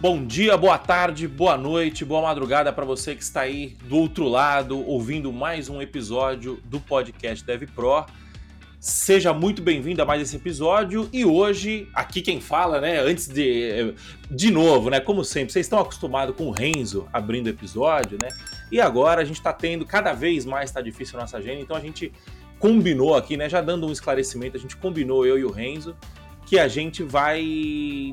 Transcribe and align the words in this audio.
Bom 0.00 0.24
dia, 0.24 0.56
boa 0.56 0.78
tarde, 0.78 1.26
boa 1.26 1.56
noite, 1.56 2.04
boa 2.04 2.22
madrugada 2.22 2.72
para 2.72 2.84
você 2.84 3.16
que 3.16 3.22
está 3.24 3.40
aí 3.40 3.76
do 3.82 3.96
outro 3.96 4.28
lado 4.28 4.78
ouvindo 4.86 5.32
mais 5.32 5.68
um 5.68 5.82
episódio 5.82 6.60
do 6.66 6.78
podcast 6.78 7.44
Dev 7.44 7.64
Pro. 7.74 8.06
Seja 8.78 9.34
muito 9.34 9.60
bem-vindo 9.60 10.00
a 10.00 10.04
mais 10.04 10.22
esse 10.22 10.36
episódio 10.36 11.08
e 11.12 11.24
hoje, 11.24 11.88
aqui 11.92 12.22
quem 12.22 12.40
fala, 12.40 12.80
né, 12.80 13.00
antes 13.00 13.26
de 13.26 13.92
de 14.30 14.52
novo, 14.52 14.88
né, 14.88 15.00
como 15.00 15.24
sempre, 15.24 15.52
vocês 15.52 15.66
estão 15.66 15.80
acostumados 15.80 16.36
com 16.36 16.44
o 16.44 16.52
Renzo 16.52 17.08
abrindo 17.12 17.48
episódio, 17.48 18.16
né? 18.22 18.28
E 18.70 18.80
agora 18.80 19.22
a 19.22 19.24
gente 19.24 19.38
está 19.38 19.52
tendo 19.52 19.84
cada 19.84 20.12
vez 20.12 20.44
mais 20.44 20.70
está 20.70 20.80
difícil 20.80 21.18
a 21.18 21.22
nossa 21.22 21.38
agenda, 21.38 21.60
então 21.60 21.76
a 21.76 21.80
gente 21.80 22.12
combinou 22.60 23.16
aqui, 23.16 23.36
né, 23.36 23.48
já 23.48 23.60
dando 23.60 23.84
um 23.84 23.90
esclarecimento, 23.90 24.56
a 24.56 24.60
gente 24.60 24.76
combinou 24.76 25.26
eu 25.26 25.36
e 25.36 25.44
o 25.44 25.50
Renzo 25.50 25.96
que 26.48 26.58
a 26.58 26.66
gente 26.66 27.02
vai. 27.02 27.42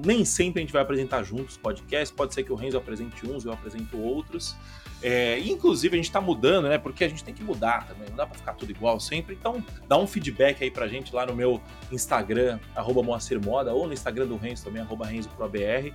Nem 0.06 0.26
sempre 0.26 0.60
a 0.60 0.62
gente 0.62 0.74
vai 0.74 0.82
apresentar 0.82 1.24
juntos 1.24 1.56
podcast. 1.56 2.14
Pode 2.14 2.34
ser 2.34 2.43
que 2.43 2.52
o 2.52 2.56
Renzo 2.56 2.78
apresente 2.78 3.26
uns, 3.26 3.46
eu 3.46 3.54
apresento 3.54 3.98
outros. 3.98 4.56
É, 5.02 5.39
inclusive, 5.39 5.96
a 5.96 5.98
gente 5.98 6.07
está 6.07 6.20
mudando, 6.20 6.68
né? 6.68 6.78
Porque 6.78 7.04
a 7.06 7.07
gente 7.07 7.24
tem 7.24 7.34
que 7.34 7.43
mudar 7.43 7.88
também. 7.88 8.10
Não 8.10 8.18
dá 8.18 8.26
para 8.26 8.38
ficar 8.38 8.54
tudo 8.54 8.71
igual 8.71 9.00
sempre. 9.00 9.36
Então, 9.36 9.64
dá 9.88 9.98
um 9.98 10.06
feedback 10.06 10.64
aí 10.64 10.70
pra 10.70 10.88
gente 10.88 11.16
lá 11.16 11.26
no 11.26 11.36
meu 11.36 11.62
Instagram, 11.92 12.60
arroba 12.76 13.02
Moacir 13.02 13.40
Moda, 13.42 13.74
ou 13.74 13.88
no 13.88 13.93
Instagram 13.93 14.28
do 14.28 14.36
Renzo 14.36 14.65
também, 14.65 14.82
arroba 14.82 15.06
RenzoProBR. 15.06 15.93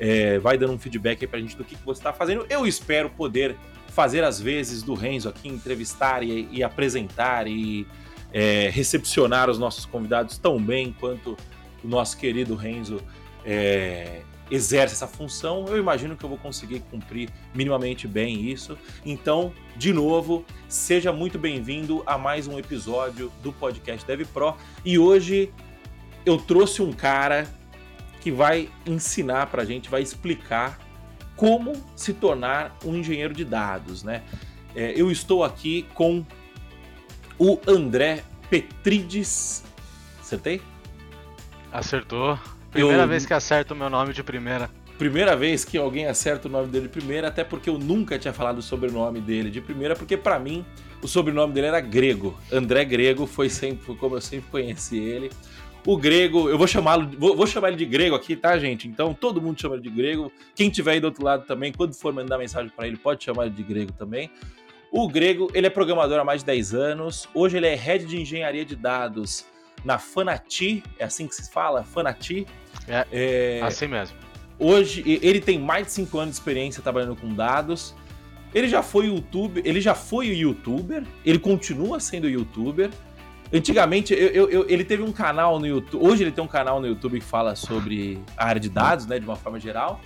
É, 0.00 0.38
vai 0.38 0.56
dando 0.56 0.72
um 0.72 0.78
feedback 0.78 1.22
aí 1.22 1.28
pra 1.28 1.38
gente 1.38 1.56
do 1.56 1.64
que, 1.64 1.76
que 1.76 1.84
você 1.84 2.00
está 2.00 2.12
fazendo. 2.12 2.46
Eu 2.48 2.66
espero 2.66 3.10
poder 3.10 3.56
fazer 3.88 4.24
as 4.24 4.40
vezes 4.40 4.82
do 4.82 4.94
Renzo 4.94 5.28
aqui, 5.28 5.48
entrevistar 5.48 6.22
e, 6.22 6.48
e 6.50 6.62
apresentar 6.62 7.46
e 7.46 7.86
é, 8.32 8.70
recepcionar 8.70 9.50
os 9.50 9.58
nossos 9.58 9.84
convidados 9.84 10.38
tão 10.38 10.60
bem 10.60 10.94
quanto 10.98 11.36
o 11.84 11.88
nosso 11.88 12.16
querido 12.16 12.54
Renzo 12.54 13.00
é, 13.44 14.22
exerce 14.50 14.94
essa 14.94 15.06
função, 15.06 15.66
eu 15.68 15.78
imagino 15.78 16.16
que 16.16 16.24
eu 16.24 16.28
vou 16.28 16.38
conseguir 16.38 16.80
cumprir 16.90 17.28
minimamente 17.54 18.08
bem 18.08 18.50
isso. 18.50 18.76
Então, 19.04 19.52
de 19.76 19.92
novo, 19.92 20.44
seja 20.66 21.12
muito 21.12 21.38
bem-vindo 21.38 22.02
a 22.06 22.16
mais 22.16 22.48
um 22.48 22.58
episódio 22.58 23.30
do 23.42 23.52
podcast 23.52 24.06
Dev 24.06 24.26
Pro. 24.32 24.56
E 24.84 24.98
hoje 24.98 25.52
eu 26.24 26.38
trouxe 26.38 26.80
um 26.80 26.92
cara 26.92 27.46
que 28.20 28.30
vai 28.30 28.70
ensinar 28.86 29.46
para 29.46 29.62
a 29.62 29.64
gente, 29.64 29.90
vai 29.90 30.02
explicar 30.02 30.78
como 31.36 31.72
se 31.94 32.14
tornar 32.14 32.76
um 32.84 32.96
engenheiro 32.96 33.34
de 33.34 33.44
dados, 33.44 34.02
né? 34.02 34.22
É, 34.74 34.92
eu 34.96 35.10
estou 35.10 35.44
aqui 35.44 35.86
com 35.94 36.24
o 37.38 37.58
André 37.66 38.24
Petrides. 38.48 39.62
Acertei? 40.20 40.62
Acertou. 41.74 42.38
Primeira 42.70 43.02
eu... 43.02 43.08
vez 43.08 43.26
que 43.26 43.34
acerta 43.34 43.74
o 43.74 43.76
meu 43.76 43.90
nome 43.90 44.12
de 44.12 44.22
primeira. 44.22 44.70
Primeira 44.96 45.34
vez 45.34 45.64
que 45.64 45.76
alguém 45.76 46.06
acerta 46.06 46.46
o 46.46 46.50
nome 46.50 46.68
dele 46.68 46.86
de 46.86 46.92
primeira, 46.92 47.26
até 47.26 47.42
porque 47.42 47.68
eu 47.68 47.76
nunca 47.76 48.16
tinha 48.16 48.32
falado 48.32 48.58
o 48.58 48.62
sobrenome 48.62 49.20
dele 49.20 49.50
de 49.50 49.60
primeira, 49.60 49.96
porque 49.96 50.16
para 50.16 50.38
mim 50.38 50.64
o 51.02 51.08
sobrenome 51.08 51.52
dele 51.52 51.66
era 51.66 51.80
Grego. 51.80 52.38
André 52.52 52.84
Grego 52.84 53.26
foi 53.26 53.48
sempre 53.48 53.84
foi 53.84 53.96
como 53.96 54.14
eu 54.14 54.20
sempre 54.20 54.48
conheci 54.52 54.98
ele. 54.98 55.32
O 55.84 55.96
Grego, 55.96 56.48
eu 56.48 56.56
vou 56.56 56.68
chamá-lo, 56.68 57.10
vou, 57.18 57.36
vou, 57.36 57.46
chamar 57.46 57.68
ele 57.68 57.76
de 57.76 57.86
Grego 57.86 58.14
aqui, 58.14 58.36
tá, 58.36 58.56
gente? 58.56 58.86
Então 58.86 59.12
todo 59.12 59.42
mundo 59.42 59.60
chama 59.60 59.74
ele 59.74 59.82
de 59.82 59.90
Grego. 59.90 60.30
Quem 60.54 60.70
tiver 60.70 60.92
aí 60.92 61.00
do 61.00 61.06
outro 61.08 61.24
lado 61.24 61.44
também, 61.44 61.72
quando 61.72 61.92
for 61.92 62.12
mandar 62.12 62.38
mensagem 62.38 62.70
para 62.74 62.86
ele, 62.86 62.96
pode 62.96 63.24
chamar 63.24 63.46
ele 63.46 63.54
de 63.54 63.64
Grego 63.64 63.92
também. 63.92 64.30
O 64.92 65.08
Grego, 65.08 65.50
ele 65.52 65.66
é 65.66 65.70
programador 65.70 66.20
há 66.20 66.24
mais 66.24 66.42
de 66.42 66.46
10 66.46 66.72
anos. 66.72 67.28
Hoje 67.34 67.56
ele 67.56 67.66
é 67.66 67.74
head 67.74 68.06
de 68.06 68.20
engenharia 68.20 68.64
de 68.64 68.76
dados 68.76 69.44
na 69.84 69.98
Fanati, 69.98 70.82
é 70.98 71.04
assim 71.04 71.26
que 71.26 71.34
se 71.34 71.50
fala? 71.50 71.84
Fanati. 71.84 72.46
É, 72.88 73.06
é 73.12 73.60
assim 73.62 73.86
mesmo. 73.86 74.16
Hoje, 74.58 75.02
ele 75.22 75.40
tem 75.40 75.58
mais 75.58 75.86
de 75.86 75.92
5 75.92 76.18
anos 76.18 76.34
de 76.34 76.40
experiência 76.40 76.82
trabalhando 76.82 77.16
com 77.16 77.32
dados. 77.34 77.94
Ele 78.54 78.68
já 78.68 78.82
foi 78.82 79.06
youtuber, 79.06 79.62
ele 79.66 79.80
já 79.80 79.94
foi 79.94 80.28
youtuber, 80.28 81.02
ele 81.24 81.38
continua 81.38 81.98
sendo 81.98 82.28
youtuber. 82.28 82.88
Antigamente, 83.52 84.14
eu, 84.14 84.48
eu, 84.48 84.68
ele 84.68 84.84
teve 84.84 85.02
um 85.02 85.12
canal 85.12 85.58
no 85.58 85.66
YouTube. 85.66 86.06
Hoje 86.06 86.22
ele 86.22 86.30
tem 86.30 86.42
um 86.42 86.48
canal 86.48 86.80
no 86.80 86.86
YouTube 86.86 87.18
que 87.18 87.24
fala 87.24 87.56
sobre 87.56 88.18
a 88.36 88.46
área 88.46 88.60
de 88.60 88.68
dados, 88.68 89.06
né? 89.06 89.18
De 89.18 89.26
uma 89.26 89.36
forma 89.36 89.58
geral. 89.58 90.00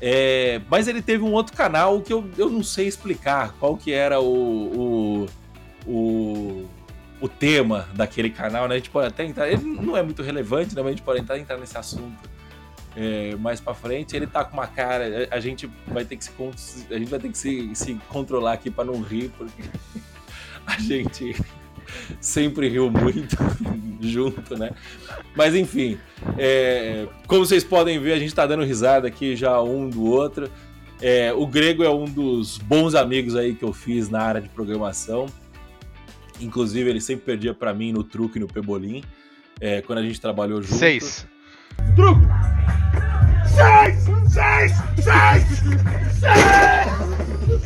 É, 0.00 0.60
mas 0.68 0.86
ele 0.86 1.00
teve 1.00 1.24
um 1.24 1.32
outro 1.32 1.56
canal 1.56 2.00
que 2.00 2.12
eu, 2.12 2.28
eu 2.36 2.50
não 2.50 2.62
sei 2.62 2.86
explicar 2.86 3.54
qual 3.58 3.76
que 3.76 3.92
era 3.92 4.20
o, 4.20 5.26
o, 5.86 5.90
o 5.90 6.68
o 7.24 7.28
tema 7.28 7.88
daquele 7.94 8.28
canal, 8.28 8.68
né? 8.68 8.74
A 8.74 8.78
gente 8.78 8.90
pode 8.90 9.06
até 9.06 9.24
entrar. 9.24 9.50
Ele 9.50 9.64
não 9.64 9.96
é 9.96 10.02
muito 10.02 10.22
relevante, 10.22 10.74
né? 10.74 10.82
Mas 10.82 10.88
a 10.88 10.90
gente 10.90 11.02
pode 11.02 11.20
entrar, 11.20 11.56
nesse 11.56 11.78
assunto 11.78 12.28
é, 12.94 13.34
mais 13.36 13.62
para 13.62 13.72
frente. 13.72 14.14
Ele 14.14 14.26
tá 14.26 14.44
com 14.44 14.52
uma 14.58 14.66
cara. 14.66 15.26
A 15.30 15.40
gente 15.40 15.66
vai 15.86 16.04
ter 16.04 16.18
que 16.18 16.24
se, 16.24 16.30
a 16.90 16.98
gente 16.98 17.08
vai 17.08 17.18
ter 17.18 17.30
que 17.30 17.38
se, 17.38 17.74
se 17.74 17.94
controlar 18.10 18.52
aqui 18.52 18.70
para 18.70 18.84
não 18.84 19.00
rir, 19.00 19.32
porque 19.38 19.62
a 20.66 20.78
gente 20.78 21.34
sempre 22.20 22.68
riu 22.68 22.90
muito 22.90 23.38
junto, 24.02 24.54
né? 24.58 24.72
Mas 25.34 25.54
enfim, 25.54 25.98
é, 26.36 27.08
como 27.26 27.46
vocês 27.46 27.64
podem 27.64 27.98
ver, 27.98 28.12
a 28.12 28.18
gente 28.18 28.34
tá 28.34 28.46
dando 28.46 28.64
risada 28.64 29.08
aqui 29.08 29.34
já 29.34 29.62
um 29.62 29.88
do 29.88 30.04
outro. 30.04 30.50
É, 31.00 31.32
o 31.32 31.46
Grego 31.46 31.82
é 31.82 31.88
um 31.88 32.04
dos 32.04 32.58
bons 32.58 32.94
amigos 32.94 33.34
aí 33.34 33.54
que 33.54 33.64
eu 33.64 33.72
fiz 33.72 34.10
na 34.10 34.20
área 34.20 34.42
de 34.42 34.50
programação. 34.50 35.26
Inclusive, 36.40 36.90
ele 36.90 37.00
sempre 37.00 37.24
perdia 37.24 37.54
para 37.54 37.72
mim 37.72 37.92
no 37.92 38.02
truque 38.02 38.38
no 38.38 38.46
Pebolim, 38.46 39.02
é, 39.60 39.80
quando 39.82 39.98
a 39.98 40.02
gente 40.02 40.20
trabalhou 40.20 40.60
junto. 40.62 40.74
Seis. 40.74 41.26
Truque! 41.96 42.26
Seis! 43.54 44.04
Seis! 44.32 44.72
Seis! 45.02 45.44
Seis! 46.18 46.86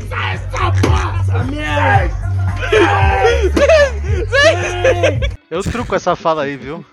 Seis, 0.09 0.41
essa 0.43 0.71
porra! 0.83 1.25
Seis! 1.47 2.13
Eu 5.51 5.63
truco 5.63 5.95
essa 5.95 6.15
fala 6.15 6.43
aí, 6.43 6.57
viu? 6.57 6.85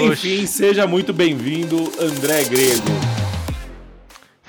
Enfim, 0.00 0.46
seja 0.46 0.86
muito 0.86 1.12
bem-vindo, 1.12 1.92
André 2.00 2.44
Grego. 2.44 3.23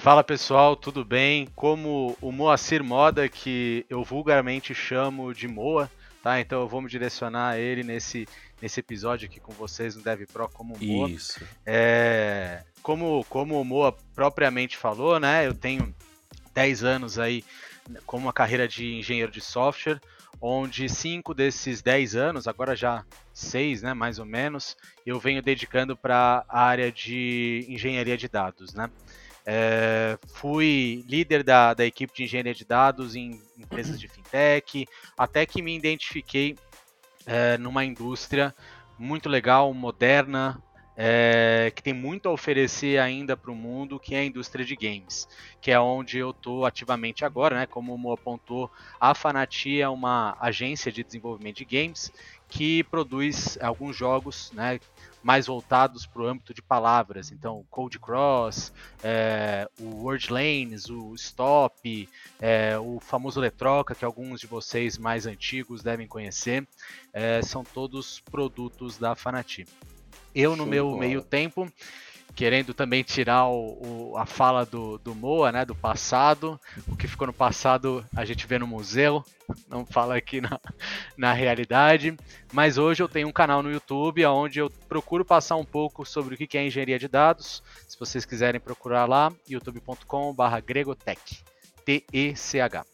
Fala 0.05 0.23
pessoal, 0.23 0.75
tudo 0.75 1.03
bem? 1.03 1.47
Como 1.55 2.15
o 2.21 2.31
Moacir 2.31 2.83
Moda, 2.83 3.27
que 3.27 3.83
eu 3.89 4.03
vulgarmente 4.03 4.71
chamo 4.71 5.33
de 5.33 5.47
Moa, 5.47 5.89
tá? 6.21 6.39
Então 6.39 6.61
eu 6.61 6.67
vou 6.67 6.79
me 6.79 6.87
direcionar 6.87 7.49
a 7.49 7.57
ele 7.57 7.81
nesse, 7.81 8.27
nesse 8.61 8.81
episódio 8.81 9.27
aqui 9.27 9.39
com 9.39 9.51
vocês 9.51 9.95
no 9.95 10.03
Dev 10.03 10.27
Pro 10.31 10.47
como 10.47 10.77
Moa. 10.79 11.09
Isso. 11.09 11.43
É, 11.65 12.61
como, 12.83 13.25
como 13.29 13.59
o 13.59 13.65
Moa 13.65 13.97
propriamente 14.13 14.77
falou, 14.77 15.19
né? 15.19 15.47
Eu 15.47 15.55
tenho 15.55 15.91
10 16.53 16.83
anos 16.83 17.17
aí 17.17 17.43
com 18.05 18.17
uma 18.17 18.31
carreira 18.31 18.67
de 18.67 18.93
engenheiro 18.93 19.31
de 19.31 19.41
software, 19.41 19.99
onde 20.39 20.87
cinco 20.87 21.33
desses 21.33 21.81
10 21.81 22.15
anos, 22.15 22.47
agora 22.47 22.75
já 22.75 23.03
seis, 23.33 23.81
né, 23.81 23.95
mais 23.95 24.19
ou 24.19 24.25
menos, 24.25 24.77
eu 25.03 25.19
venho 25.19 25.41
dedicando 25.41 25.97
para 25.97 26.45
a 26.47 26.61
área 26.61 26.91
de 26.91 27.65
engenharia 27.67 28.15
de 28.15 28.27
dados, 28.27 28.75
né? 28.75 28.87
É, 29.45 30.17
fui 30.33 31.03
líder 31.07 31.43
da, 31.43 31.73
da 31.73 31.85
equipe 31.85 32.13
de 32.13 32.23
engenharia 32.23 32.53
de 32.53 32.65
dados 32.65 33.15
em 33.15 33.39
empresas 33.57 33.99
de 33.99 34.07
fintech, 34.07 34.87
até 35.17 35.45
que 35.45 35.61
me 35.61 35.75
identifiquei 35.75 36.57
é, 37.25 37.57
numa 37.57 37.85
indústria 37.85 38.53
muito 38.97 39.29
legal, 39.29 39.73
moderna, 39.73 40.61
é, 40.97 41.71
que 41.75 41.83
tem 41.83 41.93
muito 41.93 42.29
a 42.29 42.31
oferecer 42.31 42.97
ainda 42.99 43.35
para 43.35 43.51
o 43.51 43.55
mundo, 43.55 43.99
que 43.99 44.15
é 44.15 44.19
a 44.19 44.25
indústria 44.25 44.63
de 44.63 44.75
games, 44.75 45.27
que 45.59 45.69
é 45.69 45.79
onde 45.79 46.17
eu 46.17 46.29
estou 46.29 46.65
ativamente 46.65 47.25
agora, 47.25 47.57
né? 47.59 47.65
Como 47.65 47.93
o 47.93 47.97
Mo 47.97 48.13
apontou, 48.13 48.71
a 48.99 49.13
Fanati 49.13 49.81
é 49.81 49.89
uma 49.89 50.37
agência 50.39 50.91
de 50.91 51.03
desenvolvimento 51.03 51.57
de 51.57 51.65
games 51.65 52.11
que 52.49 52.83
produz 52.83 53.57
alguns 53.61 53.95
jogos, 53.95 54.51
né? 54.53 54.79
mais 55.25 55.47
voltados 55.47 56.05
para 56.05 56.21
o 56.21 56.27
âmbito 56.27 56.53
de 56.53 56.61
palavras. 56.61 57.31
Então, 57.31 57.65
Code 57.71 57.97
Cross, 57.97 58.71
é, 59.03 59.67
o 59.79 60.03
Word 60.03 60.31
Lanes, 60.31 60.87
o 60.87 61.15
Stop, 61.15 62.07
é, 62.39 62.77
o 62.77 62.99
famoso 62.99 63.39
Letroca, 63.39 63.95
que 63.95 64.05
alguns 64.05 64.39
de 64.39 64.45
vocês 64.45 64.99
mais 64.99 65.25
antigos 65.25 65.81
devem 65.81 66.05
conhecer, 66.05 66.67
é, 67.11 67.41
são 67.41 67.63
todos 67.63 68.19
produtos 68.19 68.99
da 68.99 69.15
Fanati. 69.15 69.65
Eu, 70.35 70.55
no 70.55 70.67
meu 70.67 70.95
meio 70.95 71.23
tempo, 71.23 71.67
querendo 72.35 72.73
também 72.73 73.01
tirar 73.01 73.47
o, 73.47 74.11
o, 74.11 74.17
a 74.17 74.25
fala 74.25 74.65
do, 74.65 74.97
do 74.97 75.15
Moa, 75.15 75.51
né, 75.51 75.63
do 75.63 75.73
passado. 75.73 76.59
O 76.87 76.95
que 76.95 77.07
ficou 77.07 77.25
no 77.25 77.33
passado 77.33 78.05
a 78.15 78.25
gente 78.25 78.45
vê 78.45 78.59
no 78.59 78.67
museu, 78.67 79.23
não 79.69 79.85
fala 79.85 80.17
aqui 80.17 80.41
na, 80.41 80.59
na 81.17 81.33
realidade. 81.33 82.15
Mas 82.51 82.77
hoje 82.77 83.01
eu 83.01 83.07
tenho 83.07 83.27
um 83.27 83.31
canal 83.31 83.63
no 83.63 83.71
YouTube 83.71 84.25
onde 84.25 84.59
eu 84.59 84.69
procuro 84.89 85.23
passar 85.23 85.55
um 85.55 85.65
pouco 85.65 86.05
sobre 86.05 86.35
o 86.35 86.37
que 86.37 86.57
é 86.57 86.65
engenharia 86.67 86.99
de 86.99 87.07
dados. 87.07 87.63
Se 87.87 87.97
vocês 87.97 88.25
quiserem 88.25 88.59
procurar 88.59 89.05
lá, 89.05 89.31
youtube.com.br 89.47 90.61
gregotech, 90.65 91.39
T-E-C-H. 91.85 92.85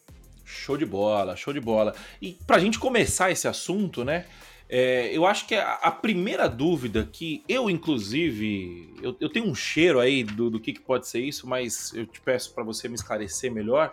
Show 0.44 0.76
de 0.76 0.86
bola, 0.86 1.34
show 1.34 1.52
de 1.52 1.60
bola. 1.60 1.94
E 2.20 2.38
para 2.46 2.56
a 2.56 2.60
gente 2.60 2.78
começar 2.78 3.30
esse 3.30 3.48
assunto, 3.48 4.04
né? 4.04 4.26
É, 4.74 5.14
eu 5.14 5.26
acho 5.26 5.46
que 5.46 5.54
a, 5.54 5.74
a, 5.74 5.90
primeira 5.90 6.48
dúvida 6.48 7.06
que 7.12 7.44
eu, 7.46 7.68
inclusive, 7.68 8.94
eu, 9.02 9.14
eu 9.20 9.28
tenho 9.28 9.44
um 9.44 9.54
cheiro 9.54 10.00
aí 10.00 10.24
do, 10.24 10.48
do 10.48 10.58
que, 10.58 10.72
que 10.72 10.80
pode 10.80 11.06
ser 11.06 11.20
isso, 11.20 11.46
mas 11.46 11.92
eu 11.92 12.06
te 12.06 12.22
peço 12.22 12.54
para 12.54 12.64
você 12.64 12.88
me 12.88 12.94
esclarecer 12.94 13.52
melhor. 13.52 13.92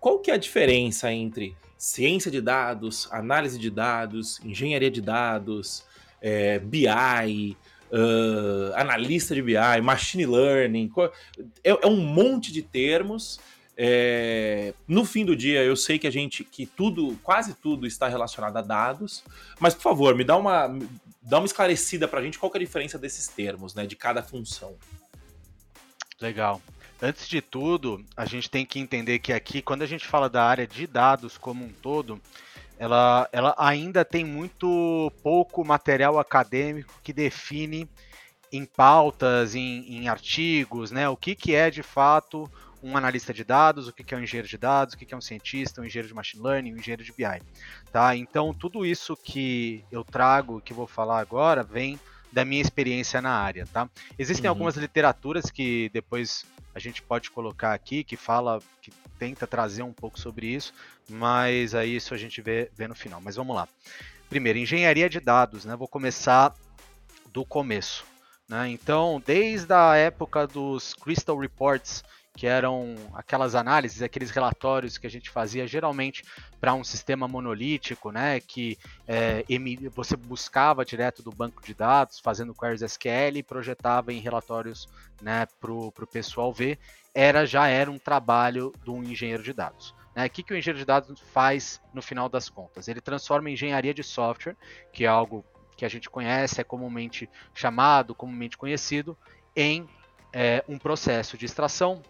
Qual 0.00 0.18
que 0.20 0.30
é 0.30 0.34
a 0.34 0.38
diferença 0.38 1.12
entre 1.12 1.54
ciência 1.76 2.30
de 2.30 2.40
dados, 2.40 3.06
análise 3.12 3.58
de 3.58 3.68
dados, 3.68 4.40
engenharia 4.42 4.90
de 4.90 5.02
dados, 5.02 5.84
é, 6.22 6.58
BI, 6.58 7.54
uh, 7.92 8.74
analista 8.76 9.34
de 9.34 9.42
BI, 9.42 9.82
machine 9.82 10.24
learning? 10.24 10.90
É, 11.62 11.68
é 11.68 11.86
um 11.86 12.00
monte 12.00 12.50
de 12.50 12.62
termos 12.62 13.38
é, 13.76 14.72
no 14.86 15.04
fim 15.04 15.24
do 15.24 15.34
dia, 15.34 15.62
eu 15.62 15.76
sei 15.76 15.98
que 15.98 16.06
a 16.06 16.10
gente, 16.10 16.44
que 16.44 16.64
tudo, 16.64 17.18
quase 17.22 17.54
tudo 17.54 17.86
está 17.86 18.08
relacionado 18.08 18.56
a 18.56 18.62
dados, 18.62 19.24
mas 19.58 19.74
por 19.74 19.82
favor, 19.82 20.14
me 20.14 20.22
dá 20.22 20.36
uma, 20.36 20.68
dá 21.20 21.38
uma 21.38 21.46
esclarecida 21.46 22.06
para 22.06 22.20
a 22.20 22.22
gente 22.22 22.38
qual 22.38 22.52
é 22.54 22.56
a 22.56 22.60
diferença 22.60 22.98
desses 22.98 23.26
termos, 23.26 23.74
né, 23.74 23.86
de 23.86 23.96
cada 23.96 24.22
função. 24.22 24.76
Legal. 26.20 26.62
Antes 27.02 27.26
de 27.28 27.40
tudo, 27.42 28.04
a 28.16 28.24
gente 28.24 28.48
tem 28.48 28.64
que 28.64 28.78
entender 28.78 29.18
que 29.18 29.32
aqui, 29.32 29.60
quando 29.60 29.82
a 29.82 29.86
gente 29.86 30.06
fala 30.06 30.28
da 30.28 30.44
área 30.44 30.66
de 30.66 30.86
dados 30.86 31.36
como 31.36 31.64
um 31.64 31.72
todo, 31.82 32.20
ela, 32.78 33.28
ela 33.32 33.54
ainda 33.58 34.04
tem 34.04 34.24
muito 34.24 35.12
pouco 35.22 35.64
material 35.64 36.18
acadêmico 36.18 36.94
que 37.02 37.12
define 37.12 37.88
em 38.52 38.64
pautas, 38.64 39.56
em, 39.56 39.96
em 39.96 40.08
artigos, 40.08 40.92
né, 40.92 41.08
o 41.08 41.16
que, 41.16 41.34
que 41.34 41.54
é 41.54 41.70
de 41.70 41.82
fato 41.82 42.48
um 42.84 42.98
analista 42.98 43.32
de 43.32 43.42
dados, 43.42 43.88
o 43.88 43.92
que 43.92 44.14
é 44.14 44.18
um 44.18 44.22
engenheiro 44.22 44.46
de 44.46 44.58
dados, 44.58 44.92
o 44.92 44.98
que 44.98 45.14
é 45.14 45.16
um 45.16 45.20
cientista, 45.20 45.80
um 45.80 45.84
engenheiro 45.86 46.08
de 46.08 46.14
machine 46.14 46.42
learning, 46.42 46.74
um 46.74 46.76
engenheiro 46.76 47.02
de 47.02 47.12
BI. 47.12 47.40
Tá? 47.90 48.14
Então, 48.14 48.52
tudo 48.52 48.84
isso 48.84 49.16
que 49.16 49.82
eu 49.90 50.04
trago, 50.04 50.60
que 50.60 50.74
vou 50.74 50.86
falar 50.86 51.18
agora, 51.18 51.62
vem 51.62 51.98
da 52.30 52.44
minha 52.44 52.60
experiência 52.60 53.22
na 53.22 53.30
área. 53.30 53.66
Tá? 53.72 53.88
Existem 54.18 54.44
uhum. 54.44 54.50
algumas 54.50 54.76
literaturas 54.76 55.50
que 55.50 55.88
depois 55.94 56.44
a 56.74 56.78
gente 56.78 57.00
pode 57.00 57.30
colocar 57.30 57.72
aqui, 57.72 58.04
que 58.04 58.18
fala, 58.18 58.60
que 58.82 58.92
tenta 59.18 59.46
trazer 59.46 59.82
um 59.82 59.92
pouco 59.92 60.20
sobre 60.20 60.48
isso, 60.48 60.74
mas 61.08 61.74
aí 61.74 61.96
isso 61.96 62.12
a 62.12 62.18
gente 62.18 62.42
vê, 62.42 62.70
vê 62.76 62.86
no 62.86 62.94
final. 62.94 63.18
Mas 63.18 63.36
vamos 63.36 63.56
lá. 63.56 63.66
Primeiro, 64.28 64.58
engenharia 64.58 65.08
de 65.08 65.20
dados, 65.20 65.64
né? 65.64 65.74
Vou 65.74 65.88
começar 65.88 66.54
do 67.32 67.46
começo. 67.46 68.04
Né? 68.46 68.68
Então, 68.68 69.22
desde 69.24 69.72
a 69.72 69.96
época 69.96 70.46
dos 70.46 70.92
Crystal 70.92 71.38
Reports, 71.38 72.04
que 72.36 72.46
eram 72.48 72.96
aquelas 73.14 73.54
análises, 73.54 74.02
aqueles 74.02 74.30
relatórios 74.30 74.98
que 74.98 75.06
a 75.06 75.10
gente 75.10 75.30
fazia 75.30 75.66
geralmente 75.66 76.24
para 76.60 76.74
um 76.74 76.82
sistema 76.82 77.28
monolítico, 77.28 78.10
né, 78.10 78.40
que 78.40 78.76
é, 79.06 79.44
você 79.94 80.16
buscava 80.16 80.84
direto 80.84 81.22
do 81.22 81.30
banco 81.30 81.62
de 81.64 81.72
dados, 81.74 82.18
fazendo 82.18 82.54
queries 82.54 82.82
SQL 82.82 83.36
e 83.36 83.42
projetava 83.42 84.12
em 84.12 84.18
relatórios 84.18 84.88
né, 85.22 85.46
para 85.60 85.72
o 85.72 85.92
pessoal 86.10 86.52
ver, 86.52 86.78
era 87.14 87.46
já 87.46 87.68
era 87.68 87.90
um 87.90 87.98
trabalho 87.98 88.72
de 88.82 88.90
um 88.90 89.02
engenheiro 89.04 89.42
de 89.42 89.52
dados. 89.52 89.94
Né? 90.14 90.26
O 90.26 90.30
que, 90.30 90.42
que 90.42 90.52
o 90.52 90.56
engenheiro 90.56 90.78
de 90.78 90.84
dados 90.84 91.20
faz 91.32 91.80
no 91.92 92.02
final 92.02 92.28
das 92.28 92.48
contas? 92.48 92.88
Ele 92.88 93.00
transforma 93.00 93.48
engenharia 93.48 93.94
de 93.94 94.02
software, 94.02 94.56
que 94.92 95.04
é 95.04 95.08
algo 95.08 95.44
que 95.76 95.84
a 95.84 95.88
gente 95.88 96.10
conhece, 96.10 96.60
é 96.60 96.64
comumente 96.64 97.28
chamado, 97.54 98.14
comumente 98.14 98.56
conhecido, 98.56 99.16
em 99.54 99.88
é, 100.32 100.64
um 100.68 100.78
processo 100.78 101.38
de 101.38 101.46
extração, 101.46 102.02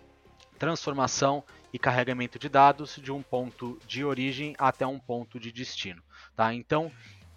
transformação 0.58 1.42
e 1.72 1.78
carregamento 1.78 2.38
de 2.38 2.48
dados 2.48 2.98
de 3.02 3.10
um 3.10 3.22
ponto 3.22 3.78
de 3.86 4.04
origem 4.04 4.54
até 4.58 4.86
um 4.86 4.98
ponto 4.98 5.40
de 5.40 5.50
destino. 5.50 6.02
Tá? 6.36 6.54
Então, 6.54 6.90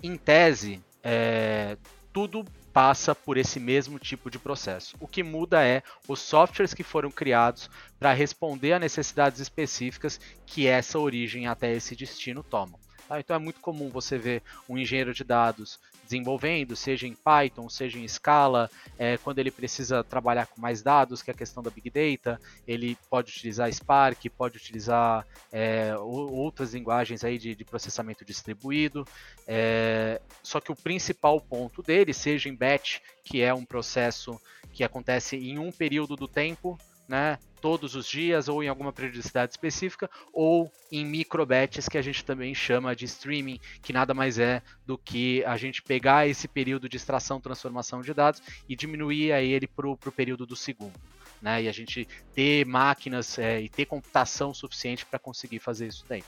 em 0.04 0.16
tese, 0.16 0.82
é, 1.04 1.78
tudo 2.14 2.46
passa 2.72 3.16
por 3.16 3.38
esse 3.38 3.60
mesmo 3.60 3.98
tipo 3.98 4.30
de 4.30 4.38
processo. 4.38 4.96
O 5.00 5.08
que 5.08 5.24
muda 5.24 5.66
é 5.66 5.82
os 6.08 6.20
softwares 6.20 6.74
que 6.74 6.84
foram 6.84 7.10
criados 7.10 7.70
para 8.00 8.14
responder 8.14 8.74
a 8.74 8.80
necessidades 8.80 9.40
específicas 9.40 10.20
que 10.46 10.68
essa 10.68 11.00
origem 11.00 11.48
até 11.48 11.74
esse 11.74 11.96
destino 11.96 12.44
tomam. 12.44 12.80
Tá? 13.08 13.20
Então 13.20 13.36
é 13.36 13.40
muito 13.40 13.60
comum 13.62 13.90
você 13.90 14.18
ver 14.18 14.44
um 14.68 14.78
engenheiro 14.78 15.14
de 15.14 15.24
dados 15.24 15.80
desenvolvendo, 16.08 16.76
seja 16.76 17.06
em 17.06 17.14
Python, 17.14 17.70
seja 17.70 18.00
em 18.00 18.08
Scala, 18.08 18.70
é, 18.98 19.18
quando 19.18 19.40
ele 19.40 19.52
precisa 19.52 20.04
trabalhar 20.04 20.48
com 20.48 20.60
mais 20.62 20.82
dados, 20.82 21.22
que 21.22 21.30
é 21.30 21.34
a 21.34 21.38
questão 21.38 21.62
da 21.62 21.70
Big 21.70 21.90
Data, 21.90 22.40
ele 22.66 22.98
pode 23.10 23.32
utilizar 23.32 23.72
Spark, 23.72 24.30
pode 24.30 24.58
utilizar 24.58 25.28
é, 25.52 25.96
outras 25.98 26.74
linguagens 26.74 27.24
aí 27.24 27.38
de, 27.38 27.54
de 27.54 27.66
processamento 27.66 28.24
distribuído, 28.24 29.06
é, 29.46 30.22
só 30.42 30.60
que 30.60 30.72
o 30.72 30.76
principal 30.76 31.40
ponto 31.42 31.84
dele, 31.84 32.14
seja 32.14 32.48
em 32.50 32.56
batch, 32.56 33.00
que 33.24 33.42
é 33.42 33.54
um 33.54 33.66
processo 33.66 34.40
que 34.72 34.84
acontece 34.84 35.36
em 35.36 35.60
um 35.60 35.72
período 35.72 36.16
do 36.16 36.28
tempo, 36.28 36.78
né, 37.08 37.38
todos 37.62 37.96
os 37.96 38.08
dias 38.08 38.48
ou 38.48 38.64
em 38.64 38.68
alguma 38.68 38.94
periodicidade 38.94 39.52
específica, 39.52 40.10
ou 40.34 40.72
em 40.92 41.06
microbets 41.06 41.90
que 41.90 41.98
a 41.98 42.02
gente 42.02 42.24
também 42.24 42.54
chama 42.54 42.96
de 42.96 43.06
streaming, 43.06 43.60
que 43.82 43.92
nada 43.92 44.14
mais 44.14 44.40
é 44.40 44.62
do 44.86 44.98
que 44.98 45.44
a 45.46 45.58
gente 45.58 45.82
pegar 45.82 46.28
esse 46.28 46.48
período 46.48 46.88
de 46.88 46.98
extração, 46.98 47.42
transformação 47.42 48.02
de 48.02 48.14
dados 48.14 48.42
e 48.68 48.76
diminuir 48.76 49.32
a 49.32 49.42
ele 49.42 49.68
para 49.68 49.88
o 49.88 49.98
período 49.98 50.46
do 50.46 50.56
segundo. 50.56 50.94
Né, 51.40 51.64
e 51.64 51.68
a 51.70 51.72
gente 51.72 52.08
ter 52.34 52.66
máquinas 52.66 53.38
é, 53.38 53.62
e 53.62 53.70
ter 53.70 53.86
computação 53.86 54.56
suficiente 54.56 55.06
para 55.06 55.20
conseguir 55.20 55.60
fazer 55.60 55.86
isso 55.86 56.04
daí. 56.10 56.24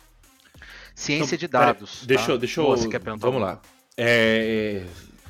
Ciência 0.93 1.35
então, 1.35 1.37
de 1.39 1.47
dados. 1.47 1.95
Pera, 1.95 2.07
deixa, 2.07 2.27
tá? 2.27 2.37
deixa 2.37 2.61
eu. 2.61 3.17
Vamos 3.17 3.41
lá. 3.41 3.59
É, 3.97 4.83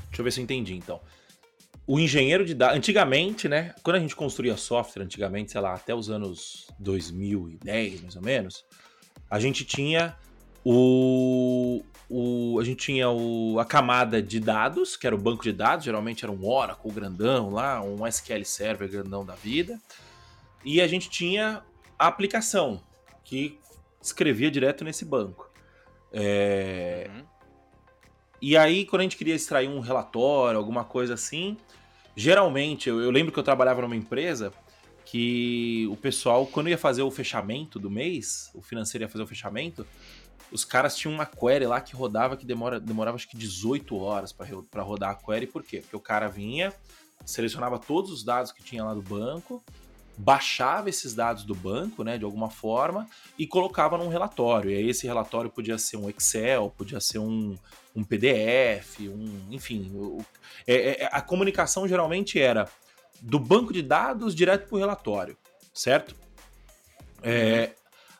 deixa 0.07 0.19
eu 0.19 0.23
ver 0.23 0.31
se 0.31 0.41
eu 0.41 0.43
entendi 0.43 0.75
então 0.75 0.99
o 1.89 1.99
engenheiro 1.99 2.45
de 2.45 2.53
dados. 2.53 2.77
Antigamente, 2.77 3.49
né? 3.49 3.73
Quando 3.81 3.95
a 3.95 3.99
gente 3.99 4.15
construía 4.15 4.55
software, 4.55 5.01
antigamente, 5.01 5.51
sei 5.51 5.59
lá, 5.59 5.73
até 5.73 5.95
os 5.95 6.07
anos 6.07 6.67
2010, 6.77 8.01
mais 8.01 8.15
ou 8.15 8.21
menos, 8.21 8.63
a 9.27 9.39
gente 9.39 9.65
tinha 9.65 10.15
o. 10.63 11.81
o 12.07 12.59
a 12.59 12.63
gente 12.63 12.85
tinha 12.85 13.09
o, 13.09 13.57
a 13.59 13.65
camada 13.65 14.21
de 14.21 14.39
dados, 14.39 14.95
que 14.95 15.07
era 15.07 15.15
o 15.15 15.19
banco 15.19 15.41
de 15.41 15.51
dados, 15.51 15.83
geralmente 15.83 16.23
era 16.23 16.31
um 16.31 16.45
Oracle 16.47 16.91
grandão 16.91 17.49
lá, 17.49 17.81
um 17.81 18.05
SQL 18.05 18.45
Server 18.45 18.87
grandão 18.87 19.25
da 19.25 19.33
vida. 19.33 19.81
E 20.63 20.81
a 20.81 20.87
gente 20.87 21.09
tinha 21.09 21.63
a 21.97 22.05
aplicação, 22.05 22.83
que 23.23 23.57
escrevia 23.99 24.51
direto 24.51 24.83
nesse 24.83 25.03
banco. 25.03 25.49
É... 26.13 27.09
Uhum. 27.09 27.23
E 28.39 28.55
aí, 28.55 28.85
quando 28.85 28.99
a 28.99 29.03
gente 29.03 29.17
queria 29.17 29.33
extrair 29.33 29.67
um 29.67 29.79
relatório, 29.79 30.57
alguma 30.57 30.85
coisa 30.85 31.15
assim, 31.15 31.57
Geralmente, 32.15 32.89
eu, 32.89 33.01
eu 33.01 33.11
lembro 33.11 33.31
que 33.31 33.39
eu 33.39 33.43
trabalhava 33.43 33.81
numa 33.81 33.95
empresa 33.95 34.51
que 35.05 35.87
o 35.89 35.95
pessoal, 35.95 36.45
quando 36.45 36.69
ia 36.69 36.77
fazer 36.77 37.01
o 37.01 37.09
fechamento 37.09 37.79
do 37.79 37.89
mês, 37.89 38.51
o 38.53 38.61
financeiro 38.61 39.05
ia 39.05 39.09
fazer 39.09 39.23
o 39.23 39.27
fechamento, 39.27 39.85
os 40.51 40.63
caras 40.63 40.95
tinham 40.95 41.13
uma 41.13 41.25
query 41.25 41.65
lá 41.65 41.81
que 41.81 41.95
rodava, 41.95 42.37
que 42.37 42.45
demora, 42.45 42.79
demorava 42.79 43.15
acho 43.15 43.27
que 43.27 43.37
18 43.37 43.95
horas 43.97 44.31
para 44.31 44.83
rodar 44.83 45.11
a 45.11 45.15
query. 45.15 45.47
Por 45.47 45.63
quê? 45.63 45.79
Porque 45.79 45.95
o 45.95 45.99
cara 45.99 46.27
vinha, 46.27 46.73
selecionava 47.25 47.79
todos 47.79 48.11
os 48.11 48.23
dados 48.23 48.51
que 48.51 48.63
tinha 48.63 48.83
lá 48.83 48.93
do 48.93 49.01
banco, 49.01 49.63
baixava 50.19 50.89
esses 50.89 51.13
dados 51.13 51.45
do 51.45 51.55
banco, 51.55 52.03
né, 52.03 52.17
de 52.17 52.25
alguma 52.25 52.49
forma, 52.49 53.07
e 53.37 53.47
colocava 53.47 53.97
num 53.97 54.09
relatório. 54.09 54.69
E 54.69 54.75
aí 54.75 54.89
esse 54.89 55.07
relatório 55.07 55.49
podia 55.49 55.77
ser 55.77 55.95
um 55.95 56.09
Excel, 56.09 56.73
podia 56.77 56.99
ser 56.99 57.19
um, 57.19 57.57
um 57.95 58.03
PDF, 58.03 58.99
um, 58.99 59.47
enfim. 59.49 59.89
O, 59.95 60.21
é, 60.67 61.03
é, 61.03 61.09
a 61.09 61.21
comunicação 61.21 61.87
geralmente 61.87 62.37
era 62.37 62.67
do 63.21 63.39
banco 63.39 63.71
de 63.71 63.81
dados 63.81 64.35
direto 64.35 64.67
para 64.67 64.75
o 64.75 64.79
relatório, 64.79 65.37
certo? 65.73 66.13
É, 67.23 67.71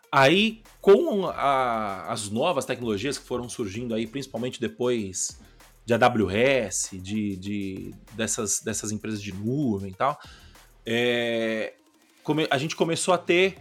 aí, 0.10 0.64
com 0.80 1.28
a, 1.28 2.10
as 2.10 2.30
novas 2.30 2.64
tecnologias 2.64 3.18
que 3.18 3.26
foram 3.26 3.50
surgindo 3.50 3.94
aí, 3.94 4.08
principalmente 4.08 4.62
depois 4.62 5.38
de 5.86 5.94
AWS, 5.94 6.92
de, 6.94 7.36
de 7.36 7.96
dessas, 8.14 8.62
dessas 8.62 8.94
empresas 8.94 9.22
de 9.22 9.34
nuvem 9.34 9.92
e 9.92 9.94
tal, 9.94 10.18
é, 10.86 11.74
a 12.50 12.58
gente 12.58 12.76
começou 12.76 13.14
a 13.14 13.18
ter. 13.18 13.58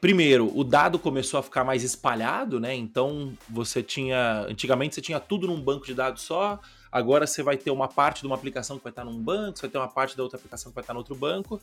Primeiro, 0.00 0.50
o 0.56 0.64
dado 0.64 0.98
começou 0.98 1.38
a 1.38 1.42
ficar 1.42 1.62
mais 1.62 1.84
espalhado, 1.84 2.58
né? 2.58 2.74
Então 2.74 3.34
você 3.48 3.82
tinha. 3.82 4.46
Antigamente 4.48 4.94
você 4.94 5.00
tinha 5.00 5.20
tudo 5.20 5.46
num 5.46 5.60
banco 5.60 5.84
de 5.84 5.94
dados 5.94 6.22
só. 6.22 6.58
Agora 6.90 7.26
você 7.26 7.42
vai 7.42 7.56
ter 7.56 7.70
uma 7.70 7.86
parte 7.86 8.22
de 8.22 8.26
uma 8.26 8.34
aplicação 8.34 8.78
que 8.78 8.82
vai 8.82 8.90
estar 8.90 9.04
num 9.04 9.18
banco, 9.18 9.58
você 9.58 9.62
vai 9.62 9.70
ter 9.70 9.78
uma 9.78 9.88
parte 9.88 10.16
da 10.16 10.22
outra 10.22 10.38
aplicação 10.38 10.70
que 10.70 10.74
vai 10.74 10.82
estar 10.82 10.94
no 10.94 11.00
outro 11.00 11.14
banco. 11.14 11.60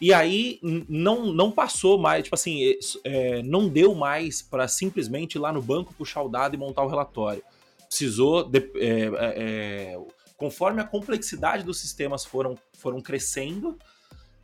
E 0.00 0.12
aí 0.12 0.58
não, 0.88 1.32
não 1.32 1.52
passou 1.52 1.96
mais, 1.96 2.24
tipo 2.24 2.34
assim, 2.34 2.74
é, 3.04 3.42
não 3.42 3.68
deu 3.68 3.94
mais 3.94 4.42
para 4.42 4.66
simplesmente 4.66 5.36
ir 5.36 5.38
lá 5.38 5.52
no 5.52 5.62
banco, 5.62 5.94
puxar 5.94 6.22
o 6.22 6.28
dado 6.28 6.54
e 6.54 6.58
montar 6.58 6.82
o 6.82 6.88
relatório. 6.88 7.42
Precisou, 7.86 8.42
de, 8.42 8.58
é, 8.76 8.80
é, 8.80 9.12
é 9.94 10.00
conforme 10.36 10.80
a 10.80 10.84
complexidade 10.84 11.62
dos 11.62 11.78
sistemas 11.78 12.24
foram, 12.24 12.58
foram 12.72 13.00
crescendo, 13.00 13.78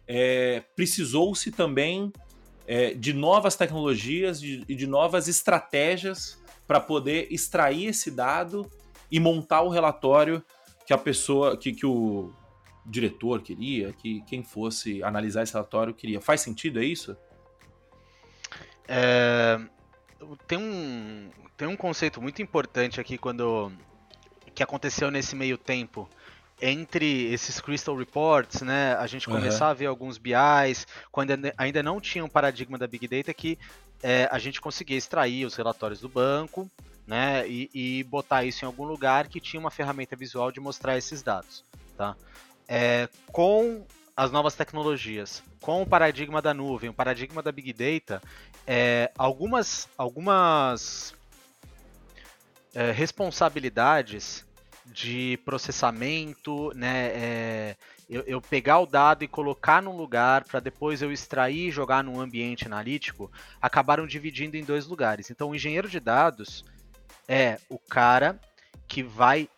é, 0.09 0.65
precisou-se 0.75 1.53
também 1.53 2.11
é, 2.67 2.95
de 2.95 3.13
novas 3.13 3.55
tecnologias 3.55 4.43
e 4.43 4.75
de, 4.75 4.87
novas 4.87 5.29
estratégias 5.29 6.43
para 6.67 6.81
poder 6.81 7.29
extrair 7.31 7.87
esse 7.87 8.11
dado 8.11 8.71
e 9.11 9.21
montar 9.21 9.63
o 9.63 9.69
relatório 9.69 10.43
que 10.87 10.93
a 10.95 10.99
pessoa, 10.99 11.57
que, 11.57 11.73
que 11.73 11.85
o 11.85 12.33
diretor 12.85 13.43
queria, 13.43 13.93
que 13.93 14.23
quem 14.23 14.43
fosse 14.43 15.03
analisar 15.03 15.43
esse 15.43 15.53
relatório 15.53 15.93
queria. 15.93 16.21
Faz 16.21 16.41
sentido, 16.41 16.81
é 16.81 16.85
isso? 16.85 17.15
É, 18.87 19.61
tem, 20.47 20.59
um, 20.59 21.31
tem 21.57 21.69
um 21.69 21.77
conceito 21.77 22.21
muito 22.23 22.41
importante 22.41 22.99
aqui 22.99 23.19
quando 23.19 23.71
que 24.59 24.63
aconteceu 24.65 25.09
nesse 25.09 25.37
meio 25.37 25.57
tempo 25.57 26.09
entre 26.61 27.33
esses 27.33 27.61
Crystal 27.61 27.97
Reports, 27.97 28.63
né, 28.63 28.95
a 28.97 29.07
gente 29.07 29.27
começar 29.27 29.67
uhum. 29.67 29.71
a 29.71 29.75
ver 29.75 29.87
alguns 29.87 30.19
BIs, 30.19 30.87
quando 31.13 31.33
ainda 31.57 31.83
não 31.83 32.01
tinha 32.01 32.25
um 32.25 32.29
paradigma 32.29 32.77
da 32.77 32.87
Big 32.87 33.07
Data 33.07 33.33
que 33.33 33.59
é, 34.03 34.29
a 34.31 34.39
gente 34.39 34.61
conseguia 34.61 34.97
extrair 34.97 35.45
os 35.45 35.55
relatórios 35.55 36.01
do 36.01 36.09
banco, 36.09 36.71
né, 37.07 37.49
e, 37.49 37.71
e, 37.73 38.05
botar 38.05 38.45
isso 38.45 38.65
em 38.65 38.67
algum 38.67 38.85
lugar 38.85 39.29
que 39.29 39.41
tinha 39.41 39.59
uma 39.59 39.71
ferramenta 39.71 40.15
visual 40.15 40.53
de 40.53 40.61
mostrar 40.61 40.99
esses 40.99 41.23
dados, 41.23 41.65
tá? 41.97 42.15
É, 42.69 43.09
com 43.33 43.87
as 44.15 44.31
novas 44.31 44.55
tecnologias, 44.55 45.43
com 45.61 45.81
o 45.81 45.87
paradigma 45.87 46.43
da 46.43 46.53
nuvem, 46.53 46.91
o 46.91 46.93
paradigma 46.93 47.43
da 47.43 47.51
Big 47.51 47.73
Data, 47.73 48.21
é, 48.67 49.11
algumas, 49.17 49.89
algumas 49.97 51.15
é, 52.75 52.91
responsabilidades 52.91 54.45
de 54.93 55.39
processamento, 55.45 56.73
né? 56.75 57.07
É, 57.09 57.77
eu, 58.09 58.23
eu, 58.27 58.41
pegar 58.41 58.79
o 58.79 58.87
dado 58.87 59.23
e 59.23 59.29
colocar 59.29 59.83
num 59.83 59.97
lugar 59.97 60.45
para 60.45 60.61
depois 60.61 61.03
eu 61.03 61.13
extrair 61.13 61.69
e 61.69 61.71
jogar 61.71 62.03
num 62.03 62.21
ambiente 62.21 62.67
analítico, 62.67 63.31
acabaram 63.61 64.07
dividindo 64.07 64.57
em 64.57 64.65
dois 64.65 64.87
lugares. 64.87 65.31
Então, 65.31 65.51
o 65.51 65.55
engenheiro 65.55 65.89
de 65.89 66.01
dados 66.01 66.65
é 67.29 67.59
o 67.69 67.79
cara 67.79 68.41
que 68.87 69.03
vai 69.03 69.49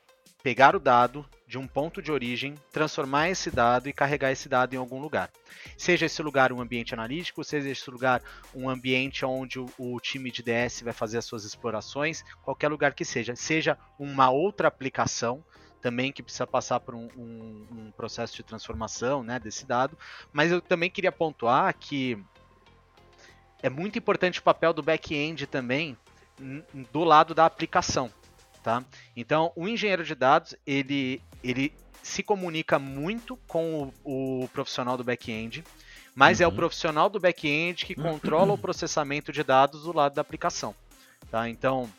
pegar 0.42 0.75
o 0.75 0.80
dado 0.80 1.25
de 1.50 1.59
um 1.59 1.66
ponto 1.66 2.00
de 2.00 2.12
origem, 2.12 2.54
transformar 2.71 3.28
esse 3.28 3.50
dado 3.50 3.88
e 3.88 3.92
carregar 3.92 4.30
esse 4.30 4.49
dado 4.49 4.73
em 4.73 4.76
algum 4.76 5.00
lugar. 5.00 5.28
Seja 5.76 6.07
esse 6.07 6.23
lugar 6.23 6.52
um 6.52 6.61
ambiente 6.61 6.95
analítico, 6.95 7.42
seja 7.42 7.69
esse 7.69 7.90
lugar 7.90 8.23
um 8.54 8.71
ambiente 8.71 9.25
onde 9.25 9.59
o, 9.59 9.66
o 9.76 9.99
time 9.99 10.30
de 10.30 10.45
DS 10.45 10.83
vai 10.83 10.92
fazer 10.92 11.19
as 11.19 11.25
suas 11.25 11.45
explorações, 11.45 12.23
qualquer 12.45 12.69
lugar 12.69 12.95
que 12.95 13.04
seja. 13.04 13.35
Seja 13.35 13.76
uma 13.99 14.30
outra 14.30 14.69
aplicação, 14.69 15.45
também 15.83 16.12
que 16.12 16.23
precisa 16.23 16.47
passar 16.47 16.78
por 16.78 16.95
um, 16.95 17.09
um, 17.16 17.66
um, 17.73 17.90
processo 17.97 18.37
de 18.37 18.45
transformação 18.45 19.25
né, 19.25 19.40
desse 19.40 19.66
dado. 19.66 19.99
Mas 20.33 20.52
eu 20.52 20.61
também 20.61 20.88
queria 20.88 21.11
pontuar 21.11 21.75
que 21.76 22.16
é 23.61 23.69
muito 23.69 23.99
importante 23.99 24.38
o 24.38 24.42
papel 24.45 24.73
do 24.73 24.85
back-end 24.85 25.49
também 25.49 25.99
do 26.92 27.02
lado 27.02 27.35
da 27.35 27.45
aplicação. 27.45 28.09
Tá? 28.62 28.85
Então, 29.17 29.52
o 29.57 29.67
engenheiro 29.67 30.05
de 30.05 30.14
dados, 30.14 30.55
ele, 30.67 31.23
ele 31.43 31.73
se 32.02 32.23
comunica 32.23 32.79
muito 32.79 33.37
com 33.49 33.93
o, 34.05 34.43
o 34.43 34.49
profissional 34.49 34.97
do 34.97 35.05
back-end, 35.05 35.64
mas 36.14 36.40
uhum. 36.40 36.45
é 36.45 36.47
o 36.47 36.50
uhum. 36.50 36.57
profissional 36.57 37.09
do 37.09 37.19
back-end 37.19 37.87
que 37.87 37.95
controla 37.95 38.52
o 38.52 38.59
processamento 38.59 39.33
de 39.33 39.43
dados 39.43 39.85
do 39.85 39.95
lado 39.95 40.14
da 40.14 40.21
aplicação. 40.21 40.75
Tá? 41.31 41.49
Então, 41.49 41.90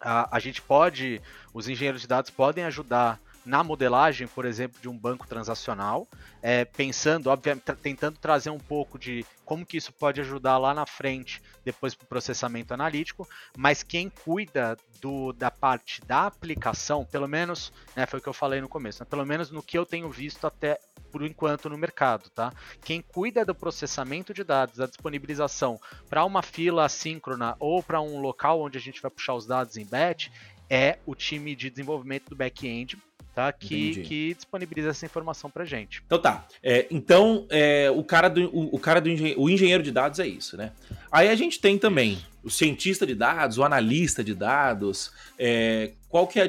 a, 0.00 0.36
a 0.36 0.38
gente 0.38 0.62
pode, 0.62 1.20
os 1.52 1.68
engenheiros 1.68 2.00
de 2.00 2.08
dados 2.08 2.30
podem 2.30 2.64
ajudar 2.64 3.20
na 3.44 3.64
modelagem, 3.64 4.26
por 4.28 4.44
exemplo, 4.44 4.80
de 4.80 4.88
um 4.88 4.96
banco 4.96 5.26
transacional, 5.26 6.06
é, 6.42 6.64
pensando, 6.64 7.28
obviamente, 7.28 7.64
tentando 7.82 8.18
trazer 8.18 8.50
um 8.50 8.58
pouco 8.58 8.98
de 8.98 9.24
como 9.44 9.64
que 9.64 9.76
isso 9.76 9.92
pode 9.92 10.20
ajudar 10.20 10.58
lá 10.58 10.74
na 10.74 10.84
frente, 10.84 11.42
depois 11.64 11.94
para 11.94 12.04
o 12.04 12.08
processamento 12.08 12.74
analítico, 12.74 13.26
mas 13.56 13.82
quem 13.82 14.10
cuida 14.10 14.76
do, 15.00 15.32
da 15.32 15.50
parte 15.50 16.04
da 16.04 16.26
aplicação, 16.26 17.04
pelo 17.04 17.26
menos, 17.26 17.72
né, 17.96 18.04
foi 18.04 18.18
o 18.18 18.22
que 18.22 18.28
eu 18.28 18.34
falei 18.34 18.60
no 18.60 18.68
começo, 18.68 19.02
né, 19.02 19.06
pelo 19.08 19.24
menos 19.24 19.50
no 19.50 19.62
que 19.62 19.78
eu 19.78 19.86
tenho 19.86 20.10
visto 20.10 20.46
até 20.46 20.78
por 21.10 21.22
enquanto 21.22 21.70
no 21.70 21.78
mercado, 21.78 22.28
tá? 22.28 22.52
Quem 22.84 23.00
cuida 23.00 23.44
do 23.44 23.54
processamento 23.54 24.34
de 24.34 24.44
dados, 24.44 24.76
da 24.76 24.86
disponibilização 24.86 25.80
para 26.08 26.24
uma 26.24 26.42
fila 26.42 26.84
assíncrona 26.84 27.56
ou 27.58 27.82
para 27.82 28.00
um 28.00 28.20
local 28.20 28.60
onde 28.60 28.76
a 28.76 28.80
gente 28.80 29.00
vai 29.00 29.10
puxar 29.10 29.34
os 29.34 29.46
dados 29.46 29.78
em 29.78 29.86
batch 29.86 30.28
é 30.68 30.98
o 31.06 31.14
time 31.14 31.56
de 31.56 31.70
desenvolvimento 31.70 32.28
do 32.28 32.36
back-end 32.36 32.98
tá? 33.38 33.52
Que, 33.52 34.02
que 34.02 34.34
disponibiliza 34.34 34.88
essa 34.88 35.06
informação 35.06 35.48
pra 35.48 35.64
gente. 35.64 36.02
Então 36.04 36.18
tá. 36.18 36.44
É, 36.60 36.88
então, 36.90 37.46
é, 37.48 37.88
o 37.88 38.02
cara, 38.02 38.28
do, 38.28 38.48
o, 38.48 38.74
o 38.74 38.78
cara 38.80 39.00
do 39.00 39.08
engenheiro, 39.08 39.40
o 39.40 39.48
engenheiro 39.48 39.80
de 39.80 39.92
dados 39.92 40.18
é 40.18 40.26
isso, 40.26 40.56
né? 40.56 40.72
Aí 41.12 41.28
a 41.28 41.36
gente 41.36 41.60
tem 41.60 41.78
também 41.78 42.14
isso. 42.14 42.26
o 42.42 42.50
cientista 42.50 43.06
de 43.06 43.14
dados, 43.14 43.56
o 43.56 43.62
analista 43.62 44.24
de 44.24 44.34
dados. 44.34 45.12
É, 45.38 45.92
qual 46.08 46.26
que 46.26 46.40
é 46.40 46.46
a, 46.46 46.48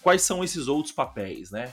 quais 0.00 0.22
são 0.22 0.44
esses 0.44 0.68
outros 0.68 0.92
papéis, 0.92 1.50
né? 1.50 1.72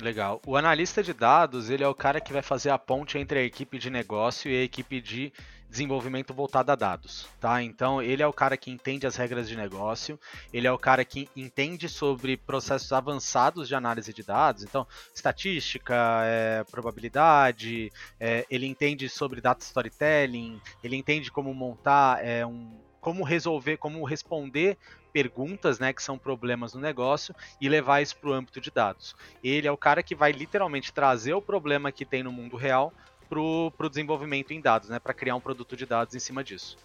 Legal. 0.00 0.42
O 0.44 0.56
analista 0.56 1.00
de 1.00 1.12
dados, 1.12 1.70
ele 1.70 1.84
é 1.84 1.88
o 1.88 1.94
cara 1.94 2.20
que 2.20 2.32
vai 2.32 2.42
fazer 2.42 2.70
a 2.70 2.78
ponte 2.78 3.16
entre 3.16 3.38
a 3.38 3.44
equipe 3.44 3.78
de 3.78 3.90
negócio 3.90 4.50
e 4.50 4.56
a 4.56 4.64
equipe 4.64 5.00
de 5.00 5.32
desenvolvimento 5.70 6.34
voltado 6.34 6.72
a 6.72 6.74
dados, 6.74 7.28
tá? 7.38 7.62
Então, 7.62 8.02
ele 8.02 8.22
é 8.22 8.26
o 8.26 8.32
cara 8.32 8.56
que 8.56 8.70
entende 8.70 9.06
as 9.06 9.14
regras 9.14 9.48
de 9.48 9.56
negócio, 9.56 10.18
ele 10.52 10.66
é 10.66 10.72
o 10.72 10.78
cara 10.78 11.04
que 11.04 11.28
entende 11.36 11.88
sobre 11.88 12.36
processos 12.36 12.92
avançados 12.92 13.68
de 13.68 13.74
análise 13.74 14.12
de 14.12 14.22
dados, 14.22 14.64
então, 14.64 14.86
estatística, 15.14 15.94
é, 16.24 16.64
probabilidade, 16.64 17.92
é, 18.18 18.44
ele 18.50 18.66
entende 18.66 19.08
sobre 19.08 19.40
data 19.40 19.64
storytelling, 19.64 20.60
ele 20.82 20.96
entende 20.96 21.30
como 21.30 21.54
montar 21.54 22.24
é, 22.24 22.44
um 22.44 22.90
como 23.00 23.24
resolver, 23.24 23.78
como 23.78 24.04
responder 24.04 24.76
perguntas, 25.10 25.78
né, 25.78 25.92
que 25.92 26.02
são 26.02 26.18
problemas 26.18 26.74
no 26.74 26.80
negócio 26.80 27.34
e 27.58 27.68
levar 27.68 28.02
isso 28.02 28.16
para 28.16 28.30
o 28.30 28.32
âmbito 28.32 28.60
de 28.60 28.70
dados. 28.70 29.16
Ele 29.42 29.66
é 29.66 29.72
o 29.72 29.76
cara 29.76 30.02
que 30.02 30.14
vai 30.14 30.32
literalmente 30.32 30.92
trazer 30.92 31.32
o 31.32 31.42
problema 31.42 31.90
que 31.90 32.04
tem 32.04 32.22
no 32.22 32.30
mundo 32.30 32.56
real 32.56 32.92
para 33.30 33.40
o 33.40 33.88
desenvolvimento 33.88 34.52
em 34.52 34.60
dados, 34.60 34.88
né, 34.88 34.98
para 34.98 35.14
criar 35.14 35.36
um 35.36 35.40
produto 35.40 35.76
de 35.76 35.86
dados 35.86 36.14
em 36.14 36.18
cima 36.18 36.42
disso. 36.42 36.76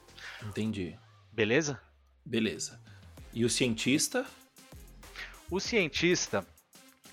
Entendi. 0.43 0.97
Beleza? 1.31 1.81
Beleza. 2.23 2.79
E 3.33 3.43
o 3.43 3.49
cientista? 3.49 4.25
O 5.49 5.59
cientista, 5.59 6.45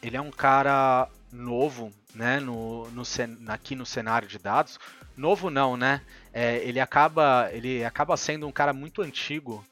ele 0.02 0.16
é 0.16 0.20
um 0.20 0.30
cara 0.30 1.08
novo, 1.32 1.90
né, 2.14 2.38
no, 2.38 2.88
no, 2.90 3.02
aqui 3.48 3.74
no 3.74 3.86
cenário 3.86 4.28
de 4.28 4.38
dados. 4.38 4.78
Novo 5.16 5.50
não, 5.50 5.76
né? 5.76 6.02
É, 6.32 6.56
ele 6.58 6.80
acaba 6.80 7.50
ele 7.52 7.84
acaba 7.84 8.16
sendo 8.16 8.46
um 8.46 8.52
cara 8.52 8.72
muito 8.72 9.02
antigo 9.02 9.62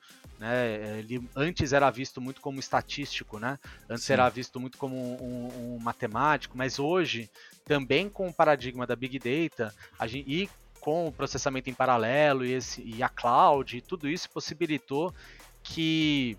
né? 0.40 0.98
Ele 0.98 1.22
antes 1.36 1.74
era 1.74 1.90
visto 1.90 2.18
muito 2.18 2.40
como 2.40 2.58
estatístico, 2.58 3.38
né? 3.38 3.58
Antes 3.88 4.04
Sim. 4.04 4.14
era 4.14 4.28
visto 4.30 4.58
muito 4.58 4.78
como 4.78 4.96
um, 4.96 5.74
um, 5.74 5.78
matemático, 5.78 6.56
mas 6.56 6.78
hoje, 6.78 7.30
também 7.64 8.08
com 8.08 8.28
o 8.28 8.32
paradigma 8.32 8.86
da 8.86 8.96
Big 8.96 9.18
Data 9.18 9.74
gente, 10.06 10.24
e 10.30 10.50
com 10.80 11.06
o 11.06 11.12
processamento 11.12 11.68
em 11.68 11.74
paralelo 11.74 12.44
e, 12.44 12.52
esse, 12.52 12.82
e 12.82 13.02
a 13.02 13.08
cloud, 13.08 13.80
tudo 13.82 14.08
isso 14.08 14.30
possibilitou 14.30 15.14
que 15.62 16.36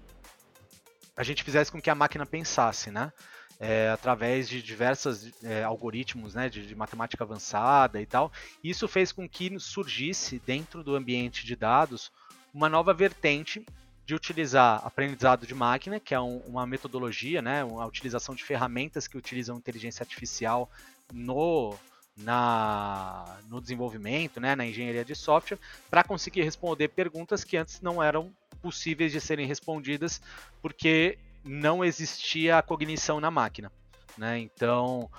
a 1.15 1.23
gente 1.23 1.43
fizesse 1.43 1.71
com 1.71 1.81
que 1.81 1.89
a 1.89 1.95
máquina 1.95 2.25
pensasse, 2.25 2.89
né? 2.89 3.13
É, 3.59 3.91
através 3.91 4.49
de 4.49 4.59
diversos 4.59 5.31
é, 5.43 5.63
algoritmos 5.63 6.33
né, 6.33 6.49
de, 6.49 6.65
de, 6.65 6.75
matemática 6.75 7.23
avançada 7.23 8.01
e 8.01 8.07
tal. 8.07 8.31
Isso 8.63 8.87
fez 8.87 9.11
com 9.11 9.29
que 9.29 9.59
surgisse 9.59 10.41
dentro 10.43 10.83
do 10.83 10.95
ambiente 10.95 11.45
de 11.45 11.55
dados 11.55 12.11
uma 12.51 12.67
nova 12.67 12.91
vertente 12.91 13.63
de 14.03 14.15
utilizar 14.15 14.81
aprendizado 14.83 15.45
de 15.45 15.53
máquina, 15.53 15.99
que 15.99 16.15
é 16.15 16.19
um, 16.19 16.37
uma 16.39 16.65
metodologia, 16.65 17.39
né, 17.39 17.63
uma 17.63 17.85
utilização 17.85 18.33
de 18.33 18.43
ferramentas 18.43 19.07
que 19.07 19.15
utilizam 19.15 19.57
inteligência 19.57 20.01
artificial 20.01 20.67
no, 21.11 21.75
na, 22.17 23.39
no 23.47 23.61
desenvolvimento, 23.61 24.39
né, 24.39 24.55
na 24.55 24.65
engenharia 24.65 25.05
de 25.05 25.15
software, 25.15 25.59
para 25.89 26.03
conseguir 26.03 26.43
responder 26.43 26.89
perguntas 26.89 27.43
que 27.43 27.57
antes 27.57 27.81
não 27.81 28.01
eram 28.01 28.33
possíveis 28.61 29.11
de 29.11 29.19
serem 29.19 29.47
respondidas, 29.47 30.21
porque 30.61 31.17
não 31.43 31.83
existia 31.83 32.57
a 32.57 32.61
cognição 32.61 33.19
na 33.19 33.31
máquina. 33.31 33.71
Né? 34.17 34.39
Então, 34.39 35.09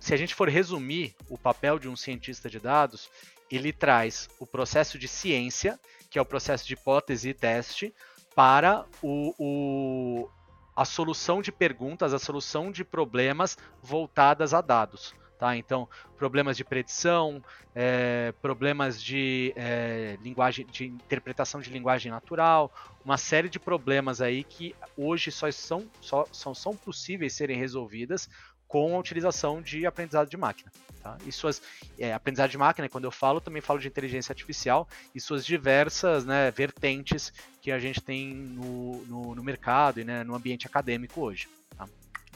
se 0.00 0.14
a 0.14 0.16
gente 0.16 0.34
for 0.34 0.48
resumir 0.48 1.14
o 1.28 1.36
papel 1.36 1.78
de 1.78 1.88
um 1.88 1.96
cientista 1.96 2.48
de 2.48 2.58
dados, 2.58 3.10
ele 3.50 3.72
traz 3.72 4.30
o 4.40 4.46
processo 4.46 4.98
de 4.98 5.06
ciência 5.06 5.78
que 6.12 6.18
é 6.18 6.22
o 6.22 6.26
processo 6.26 6.66
de 6.66 6.74
hipótese 6.74 7.30
e 7.30 7.34
teste, 7.34 7.94
para 8.34 8.84
o, 9.02 9.34
o, 9.38 10.28
a 10.74 10.84
solução 10.84 11.42
de 11.42 11.52
perguntas, 11.52 12.14
a 12.14 12.18
solução 12.18 12.70
de 12.70 12.84
problemas 12.84 13.56
voltadas 13.82 14.54
a 14.54 14.60
dados. 14.60 15.14
Tá? 15.42 15.56
Então, 15.56 15.88
problemas 16.16 16.56
de 16.56 16.64
predição, 16.64 17.42
é, 17.74 18.32
problemas 18.40 19.02
de 19.02 19.52
é, 19.56 20.16
linguagem, 20.22 20.64
de 20.64 20.86
interpretação 20.86 21.60
de 21.60 21.68
linguagem 21.68 22.12
natural, 22.12 22.72
uma 23.04 23.18
série 23.18 23.48
de 23.48 23.58
problemas 23.58 24.20
aí 24.20 24.44
que 24.44 24.72
hoje 24.96 25.32
só 25.32 25.50
são, 25.50 25.90
só, 26.00 26.24
são, 26.30 26.54
são 26.54 26.76
possíveis 26.76 27.32
serem 27.32 27.58
resolvidas 27.58 28.30
com 28.72 28.96
a 28.96 28.98
utilização 28.98 29.60
de 29.60 29.84
aprendizado 29.84 30.30
de 30.30 30.36
máquina. 30.38 30.72
Tá? 31.02 31.18
E 31.26 31.30
suas 31.30 31.60
é, 31.98 32.14
aprendizado 32.14 32.48
de 32.48 32.56
máquina, 32.56 32.88
quando 32.88 33.04
eu 33.04 33.10
falo, 33.10 33.38
também 33.38 33.60
falo 33.60 33.78
de 33.78 33.86
inteligência 33.86 34.32
artificial 34.32 34.88
e 35.14 35.20
suas 35.20 35.44
diversas 35.44 36.24
né, 36.24 36.50
vertentes 36.50 37.34
que 37.60 37.70
a 37.70 37.78
gente 37.78 38.00
tem 38.00 38.32
no, 38.34 39.04
no, 39.04 39.34
no 39.34 39.44
mercado 39.44 40.00
e 40.00 40.04
né, 40.04 40.24
no 40.24 40.34
ambiente 40.34 40.66
acadêmico 40.66 41.20
hoje. 41.20 41.50
Tá? 41.76 41.86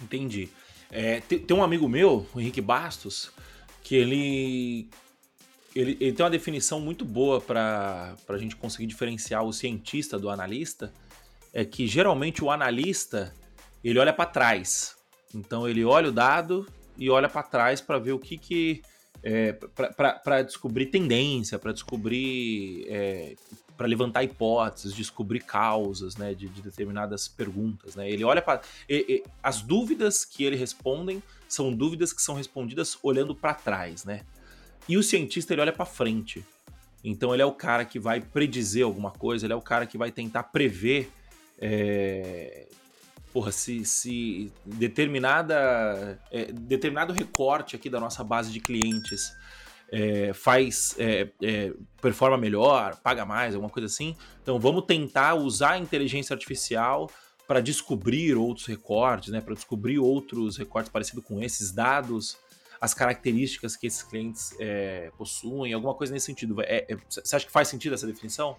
Entendi. 0.02 0.50
É, 0.90 1.20
tem, 1.20 1.38
tem, 1.38 1.56
um 1.56 1.64
amigo 1.64 1.88
meu, 1.88 2.26
o 2.34 2.38
Henrique 2.38 2.60
Bastos, 2.60 3.32
que 3.82 3.94
ele, 3.94 4.90
ele, 5.74 5.96
ele 5.98 6.12
tem 6.12 6.22
uma 6.22 6.28
definição 6.28 6.80
muito 6.80 7.02
boa 7.02 7.40
para 7.40 8.14
a 8.28 8.36
gente 8.36 8.56
conseguir 8.56 8.86
diferenciar 8.86 9.42
o 9.42 9.54
cientista 9.54 10.18
do 10.18 10.28
analista. 10.28 10.92
É 11.54 11.64
que 11.64 11.86
geralmente 11.86 12.44
o 12.44 12.50
analista 12.50 13.34
ele 13.82 13.98
olha 13.98 14.12
para 14.12 14.26
trás. 14.26 14.95
Então 15.34 15.68
ele 15.68 15.84
olha 15.84 16.08
o 16.08 16.12
dado 16.12 16.66
e 16.96 17.10
olha 17.10 17.28
para 17.28 17.42
trás 17.42 17.80
para 17.80 17.98
ver 17.98 18.12
o 18.12 18.18
que 18.18 18.38
que 18.38 18.82
é, 19.22 19.52
para 19.52 20.42
descobrir 20.42 20.86
tendência, 20.86 21.58
para 21.58 21.72
descobrir 21.72 22.86
é, 22.88 23.34
para 23.76 23.86
levantar 23.86 24.22
hipóteses, 24.22 24.94
descobrir 24.94 25.40
causas, 25.40 26.16
né, 26.16 26.32
de, 26.32 26.48
de 26.48 26.62
determinadas 26.62 27.28
perguntas, 27.28 27.94
né? 27.94 28.10
Ele 28.10 28.24
olha 28.24 28.40
para 28.40 28.62
as 29.42 29.60
dúvidas 29.60 30.24
que 30.24 30.44
ele 30.44 30.56
respondem 30.56 31.22
são 31.48 31.72
dúvidas 31.72 32.12
que 32.12 32.22
são 32.22 32.34
respondidas 32.34 32.98
olhando 33.02 33.34
para 33.34 33.54
trás, 33.54 34.04
né? 34.04 34.22
E 34.88 34.96
o 34.96 35.02
cientista 35.02 35.52
ele 35.52 35.60
olha 35.60 35.72
para 35.72 35.84
frente. 35.84 36.44
Então 37.04 37.32
ele 37.32 37.42
é 37.42 37.46
o 37.46 37.52
cara 37.52 37.84
que 37.84 37.98
vai 37.98 38.20
predizer 38.20 38.84
alguma 38.84 39.10
coisa, 39.10 39.46
ele 39.46 39.52
é 39.52 39.56
o 39.56 39.62
cara 39.62 39.86
que 39.86 39.98
vai 39.98 40.10
tentar 40.10 40.44
prever 40.44 41.10
é, 41.58 42.68
porra, 43.36 43.52
se, 43.52 43.84
se 43.84 44.50
determinada, 44.64 46.18
é, 46.32 46.46
determinado 46.52 47.12
recorte 47.12 47.76
aqui 47.76 47.90
da 47.90 48.00
nossa 48.00 48.24
base 48.24 48.50
de 48.50 48.60
clientes 48.60 49.30
é, 49.92 50.32
faz 50.32 50.94
é, 50.98 51.28
é, 51.42 51.74
performa 52.00 52.38
melhor, 52.38 52.96
paga 52.96 53.26
mais, 53.26 53.54
alguma 53.54 53.68
coisa 53.68 53.88
assim. 53.88 54.16
Então 54.40 54.58
vamos 54.58 54.86
tentar 54.86 55.34
usar 55.34 55.72
a 55.72 55.78
inteligência 55.78 56.32
artificial 56.32 57.10
para 57.46 57.60
descobrir 57.60 58.34
outros 58.36 58.64
recortes, 58.64 59.30
né? 59.30 59.42
Para 59.42 59.52
descobrir 59.52 59.98
outros 59.98 60.56
recortes 60.56 60.90
parecidos 60.90 61.22
com 61.22 61.42
esses 61.42 61.70
dados, 61.70 62.38
as 62.80 62.94
características 62.94 63.76
que 63.76 63.86
esses 63.86 64.02
clientes 64.02 64.56
é, 64.58 65.12
possuem, 65.18 65.74
alguma 65.74 65.92
coisa 65.92 66.10
nesse 66.10 66.24
sentido. 66.24 66.58
É, 66.62 66.86
é, 66.88 66.96
você 67.06 67.36
acha 67.36 67.44
que 67.44 67.52
faz 67.52 67.68
sentido 67.68 67.94
essa 67.94 68.06
definição? 68.06 68.56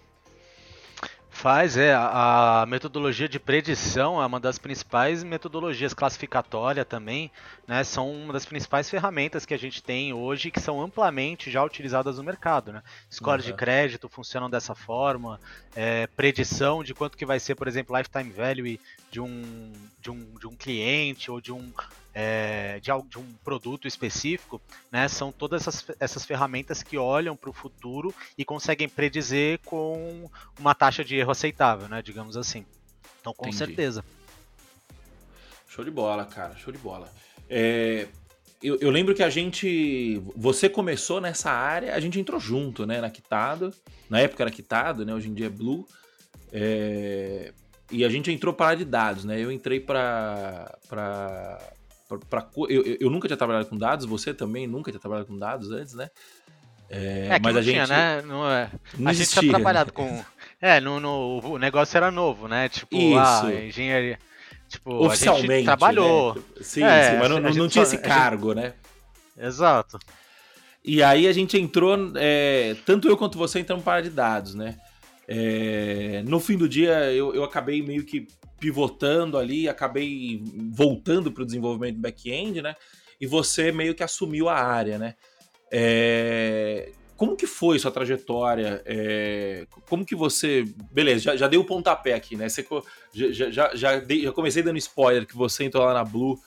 Faz, 1.38 1.76
é. 1.76 1.94
A 1.94 2.66
metodologia 2.66 3.28
de 3.28 3.38
predição 3.38 4.20
é 4.20 4.26
uma 4.26 4.40
das 4.40 4.58
principais 4.58 5.22
metodologias 5.22 5.94
classificatória 5.94 6.84
também, 6.84 7.30
né? 7.64 7.84
São 7.84 8.10
uma 8.10 8.32
das 8.32 8.44
principais 8.44 8.90
ferramentas 8.90 9.46
que 9.46 9.54
a 9.54 9.56
gente 9.56 9.80
tem 9.80 10.12
hoje 10.12 10.50
que 10.50 10.58
são 10.58 10.82
amplamente 10.82 11.48
já 11.48 11.62
utilizadas 11.62 12.18
no 12.18 12.24
mercado, 12.24 12.72
né? 12.72 12.82
Score 13.08 13.40
uhum. 13.40 13.46
de 13.46 13.52
crédito 13.52 14.08
funcionam 14.08 14.50
dessa 14.50 14.74
forma, 14.74 15.40
é, 15.76 16.08
predição 16.08 16.82
de 16.82 16.92
quanto 16.92 17.16
que 17.16 17.24
vai 17.24 17.38
ser, 17.38 17.54
por 17.54 17.68
exemplo, 17.68 17.96
lifetime 17.96 18.32
value 18.32 18.80
de 19.08 19.20
um, 19.20 19.72
de 20.00 20.10
um, 20.10 20.34
de 20.40 20.46
um 20.48 20.56
cliente 20.56 21.30
ou 21.30 21.40
de 21.40 21.52
um 21.52 21.72
é, 22.20 22.80
de, 22.80 22.90
de, 23.08 23.16
um 23.16 23.32
produto 23.44 23.86
específico, 23.86 24.60
né, 24.90 25.06
são 25.06 25.30
todas 25.30 25.62
essas, 25.62 25.86
essas 26.00 26.24
ferramentas 26.24 26.82
que 26.82 26.98
olham 26.98 27.36
para 27.36 27.48
o 27.48 27.52
futuro 27.52 28.12
e 28.36 28.44
conseguem 28.44 28.88
predizer 28.88 29.60
com 29.64 30.28
uma 30.58 30.74
taxa 30.74 31.04
de 31.04 31.14
erro 31.14 31.30
aceitável, 31.30 31.88
né, 31.88 32.02
digamos 32.02 32.36
assim. 32.36 32.66
Então, 33.20 33.32
com 33.32 33.46
Entendi. 33.46 33.58
certeza. 33.58 34.04
Show 35.68 35.84
de 35.84 35.92
bola, 35.92 36.24
cara, 36.24 36.56
show 36.56 36.72
de 36.72 36.78
bola. 36.80 37.08
É, 37.48 38.08
eu, 38.60 38.76
eu, 38.80 38.90
lembro 38.90 39.14
que 39.14 39.22
a 39.22 39.30
gente. 39.30 40.20
Você 40.34 40.68
começou 40.68 41.20
nessa 41.20 41.52
área, 41.52 41.94
a 41.94 42.00
gente 42.00 42.18
entrou 42.18 42.40
junto, 42.40 42.84
né? 42.84 43.00
Na 43.00 43.10
Quitado. 43.10 43.72
Na 44.10 44.18
época 44.18 44.42
era 44.42 44.50
Quitado, 44.50 45.06
né? 45.06 45.14
Hoje 45.14 45.28
em 45.28 45.34
dia 45.34 45.46
é 45.46 45.50
Blue. 45.50 45.86
É, 46.52 47.52
e 47.92 48.04
a 48.04 48.08
gente 48.08 48.32
entrou 48.32 48.52
para 48.52 48.66
a 48.66 48.68
área 48.70 48.84
de 48.84 48.90
dados, 48.90 49.24
né? 49.24 49.38
Eu 49.38 49.52
entrei 49.52 49.78
para 49.78 50.76
Pra 52.08 52.48
eu, 52.68 52.96
eu, 53.00 53.10
nunca 53.10 53.28
tinha 53.28 53.36
trabalhado 53.36 53.66
com 53.66 53.76
dados, 53.76 54.06
você 54.06 54.32
também 54.32 54.66
nunca 54.66 54.90
tinha 54.90 55.00
trabalhado 55.00 55.28
com 55.28 55.38
dados 55.38 55.70
antes, 55.70 55.92
né? 55.92 56.08
É, 56.88 57.28
é 57.32 57.38
mas 57.38 57.54
a 57.54 57.60
gente. 57.60 57.74
Tinha, 57.74 57.86
né? 57.86 58.22
Não 58.22 58.50
é. 58.50 58.70
Não 58.98 59.10
a 59.10 59.12
gente 59.12 59.28
tinha 59.28 59.50
trabalhado 59.50 59.92
com. 59.92 60.24
É, 60.60 60.80
no, 60.80 60.98
no, 60.98 61.38
o 61.52 61.56
negócio 61.56 61.96
era 61.96 62.10
novo, 62.10 62.48
né? 62.48 62.68
Tipo, 62.68 62.96
Isso. 62.96 63.46
a 63.46 63.54
engenharia. 63.54 64.18
Tipo, 64.68 65.04
Oficialmente. 65.04 65.52
A 65.52 65.54
gente 65.54 65.64
trabalhou. 65.66 66.34
Né? 66.34 66.42
Sim, 66.60 66.82
é, 66.82 67.10
sim, 67.10 67.16
mas 67.18 67.30
não, 67.30 67.40
não 67.40 67.68
tinha 67.68 67.84
esse 67.84 67.96
cargo, 67.98 68.52
gente... 68.54 68.64
né? 68.64 68.74
Exato. 69.38 70.00
E 70.84 71.00
aí 71.00 71.28
a 71.28 71.32
gente 71.32 71.56
entrou, 71.56 71.96
é, 72.16 72.74
tanto 72.84 73.06
eu 73.06 73.16
quanto 73.16 73.38
você 73.38 73.60
entramos 73.60 73.84
para 73.84 74.02
de 74.02 74.10
dados, 74.10 74.56
né? 74.56 74.76
É, 75.28 76.24
no 76.26 76.40
fim 76.40 76.56
do 76.56 76.68
dia 76.68 77.12
eu, 77.12 77.34
eu 77.34 77.44
acabei 77.44 77.82
meio 77.82 78.04
que 78.04 78.26
pivotando 78.58 79.38
ali, 79.38 79.68
acabei 79.68 80.42
voltando 80.70 81.30
para 81.32 81.42
o 81.42 81.46
desenvolvimento 81.46 81.98
back-end, 81.98 82.62
né? 82.62 82.74
E 83.20 83.26
você 83.26 83.72
meio 83.72 83.94
que 83.94 84.02
assumiu 84.02 84.48
a 84.48 84.54
área, 84.54 84.98
né? 84.98 85.14
É... 85.70 86.92
Como 87.16 87.36
que 87.36 87.46
foi 87.46 87.78
sua 87.78 87.90
trajetória? 87.90 88.82
É... 88.84 89.66
Como 89.88 90.04
que 90.04 90.14
você. 90.14 90.64
Beleza, 90.92 91.20
já, 91.20 91.36
já 91.36 91.48
dei 91.48 91.58
o 91.58 91.64
pontapé 91.64 92.14
aqui, 92.14 92.36
né? 92.36 92.48
Você, 92.48 92.66
já, 93.12 93.50
já, 93.50 93.74
já, 93.74 93.98
dei, 93.98 94.22
já 94.22 94.32
comecei 94.32 94.62
dando 94.62 94.78
spoiler 94.78 95.26
que 95.26 95.36
você 95.36 95.64
entrou 95.64 95.84
lá 95.84 95.94
na 95.94 96.04
Blue 96.04 96.38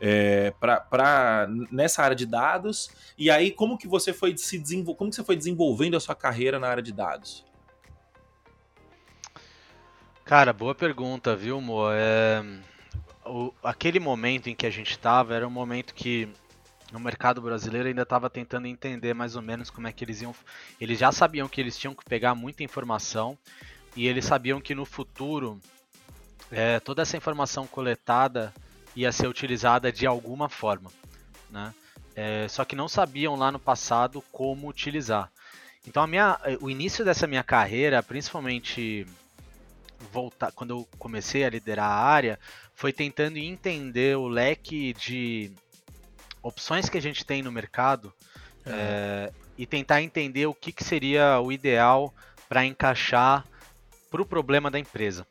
é, 0.00 0.52
para 0.60 1.48
nessa 1.70 2.02
área 2.02 2.16
de 2.16 2.26
dados. 2.26 2.90
E 3.18 3.30
aí, 3.30 3.50
como 3.50 3.76
que 3.76 3.86
você 3.86 4.12
foi 4.12 4.36
se 4.36 4.58
desenvol... 4.58 4.94
como 4.94 5.10
que 5.10 5.16
você 5.16 5.24
foi 5.24 5.36
desenvolvendo 5.36 5.96
a 5.96 6.00
sua 6.00 6.14
carreira 6.14 6.58
na 6.58 6.68
área 6.68 6.82
de 6.82 6.92
dados? 6.92 7.44
Cara, 10.30 10.52
boa 10.52 10.76
pergunta, 10.76 11.34
viu, 11.34 11.60
Mo? 11.60 11.90
É... 11.90 12.40
O... 13.26 13.52
Aquele 13.64 13.98
momento 13.98 14.48
em 14.48 14.54
que 14.54 14.64
a 14.64 14.70
gente 14.70 14.92
estava 14.92 15.34
era 15.34 15.44
um 15.44 15.50
momento 15.50 15.92
que 15.92 16.28
no 16.92 17.00
mercado 17.00 17.42
brasileiro 17.42 17.88
ainda 17.88 18.02
estava 18.02 18.30
tentando 18.30 18.68
entender 18.68 19.12
mais 19.12 19.34
ou 19.34 19.42
menos 19.42 19.70
como 19.70 19.88
é 19.88 19.92
que 19.92 20.04
eles 20.04 20.22
iam. 20.22 20.32
Eles 20.80 21.00
já 21.00 21.10
sabiam 21.10 21.48
que 21.48 21.60
eles 21.60 21.76
tinham 21.76 21.96
que 21.96 22.04
pegar 22.04 22.36
muita 22.36 22.62
informação 22.62 23.36
e 23.96 24.06
eles 24.06 24.24
sabiam 24.24 24.60
que 24.60 24.72
no 24.72 24.84
futuro 24.84 25.60
é, 26.52 26.78
toda 26.78 27.02
essa 27.02 27.16
informação 27.16 27.66
coletada 27.66 28.54
ia 28.94 29.10
ser 29.10 29.26
utilizada 29.26 29.90
de 29.90 30.06
alguma 30.06 30.48
forma, 30.48 30.92
né? 31.50 31.74
É, 32.14 32.46
só 32.46 32.64
que 32.64 32.76
não 32.76 32.86
sabiam 32.86 33.34
lá 33.34 33.50
no 33.50 33.58
passado 33.58 34.22
como 34.30 34.68
utilizar. 34.68 35.28
Então 35.84 36.04
a 36.04 36.06
minha, 36.06 36.38
o 36.60 36.70
início 36.70 37.04
dessa 37.04 37.26
minha 37.26 37.42
carreira, 37.42 38.00
principalmente 38.00 39.08
voltar, 40.12 40.52
quando 40.52 40.70
eu 40.70 40.88
comecei 40.98 41.44
a 41.44 41.50
liderar 41.50 41.90
a 41.90 41.94
área, 41.94 42.38
foi 42.74 42.92
tentando 42.92 43.38
entender 43.38 44.16
o 44.16 44.28
leque 44.28 44.92
de 44.94 45.52
opções 46.42 46.88
que 46.88 46.98
a 46.98 47.02
gente 47.02 47.24
tem 47.24 47.42
no 47.42 47.52
mercado 47.52 48.12
é. 48.64 48.70
É, 48.70 49.32
e 49.56 49.66
tentar 49.66 50.02
entender 50.02 50.46
o 50.46 50.54
que, 50.54 50.72
que 50.72 50.82
seria 50.82 51.40
o 51.40 51.52
ideal 51.52 52.14
para 52.48 52.64
encaixar 52.64 53.46
para 54.10 54.22
o 54.22 54.26
problema 54.26 54.70
da 54.70 54.78
empresa. 54.78 55.26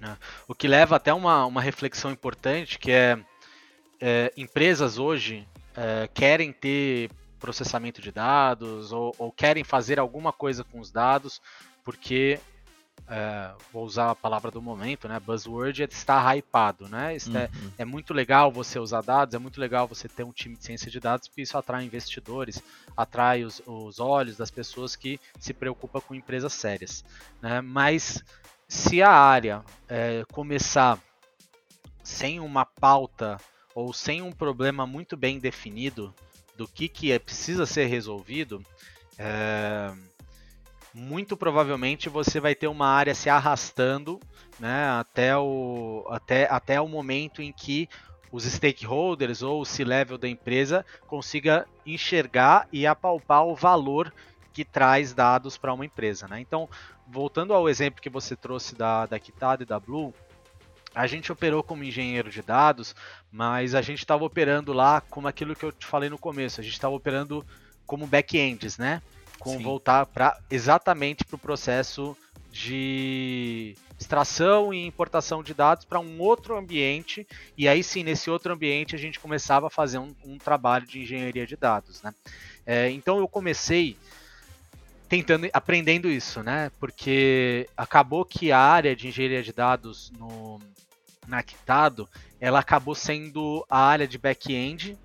Né? 0.00 0.16
O 0.46 0.54
que 0.54 0.68
leva 0.68 0.96
até 0.96 1.12
uma, 1.12 1.44
uma 1.44 1.60
reflexão 1.60 2.10
importante, 2.10 2.78
que 2.78 2.90
é, 2.90 3.18
é 4.00 4.32
empresas 4.36 4.98
hoje 4.98 5.46
é, 5.76 6.08
querem 6.12 6.52
ter 6.52 7.10
processamento 7.38 8.00
de 8.00 8.10
dados 8.10 8.92
ou, 8.92 9.14
ou, 9.18 9.30
querem 9.30 9.62
fazer 9.62 9.98
alguma 9.98 10.32
coisa 10.32 10.64
com 10.64 10.80
os 10.80 10.90
dados 10.90 11.40
porque 11.84 12.40
é, 13.10 13.52
vou 13.72 13.84
usar 13.84 14.10
a 14.10 14.14
palavra 14.14 14.50
do 14.50 14.60
momento, 14.60 15.08
né? 15.08 15.18
Buzzword 15.18 15.82
é 15.82 15.86
estar 15.86 16.36
hypado, 16.36 16.88
né? 16.88 17.16
Isso 17.16 17.34
é, 17.36 17.48
uhum. 17.54 17.72
é, 17.78 17.82
é, 17.82 17.84
muito 17.84 18.12
legal 18.12 18.52
você 18.52 18.78
usar 18.78 19.00
dados, 19.00 19.34
é 19.34 19.38
muito 19.38 19.58
legal 19.58 19.88
você 19.88 20.08
ter 20.08 20.24
um 20.24 20.32
time 20.32 20.56
de 20.56 20.64
ciência 20.64 20.90
de 20.90 21.00
dados, 21.00 21.26
porque 21.26 21.42
isso 21.42 21.56
atrai 21.56 21.84
investidores, 21.84 22.62
atrai 22.96 23.44
os, 23.44 23.62
os 23.66 23.98
olhos 23.98 24.36
das 24.36 24.50
pessoas 24.50 24.94
que 24.94 25.18
se 25.38 25.54
preocupam 25.54 26.00
com 26.00 26.14
empresas 26.14 26.52
sérias. 26.52 27.02
Né? 27.40 27.62
Mas 27.62 28.22
se 28.68 29.02
a 29.02 29.10
área 29.10 29.64
é, 29.88 30.24
começar 30.30 30.98
sem 32.02 32.40
uma 32.40 32.66
pauta 32.66 33.38
ou 33.74 33.92
sem 33.92 34.20
um 34.20 34.32
problema 34.32 34.86
muito 34.86 35.16
bem 35.16 35.38
definido 35.38 36.14
do 36.56 36.68
que, 36.68 36.88
que 36.88 37.10
é, 37.10 37.18
precisa 37.18 37.64
ser 37.64 37.86
resolvido, 37.86 38.62
é, 39.16 39.92
muito 40.94 41.36
provavelmente 41.36 42.08
você 42.08 42.40
vai 42.40 42.54
ter 42.54 42.68
uma 42.68 42.88
área 42.88 43.14
se 43.14 43.28
arrastando 43.28 44.18
né, 44.58 44.88
até, 44.98 45.36
o, 45.36 46.06
até, 46.10 46.48
até 46.50 46.80
o 46.80 46.88
momento 46.88 47.42
em 47.42 47.52
que 47.52 47.88
os 48.30 48.44
stakeholders 48.44 49.42
ou 49.42 49.60
o 49.60 49.64
C-level 49.64 50.18
da 50.18 50.28
empresa 50.28 50.84
consiga 51.06 51.66
enxergar 51.86 52.68
e 52.72 52.86
apalpar 52.86 53.46
o 53.46 53.54
valor 53.54 54.12
que 54.52 54.64
traz 54.64 55.14
dados 55.14 55.56
para 55.56 55.72
uma 55.72 55.84
empresa. 55.84 56.26
Né? 56.28 56.40
Então, 56.40 56.68
voltando 57.06 57.54
ao 57.54 57.68
exemplo 57.68 58.02
que 58.02 58.10
você 58.10 58.36
trouxe 58.36 58.74
da, 58.74 59.06
da 59.06 59.16
e 59.16 59.64
da 59.64 59.80
Blue, 59.80 60.12
a 60.94 61.06
gente 61.06 61.30
operou 61.30 61.62
como 61.62 61.84
engenheiro 61.84 62.30
de 62.30 62.42
dados, 62.42 62.94
mas 63.30 63.74
a 63.74 63.82
gente 63.82 64.00
estava 64.00 64.24
operando 64.24 64.72
lá 64.72 65.00
como 65.00 65.28
aquilo 65.28 65.54
que 65.54 65.64
eu 65.64 65.72
te 65.72 65.86
falei 65.86 66.10
no 66.10 66.18
começo, 66.18 66.60
a 66.60 66.64
gente 66.64 66.72
estava 66.72 66.94
operando 66.94 67.46
como 67.86 68.06
back-ends, 68.06 68.76
né? 68.76 69.00
Com 69.48 69.58
Sim. 69.58 69.62
voltar 69.62 70.06
para 70.06 70.38
exatamente 70.50 71.24
para 71.24 71.36
o 71.36 71.38
processo 71.38 72.16
de 72.52 73.76
extração 73.98 74.72
e 74.72 74.86
importação 74.86 75.42
de 75.42 75.52
dados 75.52 75.84
para 75.84 75.98
um 75.98 76.20
outro 76.20 76.56
ambiente, 76.56 77.26
e 77.56 77.66
aí 77.68 77.82
sim, 77.82 78.02
nesse 78.02 78.30
outro 78.30 78.52
ambiente, 78.52 78.94
a 78.94 78.98
gente 78.98 79.18
começava 79.18 79.66
a 79.66 79.70
fazer 79.70 79.98
um, 79.98 80.14
um 80.24 80.38
trabalho 80.38 80.86
de 80.86 81.00
engenharia 81.00 81.46
de 81.46 81.56
dados. 81.56 82.00
Né? 82.02 82.14
É, 82.64 82.90
então 82.90 83.18
eu 83.18 83.26
comecei 83.26 83.96
tentando, 85.08 85.48
aprendendo 85.52 86.08
isso, 86.08 86.42
né? 86.42 86.70
Porque 86.78 87.68
acabou 87.76 88.24
que 88.24 88.52
a 88.52 88.58
área 88.58 88.94
de 88.94 89.08
engenharia 89.08 89.42
de 89.42 89.52
dados 89.52 90.12
no, 90.18 90.60
na 91.26 91.42
Quitado, 91.42 92.08
ela 92.40 92.60
acabou 92.60 92.94
sendo 92.94 93.64
a 93.68 93.80
área 93.80 94.06
de 94.06 94.18
back-end, 94.18 94.96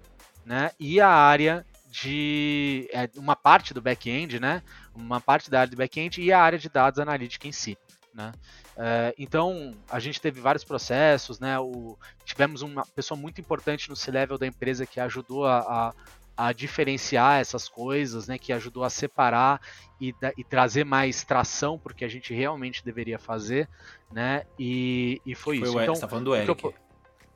né? 0.46 0.72
E 0.80 1.00
a 1.00 1.10
área 1.10 1.66
de 1.94 2.90
é, 2.92 3.08
uma 3.16 3.36
parte 3.36 3.72
do 3.72 3.80
back-end, 3.80 4.40
né? 4.40 4.64
Uma 4.96 5.22
parte 5.22 5.52
da 5.52 5.60
área 5.60 5.70
de 5.70 5.76
back-end 5.76 6.20
e 6.20 6.34
a 6.34 6.42
área 6.42 6.58
de 6.58 6.68
dados 6.68 7.00
analítica 7.00 7.48
em 7.48 7.52
si, 7.52 7.78
né? 8.12 8.32
É, 8.76 9.14
então 9.16 9.76
a 9.88 10.00
gente 10.00 10.20
teve 10.20 10.42
vários 10.42 10.64
processos, 10.64 11.40
né? 11.40 11.60
O, 11.60 11.96
tivemos 12.26 12.64
uma 12.64 12.84
pessoa 12.96 13.16
muito 13.16 13.40
importante 13.40 13.92
no 13.92 13.96
C-level 13.96 14.40
da 14.40 14.48
empresa 14.48 14.88
que 14.88 15.00
ajudou 15.00 15.46
a, 15.46 15.60
a 15.60 15.94
a 16.36 16.52
diferenciar 16.52 17.40
essas 17.40 17.70
coisas, 17.70 18.28
né, 18.28 18.40
que 18.40 18.52
ajudou 18.52 18.84
a 18.84 18.90
separar 18.90 19.62
e, 20.02 20.16
e, 20.36 20.44
trazer 20.44 20.84
mais 20.84 21.24
tração 21.24 21.78
porque 21.78 22.04
a 22.04 22.08
gente 22.08 22.34
realmente 22.34 22.84
deveria 22.84 23.20
fazer, 23.20 23.70
né, 24.12 24.44
e, 24.58 25.22
e 25.24 25.36
foi, 25.36 25.60
foi 25.60 25.68
isso. 25.68 25.78
O 25.78 25.82
então, 25.84 25.94
você 25.94 26.02
tá 26.02 26.08
falando 26.08 26.26
do 26.26 26.36
Eric. 26.36 26.64
Eu, 26.66 26.74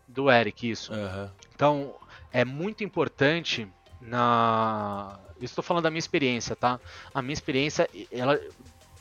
do 0.08 0.32
Eric, 0.32 0.68
isso. 0.68 0.92
Uhum. 0.92 1.30
Então, 1.54 1.96
é 2.32 2.44
muito 2.44 2.84
importante 2.84 3.68
na... 4.02 5.20
Estou 5.42 5.64
falando 5.64 5.84
da 5.84 5.92
minha 5.92 6.00
experiência, 6.00 6.56
tá? 6.56 6.80
A 7.14 7.22
minha 7.22 7.34
experiência, 7.34 7.90
ela 8.12 8.40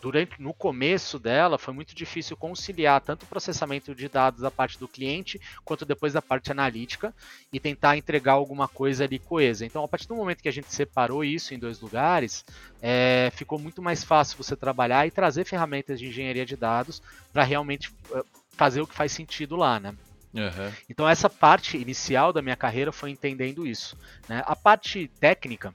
durante 0.06 0.40
no 0.40 0.54
começo 0.54 1.18
dela 1.18 1.58
foi 1.58 1.74
muito 1.74 1.94
difícil 1.94 2.36
conciliar 2.36 3.00
tanto 3.00 3.24
o 3.24 3.26
processamento 3.26 3.94
de 3.94 4.08
dados 4.08 4.40
da 4.40 4.50
parte 4.50 4.78
do 4.78 4.86
cliente 4.86 5.40
quanto 5.64 5.84
depois 5.84 6.12
da 6.12 6.22
parte 6.22 6.52
analítica 6.52 7.14
e 7.52 7.58
tentar 7.58 7.96
entregar 7.96 8.34
alguma 8.34 8.68
coisa 8.68 9.04
ali 9.04 9.18
coesa. 9.18 9.64
Então, 9.64 9.82
a 9.82 9.88
partir 9.88 10.06
do 10.06 10.14
momento 10.14 10.42
que 10.42 10.48
a 10.48 10.52
gente 10.52 10.72
separou 10.72 11.24
isso 11.24 11.54
em 11.54 11.58
dois 11.58 11.80
lugares, 11.80 12.44
é, 12.80 13.32
ficou 13.34 13.58
muito 13.58 13.82
mais 13.82 14.04
fácil 14.04 14.36
você 14.36 14.54
trabalhar 14.54 15.06
e 15.06 15.10
trazer 15.10 15.44
ferramentas 15.44 15.98
de 15.98 16.06
engenharia 16.06 16.46
de 16.46 16.56
dados 16.56 17.02
para 17.32 17.42
realmente 17.42 17.92
eh, 18.14 18.22
fazer 18.50 18.80
o 18.80 18.86
que 18.86 18.94
faz 18.94 19.12
sentido 19.12 19.56
lá, 19.56 19.80
né? 19.80 19.94
Uhum. 20.36 20.72
Então 20.88 21.08
essa 21.08 21.30
parte 21.30 21.78
inicial 21.78 22.32
da 22.32 22.42
minha 22.42 22.56
carreira 22.56 22.92
foi 22.92 23.10
entendendo 23.10 23.66
isso. 23.66 23.96
Né? 24.28 24.42
A 24.46 24.54
parte 24.54 25.08
técnica, 25.18 25.74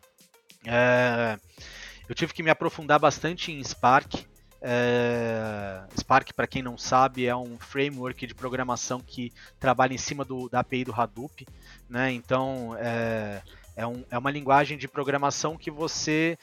é, 0.65 1.37
eu 2.07 2.13
tive 2.13 2.33
que 2.33 2.43
me 2.43 2.49
aprofundar 2.49 2.99
bastante 2.99 3.51
em 3.51 3.63
Spark. 3.63 4.25
É... 4.61 5.81
Spark, 5.97 6.33
para 6.33 6.45
quem 6.45 6.61
não 6.61 6.77
sabe, 6.77 7.25
é 7.25 7.35
um 7.35 7.57
framework 7.57 8.27
de 8.27 8.35
programação 8.35 8.99
que 8.99 9.31
trabalha 9.59 9.93
em 9.93 9.97
cima 9.97 10.23
do, 10.23 10.47
da 10.47 10.59
API 10.59 10.83
do 10.83 10.93
Hadoop. 10.93 11.47
Né? 11.89 12.11
Então, 12.11 12.75
é, 12.77 13.41
é, 13.75 13.87
um, 13.87 14.05
é 14.11 14.17
uma 14.17 14.29
linguagem 14.29 14.77
de 14.77 14.87
programação 14.87 15.57
que 15.57 15.71
você 15.71 16.37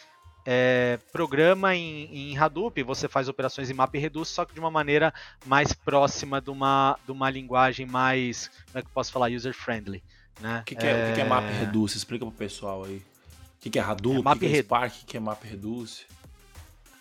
é, 0.50 0.98
programa 1.12 1.76
em, 1.76 2.32
em, 2.32 2.38
Hadoop, 2.38 2.82
você 2.82 3.06
faz 3.06 3.28
operações 3.28 3.68
em 3.68 3.74
map 3.74 3.94
e 3.94 3.98
reduce, 3.98 4.32
só 4.32 4.46
que 4.46 4.54
de 4.54 4.61
uma 4.61 4.70
maneira 4.70 5.12
mais 5.44 5.74
próxima 5.74 6.40
de 6.40 6.48
uma, 6.48 6.98
de 7.04 7.12
uma 7.12 7.28
linguagem 7.28 7.84
mais, 7.84 8.48
como 8.64 8.78
é 8.78 8.80
que 8.80 8.88
eu 8.88 8.92
posso 8.94 9.12
falar, 9.12 9.30
user-friendly. 9.30 10.02
Né? 10.40 10.61
O 10.61 10.64
que, 10.64 10.74
que, 10.74 10.87
é, 10.87 11.04
o 11.04 11.08
que, 11.08 11.14
que 11.16 11.20
é 11.20 11.24
map 11.24 11.44
e 11.44 11.52
reduce? 11.52 11.98
Explica 11.98 12.24
pro 12.24 12.34
pessoal 12.34 12.84
aí. 12.84 12.96
O 12.96 13.61
que, 13.61 13.68
que 13.68 13.78
é 13.78 13.82
Hadoop? 13.82 14.26
É, 14.26 14.30
o 14.30 14.38
que, 14.38 14.48
que 14.48 14.56
é 14.56 14.62
Spark? 14.62 15.02
O 15.02 15.04
que 15.04 15.16
é 15.18 15.20
MapReduce? 15.20 16.06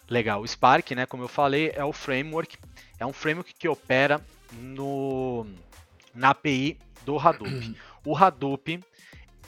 Legal. 0.09 0.41
O 0.41 0.47
Spark, 0.47 0.91
né, 0.91 1.05
como 1.05 1.23
eu 1.23 1.29
falei, 1.29 1.71
é 1.73 1.85
o 1.85 1.93
framework. 1.93 2.57
É 2.99 3.05
um 3.05 3.13
framework 3.13 3.53
que 3.53 3.69
opera 3.69 4.19
no, 4.59 5.47
na 6.13 6.31
API 6.31 6.77
do 7.05 7.17
Hadoop. 7.17 7.77
o 8.03 8.17
Hadoop 8.17 8.83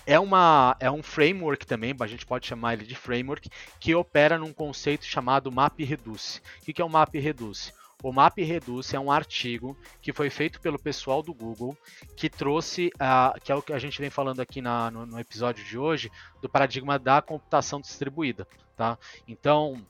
é, 0.09 0.19
uma, 0.19 0.75
é 0.79 0.89
um 0.89 1.03
framework 1.03 1.67
também, 1.67 1.95
a 1.99 2.07
gente 2.07 2.25
pode 2.25 2.47
chamar 2.47 2.73
ele 2.73 2.83
de 2.83 2.95
framework, 2.95 3.47
que 3.79 3.93
opera 3.93 4.39
num 4.39 4.51
conceito 4.51 5.05
chamado 5.05 5.51
MapReduce. 5.51 6.41
O 6.61 6.73
que 6.73 6.81
é 6.81 6.83
o 6.83 6.89
MapReduce? 6.89 7.71
O 8.01 8.11
MapReduce 8.11 8.95
é 8.95 8.99
um 8.99 9.11
artigo 9.11 9.77
que 10.01 10.11
foi 10.11 10.31
feito 10.31 10.59
pelo 10.61 10.79
pessoal 10.79 11.21
do 11.21 11.31
Google, 11.31 11.77
que 12.17 12.27
trouxe, 12.27 12.87
uh, 12.95 13.39
que 13.39 13.51
é 13.51 13.55
o 13.55 13.61
que 13.61 13.71
a 13.71 13.77
gente 13.77 14.01
vem 14.01 14.09
falando 14.09 14.39
aqui 14.39 14.61
na, 14.61 14.89
no, 14.89 15.05
no 15.05 15.19
episódio 15.19 15.63
de 15.63 15.77
hoje, 15.77 16.11
do 16.41 16.49
paradigma 16.49 16.97
da 16.97 17.21
computação 17.21 17.79
distribuída. 17.79 18.47
Tá? 18.75 18.97
Então, 19.27 19.85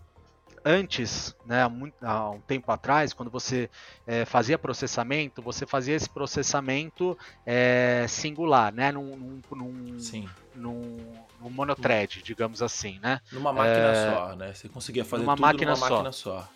antes, 0.63 1.35
né, 1.45 1.63
há, 1.63 1.69
muito, 1.69 1.95
há, 2.01 2.31
um 2.31 2.39
tempo 2.41 2.71
atrás, 2.71 3.13
quando 3.13 3.29
você 3.29 3.69
é, 4.05 4.25
fazia 4.25 4.57
processamento, 4.57 5.41
você 5.41 5.65
fazia 5.65 5.95
esse 5.95 6.09
processamento 6.09 7.17
é, 7.45 8.05
singular, 8.07 8.73
né, 8.73 8.91
num, 8.91 9.15
num, 9.15 9.41
num, 9.51 9.99
Sim. 9.99 10.29
num, 10.55 10.97
num 11.41 11.49
monothread, 11.49 12.21
digamos 12.23 12.61
assim, 12.61 12.99
né? 12.99 13.21
Numa 13.31 13.51
máquina 13.51 13.91
é, 13.91 14.13
só, 14.13 14.35
né? 14.35 14.53
Você 14.53 14.69
conseguia 14.69 15.05
fazer 15.05 15.25
tudo 15.25 15.41
máquina 15.41 15.73
numa 15.73 15.89
máquina 15.89 16.11
só. 16.11 16.41
só. 16.41 16.49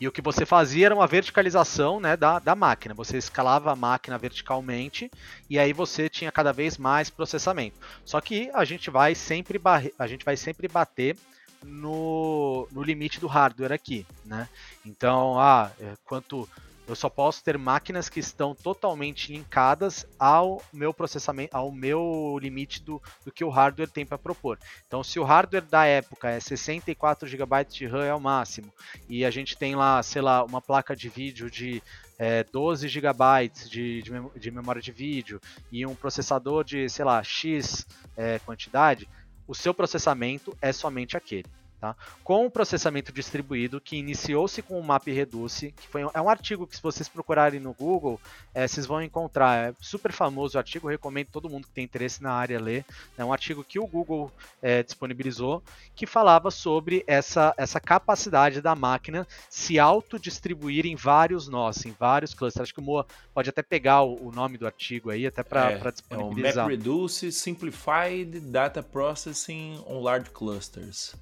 E 0.00 0.06
o 0.06 0.12
que 0.12 0.22
você 0.22 0.46
fazia 0.46 0.86
era 0.86 0.94
uma 0.94 1.08
verticalização 1.08 1.98
né, 1.98 2.16
da, 2.16 2.38
da 2.38 2.54
máquina. 2.54 2.94
Você 2.94 3.16
escalava 3.16 3.72
a 3.72 3.76
máquina 3.76 4.16
verticalmente 4.16 5.10
e 5.50 5.58
aí 5.58 5.72
você 5.72 6.08
tinha 6.08 6.30
cada 6.30 6.52
vez 6.52 6.78
mais 6.78 7.10
processamento. 7.10 7.78
Só 8.04 8.20
que 8.20 8.48
a 8.54 8.64
gente 8.64 8.90
vai 8.90 9.14
sempre, 9.14 9.60
a 9.98 10.06
gente 10.06 10.24
vai 10.24 10.36
sempre 10.36 10.68
bater 10.68 11.16
no, 11.62 12.68
no 12.70 12.82
limite 12.82 13.20
do 13.20 13.26
hardware 13.26 13.72
aqui. 13.72 14.06
Né? 14.24 14.48
Então, 14.84 15.38
ah, 15.38 15.70
é, 15.80 15.94
quanto 16.04 16.48
eu 16.88 16.96
só 16.96 17.10
posso 17.10 17.44
ter 17.44 17.58
máquinas 17.58 18.08
que 18.08 18.18
estão 18.18 18.54
totalmente 18.54 19.30
linkadas 19.30 20.06
ao 20.18 20.62
meu 20.72 20.94
processamento, 20.94 21.54
ao 21.54 21.70
meu 21.70 22.38
limite 22.40 22.82
do, 22.82 23.00
do 23.26 23.30
que 23.30 23.44
o 23.44 23.50
hardware 23.50 23.90
tem 23.90 24.06
para 24.06 24.16
propor. 24.16 24.58
Então, 24.86 25.04
se 25.04 25.20
o 25.20 25.24
hardware 25.24 25.64
da 25.64 25.84
época 25.84 26.30
é 26.30 26.40
64 26.40 27.28
GB 27.28 27.64
de 27.64 27.86
RAM 27.86 28.04
é 28.04 28.14
o 28.14 28.20
máximo, 28.20 28.72
e 29.06 29.22
a 29.22 29.30
gente 29.30 29.54
tem 29.54 29.76
lá, 29.76 30.02
sei 30.02 30.22
lá, 30.22 30.42
uma 30.42 30.62
placa 30.62 30.96
de 30.96 31.10
vídeo 31.10 31.50
de 31.50 31.82
é, 32.18 32.42
12 32.44 32.88
GB 32.88 33.50
de, 33.68 34.02
de, 34.34 34.50
memória 34.50 34.80
de 34.80 34.90
vídeo 34.90 35.40
e 35.70 35.86
um 35.86 35.94
processador 35.94 36.64
de, 36.64 36.88
sei 36.88 37.04
lá, 37.04 37.22
X 37.22 37.86
é, 38.16 38.38
quantidade, 38.40 39.06
o 39.48 39.54
seu 39.54 39.72
processamento 39.72 40.56
é 40.60 40.72
somente 40.72 41.16
aquele. 41.16 41.46
Tá? 41.80 41.94
Com 42.24 42.44
o 42.44 42.50
processamento 42.50 43.12
distribuído, 43.12 43.80
que 43.80 43.96
iniciou-se 43.96 44.60
com 44.62 44.80
o 44.80 44.82
MapReduce, 44.82 45.72
que 45.72 45.86
foi, 45.86 46.02
é 46.12 46.20
um 46.20 46.28
artigo 46.28 46.66
que 46.66 46.74
se 46.74 46.82
vocês 46.82 47.08
procurarem 47.08 47.60
no 47.60 47.72
Google, 47.72 48.20
é, 48.52 48.66
vocês 48.66 48.84
vão 48.84 49.00
encontrar, 49.00 49.68
é 49.68 49.74
super 49.80 50.10
famoso 50.10 50.56
o 50.56 50.58
artigo, 50.58 50.88
recomendo 50.88 51.28
todo 51.28 51.48
mundo 51.48 51.68
que 51.68 51.72
tem 51.72 51.84
interesse 51.84 52.20
na 52.20 52.32
área 52.32 52.60
ler, 52.60 52.84
é 53.16 53.24
um 53.24 53.32
artigo 53.32 53.62
que 53.62 53.78
o 53.78 53.86
Google 53.86 54.32
é, 54.60 54.82
disponibilizou, 54.82 55.62
que 55.94 56.04
falava 56.04 56.50
sobre 56.50 57.04
essa, 57.06 57.54
essa 57.56 57.78
capacidade 57.78 58.60
da 58.60 58.74
máquina 58.74 59.24
se 59.48 59.78
autodistribuir 59.78 60.84
em 60.84 60.96
vários 60.96 61.46
nós, 61.46 61.86
em 61.86 61.94
vários 61.96 62.34
clusters. 62.34 62.64
Acho 62.64 62.74
que 62.74 62.80
o 62.80 62.82
Moa 62.82 63.06
pode 63.32 63.50
até 63.50 63.62
pegar 63.62 64.02
o, 64.02 64.28
o 64.28 64.32
nome 64.32 64.58
do 64.58 64.66
artigo 64.66 65.10
aí, 65.10 65.28
até 65.28 65.44
para 65.44 65.70
é, 65.70 65.90
disponibilizar. 65.92 66.64
É 66.64 66.66
o 66.66 66.70
MapReduce 66.70 67.30
Simplified 67.30 68.40
Data 68.40 68.82
Processing 68.82 69.80
on 69.86 70.00
Large 70.00 70.30
Clusters. 70.30 71.14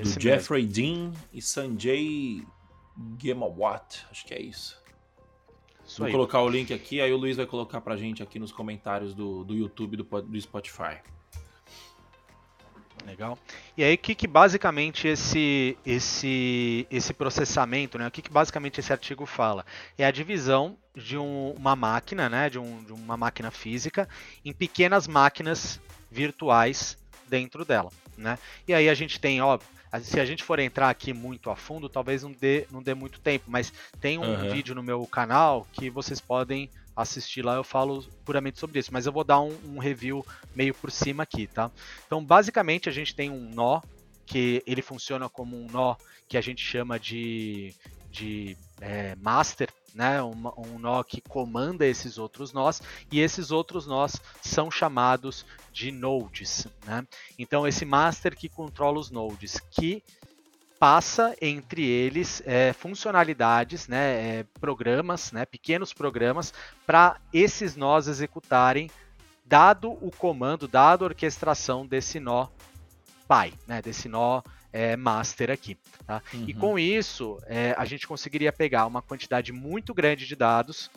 Esse 0.00 0.18
do 0.18 0.22
Jeffrey 0.22 0.66
Dean 0.66 1.12
e 1.32 1.40
Sanjay 1.40 2.42
Gemawat, 3.18 4.04
acho 4.10 4.24
que 4.26 4.34
é 4.34 4.40
isso. 4.40 4.80
isso 5.84 5.98
Vou 5.98 6.06
aí. 6.06 6.12
colocar 6.12 6.40
o 6.42 6.48
link 6.48 6.72
aqui, 6.72 7.00
aí 7.00 7.12
o 7.12 7.16
Luiz 7.16 7.36
vai 7.36 7.46
colocar 7.46 7.80
pra 7.80 7.96
gente 7.96 8.22
aqui 8.22 8.38
nos 8.38 8.52
comentários 8.52 9.14
do, 9.14 9.44
do 9.44 9.54
YouTube 9.54 9.96
do, 9.96 10.04
do 10.04 10.40
Spotify. 10.40 11.00
Legal. 13.06 13.38
E 13.76 13.84
aí, 13.84 13.94
o 13.94 13.98
que, 13.98 14.14
que 14.14 14.26
basicamente 14.26 15.06
esse, 15.06 15.76
esse, 15.84 16.86
esse 16.90 17.12
processamento, 17.12 17.98
né? 17.98 18.06
O 18.06 18.10
que, 18.10 18.22
que 18.22 18.30
basicamente 18.30 18.80
esse 18.80 18.92
artigo 18.92 19.26
fala? 19.26 19.64
É 19.98 20.06
a 20.06 20.10
divisão 20.10 20.78
de 20.94 21.18
um, 21.18 21.50
uma 21.50 21.76
máquina, 21.76 22.28
né? 22.30 22.48
De, 22.48 22.58
um, 22.58 22.82
de 22.82 22.92
uma 22.92 23.16
máquina 23.16 23.50
física 23.50 24.08
em 24.44 24.52
pequenas 24.54 25.06
máquinas 25.06 25.78
virtuais 26.10 26.96
dentro 27.28 27.64
dela, 27.64 27.90
né? 28.16 28.38
E 28.66 28.72
aí 28.72 28.88
a 28.88 28.94
gente 28.94 29.20
tem, 29.20 29.40
ó, 29.42 29.58
se 30.02 30.18
a 30.18 30.24
gente 30.24 30.42
for 30.42 30.58
entrar 30.58 30.90
aqui 30.90 31.12
muito 31.12 31.50
a 31.50 31.56
fundo, 31.56 31.88
talvez 31.88 32.22
não 32.22 32.32
dê, 32.32 32.66
não 32.70 32.82
dê 32.82 32.94
muito 32.94 33.20
tempo, 33.20 33.44
mas 33.48 33.72
tem 34.00 34.18
um 34.18 34.22
uhum. 34.22 34.50
vídeo 34.50 34.74
no 34.74 34.82
meu 34.82 35.06
canal 35.06 35.66
que 35.72 35.90
vocês 35.90 36.20
podem 36.20 36.70
assistir 36.96 37.44
lá, 37.44 37.56
eu 37.56 37.64
falo 37.64 38.04
puramente 38.24 38.58
sobre 38.58 38.78
isso, 38.78 38.92
mas 38.92 39.06
eu 39.06 39.12
vou 39.12 39.24
dar 39.24 39.40
um, 39.40 39.56
um 39.66 39.78
review 39.78 40.24
meio 40.54 40.72
por 40.74 40.90
cima 40.90 41.24
aqui, 41.24 41.46
tá? 41.46 41.70
Então, 42.06 42.24
basicamente, 42.24 42.88
a 42.88 42.92
gente 42.92 43.14
tem 43.14 43.30
um 43.30 43.50
nó 43.52 43.80
que 44.24 44.62
ele 44.66 44.80
funciona 44.80 45.28
como 45.28 45.56
um 45.56 45.66
nó 45.70 45.96
que 46.28 46.38
a 46.38 46.40
gente 46.40 46.64
chama 46.64 46.98
de, 46.98 47.74
de 48.10 48.56
é, 48.80 49.14
master, 49.16 49.68
né, 49.94 50.22
um, 50.22 50.34
um 50.56 50.78
nó 50.78 51.02
que 51.02 51.20
comanda 51.20 51.86
esses 51.86 52.18
outros 52.18 52.52
nós, 52.52 52.82
e 53.12 53.20
esses 53.20 53.50
outros 53.50 53.86
nós 53.86 54.20
são 54.42 54.70
chamados 54.70 55.44
de 55.74 55.90
nodes. 55.90 56.68
Né? 56.86 57.04
Então, 57.36 57.66
esse 57.66 57.84
master 57.84 58.36
que 58.36 58.48
controla 58.48 59.00
os 59.00 59.10
nodes, 59.10 59.60
que 59.72 60.02
passa 60.78 61.34
entre 61.42 61.84
eles 61.84 62.42
é, 62.46 62.72
funcionalidades, 62.72 63.88
né, 63.88 64.38
é, 64.38 64.46
programas, 64.60 65.32
né, 65.32 65.44
pequenos 65.44 65.92
programas, 65.92 66.54
para 66.86 67.20
esses 67.32 67.74
nós 67.74 68.06
executarem, 68.06 68.90
dado 69.44 69.90
o 69.90 70.10
comando, 70.16 70.68
dado 70.68 71.04
a 71.04 71.08
orquestração 71.08 71.86
desse 71.86 72.20
nó 72.20 72.48
pai, 73.26 73.52
né, 73.66 73.82
desse 73.82 74.08
nó 74.08 74.42
é, 74.72 74.96
master 74.96 75.50
aqui. 75.50 75.76
Tá? 76.06 76.22
Uhum. 76.32 76.44
E 76.46 76.54
com 76.54 76.78
isso, 76.78 77.38
é, 77.46 77.74
a 77.76 77.84
gente 77.84 78.06
conseguiria 78.06 78.52
pegar 78.52 78.86
uma 78.86 79.02
quantidade 79.02 79.52
muito 79.52 79.92
grande 79.94 80.26
de 80.26 80.36
dados, 80.36 80.90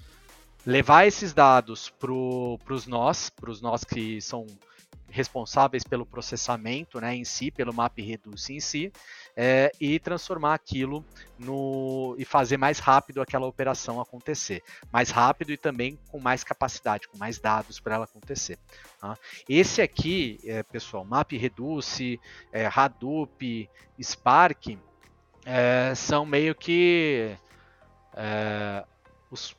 levar 0.65 1.07
esses 1.07 1.33
dados 1.33 1.89
para 1.89 2.11
os 2.11 2.85
nós, 2.85 3.29
para 3.29 3.49
os 3.49 3.61
nós 3.61 3.85
que 3.85 4.19
são 4.21 4.45
responsáveis 5.09 5.83
pelo 5.83 6.05
processamento 6.05 6.99
né, 6.99 7.15
em 7.15 7.23
si, 7.23 7.49
pelo 7.49 7.73
map 7.73 7.97
reduce 7.99 8.53
em 8.53 8.59
si, 8.59 8.91
é, 9.35 9.71
e 9.79 9.99
transformar 9.99 10.53
aquilo 10.53 11.05
no 11.37 12.15
e 12.17 12.25
fazer 12.25 12.57
mais 12.57 12.79
rápido 12.79 13.21
aquela 13.21 13.45
operação 13.45 14.01
acontecer, 14.01 14.63
mais 14.91 15.09
rápido 15.09 15.51
e 15.51 15.57
também 15.57 15.97
com 16.09 16.19
mais 16.19 16.43
capacidade, 16.43 17.07
com 17.07 17.17
mais 17.17 17.39
dados 17.39 17.79
para 17.79 17.95
ela 17.95 18.05
acontecer. 18.05 18.57
Tá? 18.99 19.17
Esse 19.47 19.81
aqui, 19.81 20.39
é, 20.43 20.63
pessoal, 20.63 21.05
map 21.05 21.31
reduce, 21.31 22.19
é, 22.51 22.69
Hadoop, 22.73 23.69
Spark, 24.01 24.77
é, 25.45 25.93
são 25.95 26.25
meio 26.25 26.53
que 26.53 27.35
é, 28.15 28.83
os, 29.29 29.55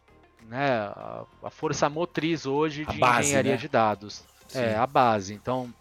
né, 0.49 0.71
a, 1.43 1.51
força 1.51 1.89
motriz 1.89 2.47
hoje 2.47 2.85
de 2.85 2.99
base, 2.99 3.29
engenharia 3.29 3.53
né? 3.53 3.59
de 3.59 3.69
dados. 3.69 4.25
Sim. 4.49 4.59
É, 4.59 4.77
a 4.77 4.87
base. 4.87 5.35
Então, 5.35 5.73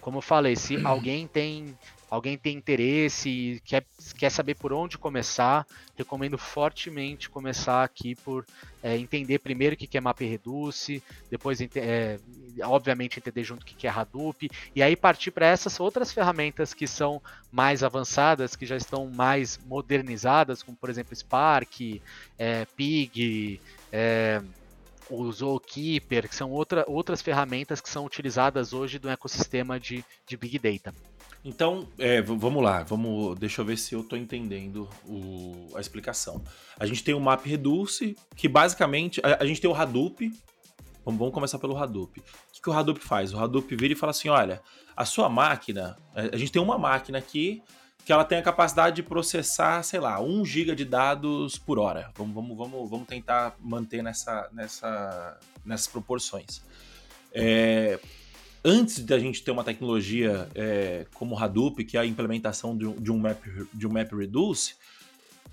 como 0.00 0.18
eu 0.18 0.22
falei, 0.22 0.56
se 0.56 0.78
alguém 0.84 1.26
tem 1.26 1.76
alguém 2.10 2.38
tem 2.38 2.56
interesse 2.56 3.28
e 3.28 3.60
quer, 3.60 3.84
quer 4.16 4.30
saber 4.30 4.54
por 4.54 4.72
onde 4.72 4.96
começar, 4.96 5.66
recomendo 5.96 6.38
fortemente 6.38 7.28
começar 7.28 7.84
aqui 7.84 8.14
por 8.14 8.46
é, 8.82 8.96
entender 8.96 9.38
primeiro 9.38 9.74
o 9.74 9.78
que 9.78 9.96
é 9.96 10.00
MapReduce, 10.00 11.02
depois, 11.30 11.60
é, 11.60 12.18
obviamente, 12.62 13.18
entender 13.18 13.44
junto 13.44 13.62
o 13.62 13.66
que 13.66 13.86
é 13.86 13.90
Hadoop, 13.90 14.48
e 14.74 14.82
aí 14.82 14.96
partir 14.96 15.30
para 15.30 15.46
essas 15.46 15.78
outras 15.78 16.12
ferramentas 16.12 16.72
que 16.72 16.86
são 16.86 17.20
mais 17.52 17.82
avançadas, 17.82 18.56
que 18.56 18.64
já 18.64 18.76
estão 18.76 19.06
mais 19.08 19.58
modernizadas, 19.66 20.62
como, 20.62 20.76
por 20.76 20.88
exemplo, 20.88 21.14
Spark, 21.14 22.00
é, 22.38 22.64
Pig, 22.76 23.60
é, 23.92 24.40
o 25.10 25.30
Zookeeper, 25.32 26.28
que 26.28 26.34
são 26.34 26.50
outra, 26.50 26.84
outras 26.86 27.22
ferramentas 27.22 27.80
que 27.80 27.88
são 27.88 28.04
utilizadas 28.04 28.72
hoje 28.72 29.00
no 29.02 29.08
ecossistema 29.08 29.78
de, 29.78 30.04
de 30.26 30.36
Big 30.36 30.58
Data. 30.58 30.94
Então, 31.44 31.88
é, 31.98 32.20
vamos 32.20 32.62
lá, 32.62 32.82
vamos, 32.82 33.38
deixa 33.38 33.60
eu 33.60 33.64
ver 33.64 33.78
se 33.78 33.94
eu 33.94 34.00
estou 34.00 34.18
entendendo 34.18 34.88
o, 35.06 35.68
a 35.74 35.80
explicação. 35.80 36.42
A 36.78 36.84
gente 36.84 37.04
tem 37.04 37.14
o 37.14 37.20
MapReduce, 37.20 38.16
que 38.34 38.48
basicamente, 38.48 39.20
a, 39.24 39.42
a, 39.42 39.46
gente 39.46 39.60
tem 39.60 39.70
o 39.70 39.74
Hadoop, 39.74 40.30
vamos, 41.04 41.18
vamos 41.18 41.32
começar 41.32 41.58
pelo 41.58 41.76
Hadoop. 41.76 42.20
O 42.20 42.22
que, 42.52 42.60
que 42.60 42.68
o 42.68 42.72
Hadoop 42.72 43.00
faz? 43.00 43.32
O 43.32 43.38
Hadoop 43.38 43.74
vira 43.76 43.92
e 43.92 43.96
fala 43.96 44.10
assim, 44.10 44.28
olha, 44.28 44.60
a 44.96 45.04
sua 45.04 45.28
máquina, 45.28 45.96
a, 46.14 46.34
a 46.34 46.36
gente 46.36 46.50
tem 46.50 46.60
uma 46.60 46.76
máquina 46.76 47.18
aqui 47.18 47.62
que 48.04 48.12
ela 48.12 48.24
tem 48.24 48.38
a 48.38 48.42
capacidade 48.42 48.96
de 48.96 49.02
processar, 49.02 49.82
sei 49.82 50.00
lá, 50.00 50.20
1 50.20 50.44
GB 50.44 50.74
de 50.74 50.84
dados 50.84 51.58
por 51.58 51.78
hora. 51.78 52.10
Vamos, 52.16 52.34
vamos, 52.34 52.56
vamos, 52.56 52.90
vamos 52.90 53.06
tentar 53.06 53.54
manter 53.60 54.02
nessa, 54.02 54.48
nessa, 54.52 55.38
nessas 55.64 55.86
proporções. 55.86 56.62
É, 57.32 57.98
antes 58.64 59.04
da 59.04 59.18
gente 59.18 59.42
ter 59.42 59.50
uma 59.50 59.62
tecnologia 59.62 60.48
é, 60.54 61.06
como 61.14 61.34
o 61.34 61.38
Hadoop, 61.38 61.84
que 61.84 61.96
é 61.96 62.00
a 62.00 62.06
implementação 62.06 62.76
de, 62.76 62.90
de, 62.94 63.12
um 63.12 63.18
map, 63.18 63.42
de 63.74 63.86
um 63.86 63.90
MapReduce, 63.90 64.76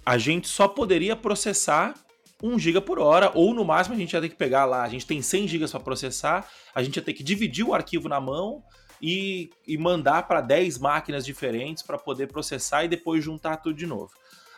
a 0.05 0.17
gente 0.17 0.47
só 0.47 0.67
poderia 0.67 1.15
processar 1.15 1.95
1 2.41 2.59
GB 2.59 2.81
por 2.81 2.99
hora, 2.99 3.31
ou 3.33 3.53
no 3.53 3.65
máximo 3.65 3.95
a 3.95 3.99
gente 3.99 4.13
ia 4.13 4.21
ter 4.21 4.29
que 4.29 4.35
pegar 4.35 4.65
lá, 4.65 4.83
a 4.83 4.89
gente 4.89 5.05
tem 5.05 5.21
100 5.21 5.47
GB 5.47 5.67
para 5.67 5.79
processar, 5.79 6.49
a 6.73 6.83
gente 6.83 6.95
ia 6.97 7.01
ter 7.01 7.13
que 7.13 7.23
dividir 7.23 7.65
o 7.65 7.73
arquivo 7.73 8.07
na 8.07 8.19
mão 8.19 8.63
e, 9.01 9.49
e 9.67 9.77
mandar 9.77 10.27
para 10.27 10.41
10 10.41 10.77
máquinas 10.79 11.25
diferentes 11.25 11.83
para 11.83 11.97
poder 11.97 12.27
processar 12.27 12.83
e 12.83 12.87
depois 12.87 13.23
juntar 13.23 13.57
tudo 13.57 13.75
de 13.75 13.85
novo. 13.85 14.11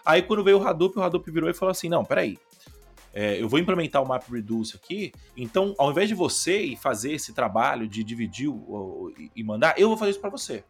Aí 0.06 0.21
quando 0.21 0.43
veio 0.43 0.60
o 0.60 0.67
Hadoop, 0.67 0.97
o 0.97 1.04
Hadoop 1.04 1.30
virou 1.30 1.50
e 1.50 1.54
falou 1.54 1.71
assim: 1.71 1.89
não, 1.89 2.06
peraí. 2.06 2.38
É, 3.13 3.41
eu 3.41 3.50
vou 3.50 3.60
implementar 3.60 4.04
o 4.04 4.08
MapReduce 4.08 4.76
aqui, 4.76 5.12
então 5.36 5.73
ao 5.78 5.89
invés 5.89 6.08
de 6.08 6.13
você 6.13 6.76
fazer 6.80 7.13
esse 7.13 7.34
trabalho 7.34 7.88
de 7.88 8.04
dividir 8.04 8.47
o, 8.47 9.12
e 9.36 9.43
mandar, 9.43 9.73
eu 9.80 9.88
vou 9.88 9.97
fazer 9.97 10.12
isso 10.12 10.19
para 10.19 10.30
você. 10.30 10.63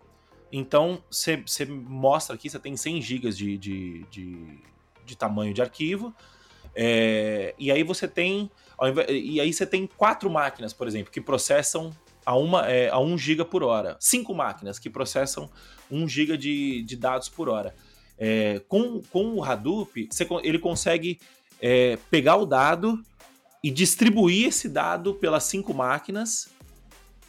Então 0.50 1.04
você 1.12 1.44
mostra 1.66 2.36
aqui, 2.36 2.50
você 2.50 2.58
tem 2.58 2.78
100 2.78 3.02
GB 3.02 3.30
de, 3.32 3.58
de, 3.58 4.06
de, 4.10 4.60
de, 5.06 5.18
tamanho 5.18 5.54
de 5.54 5.62
arquivo, 5.62 6.16
é, 6.74 7.54
e 7.60 7.70
aí 7.70 7.84
você 7.84 8.08
tem 8.08 8.50
e 9.10 9.42
aí 9.42 9.52
você 9.52 9.66
tem 9.66 9.86
quatro 9.86 10.30
máquinas, 10.30 10.72
por 10.72 10.88
exemplo, 10.88 11.12
que 11.12 11.20
processam 11.20 11.92
a, 12.28 12.36
uma, 12.36 12.70
é, 12.70 12.90
a 12.90 13.00
1 13.00 13.18
GB 13.18 13.46
por 13.46 13.64
hora. 13.64 13.96
Cinco 14.02 14.36
máquinas 14.36 14.78
que 14.78 14.90
processam 14.90 15.50
1 15.90 16.10
GB 16.10 16.38
de, 16.38 16.84
de 16.84 16.98
dados 16.98 17.30
por 17.30 17.48
hora. 17.48 17.74
É, 18.18 18.60
com, 18.68 19.02
com 19.10 19.36
o 19.36 19.44
Hadoop, 19.44 20.10
você, 20.12 20.28
ele 20.44 20.60
consegue 20.60 21.22
é, 21.62 21.98
pegar 22.12 22.36
o 22.36 22.46
dado 22.46 23.02
e 23.64 23.72
distribuir 23.72 24.50
esse 24.50 24.68
dado 24.68 25.14
pelas 25.14 25.46
cinco 25.46 25.74
máquinas 25.74 26.50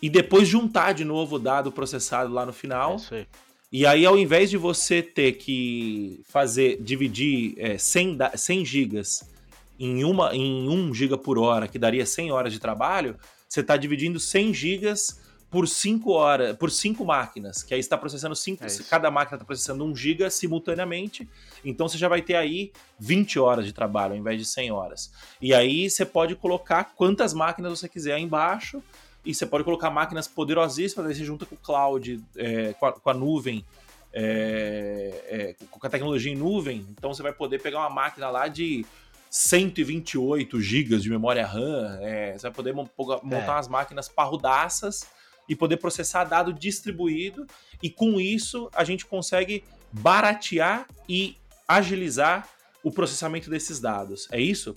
e 0.02 0.10
depois 0.10 0.48
juntar 0.48 0.94
de 0.94 1.04
novo 1.04 1.36
o 1.36 1.38
dado 1.38 1.70
processado 1.70 2.34
lá 2.34 2.44
no 2.44 2.52
final. 2.52 2.96
É 3.12 3.24
e 3.70 3.86
aí, 3.86 4.04
ao 4.04 4.18
invés 4.18 4.50
de 4.50 4.56
você 4.56 5.00
ter 5.00 5.34
que 5.34 6.22
fazer, 6.28 6.82
dividir 6.82 7.54
é, 7.56 7.78
100, 7.78 8.18
100 8.34 8.64
gigas 8.64 9.30
em, 9.78 10.02
uma, 10.02 10.34
em 10.34 10.68
1 10.68 10.92
giga 10.92 11.16
por 11.16 11.38
hora, 11.38 11.68
que 11.68 11.78
daria 11.78 12.04
100 12.04 12.32
horas 12.32 12.52
de 12.52 12.58
trabalho, 12.58 13.14
você 13.48 13.60
está 13.60 13.76
dividindo 13.76 14.20
100 14.20 14.52
gigas 14.54 15.20
por 15.50 15.66
5 15.66 16.10
horas, 16.10 16.56
por 16.56 16.70
5 16.70 17.04
máquinas, 17.04 17.62
que 17.62 17.72
aí 17.72 17.80
está 17.80 17.96
processando 17.96 18.36
5, 18.36 18.64
é 18.64 18.68
cada 18.88 19.10
máquina 19.10 19.36
está 19.36 19.46
processando 19.46 19.84
1 19.84 19.96
giga 19.96 20.30
simultaneamente, 20.30 21.26
então 21.64 21.88
você 21.88 21.96
já 21.96 22.06
vai 22.06 22.20
ter 22.20 22.36
aí 22.36 22.70
20 22.98 23.38
horas 23.38 23.64
de 23.64 23.72
trabalho 23.72 24.12
ao 24.12 24.18
invés 24.18 24.38
de 24.38 24.44
100 24.44 24.70
horas. 24.70 25.10
E 25.40 25.54
aí 25.54 25.88
você 25.88 26.04
pode 26.04 26.34
colocar 26.34 26.92
quantas 26.94 27.32
máquinas 27.32 27.78
você 27.78 27.88
quiser 27.88 28.14
aí 28.14 28.22
embaixo, 28.22 28.82
e 29.24 29.34
você 29.34 29.46
pode 29.46 29.64
colocar 29.64 29.90
máquinas 29.90 30.28
poderosíssimas, 30.28 31.06
aí 31.06 31.14
você 31.14 31.24
junta 31.24 31.44
com 31.44 31.54
o 31.54 31.58
cloud, 31.58 32.22
é, 32.36 32.72
com, 32.74 32.86
a, 32.86 32.92
com, 32.92 33.10
a, 33.10 33.14
nuvem, 33.14 33.64
é, 34.12 35.54
é 35.60 35.66
com 35.70 35.86
a 35.86 35.90
tecnologia 35.90 36.32
em 36.32 36.36
nuvem, 36.36 36.86
então 36.90 37.12
você 37.12 37.22
vai 37.22 37.32
poder 37.32 37.60
pegar 37.60 37.78
uma 37.78 37.90
máquina 37.90 38.28
lá 38.30 38.48
de 38.48 38.84
128 39.30 40.60
GB 40.60 40.98
de 40.98 41.10
memória 41.10 41.46
RAM, 41.46 41.98
é, 42.00 42.32
você 42.32 42.42
vai 42.42 42.52
poder 42.52 42.72
montar 42.72 43.22
é. 43.32 43.50
umas 43.50 43.68
máquinas 43.68 44.08
parrudaças 44.08 45.06
e 45.48 45.56
poder 45.56 45.78
processar 45.78 46.24
dado 46.24 46.52
distribuído, 46.52 47.46
e 47.82 47.88
com 47.88 48.20
isso 48.20 48.70
a 48.74 48.84
gente 48.84 49.06
consegue 49.06 49.64
baratear 49.92 50.86
e 51.08 51.36
agilizar 51.66 52.48
o 52.82 52.90
processamento 52.90 53.50
desses 53.50 53.80
dados. 53.80 54.28
É 54.30 54.40
isso? 54.40 54.74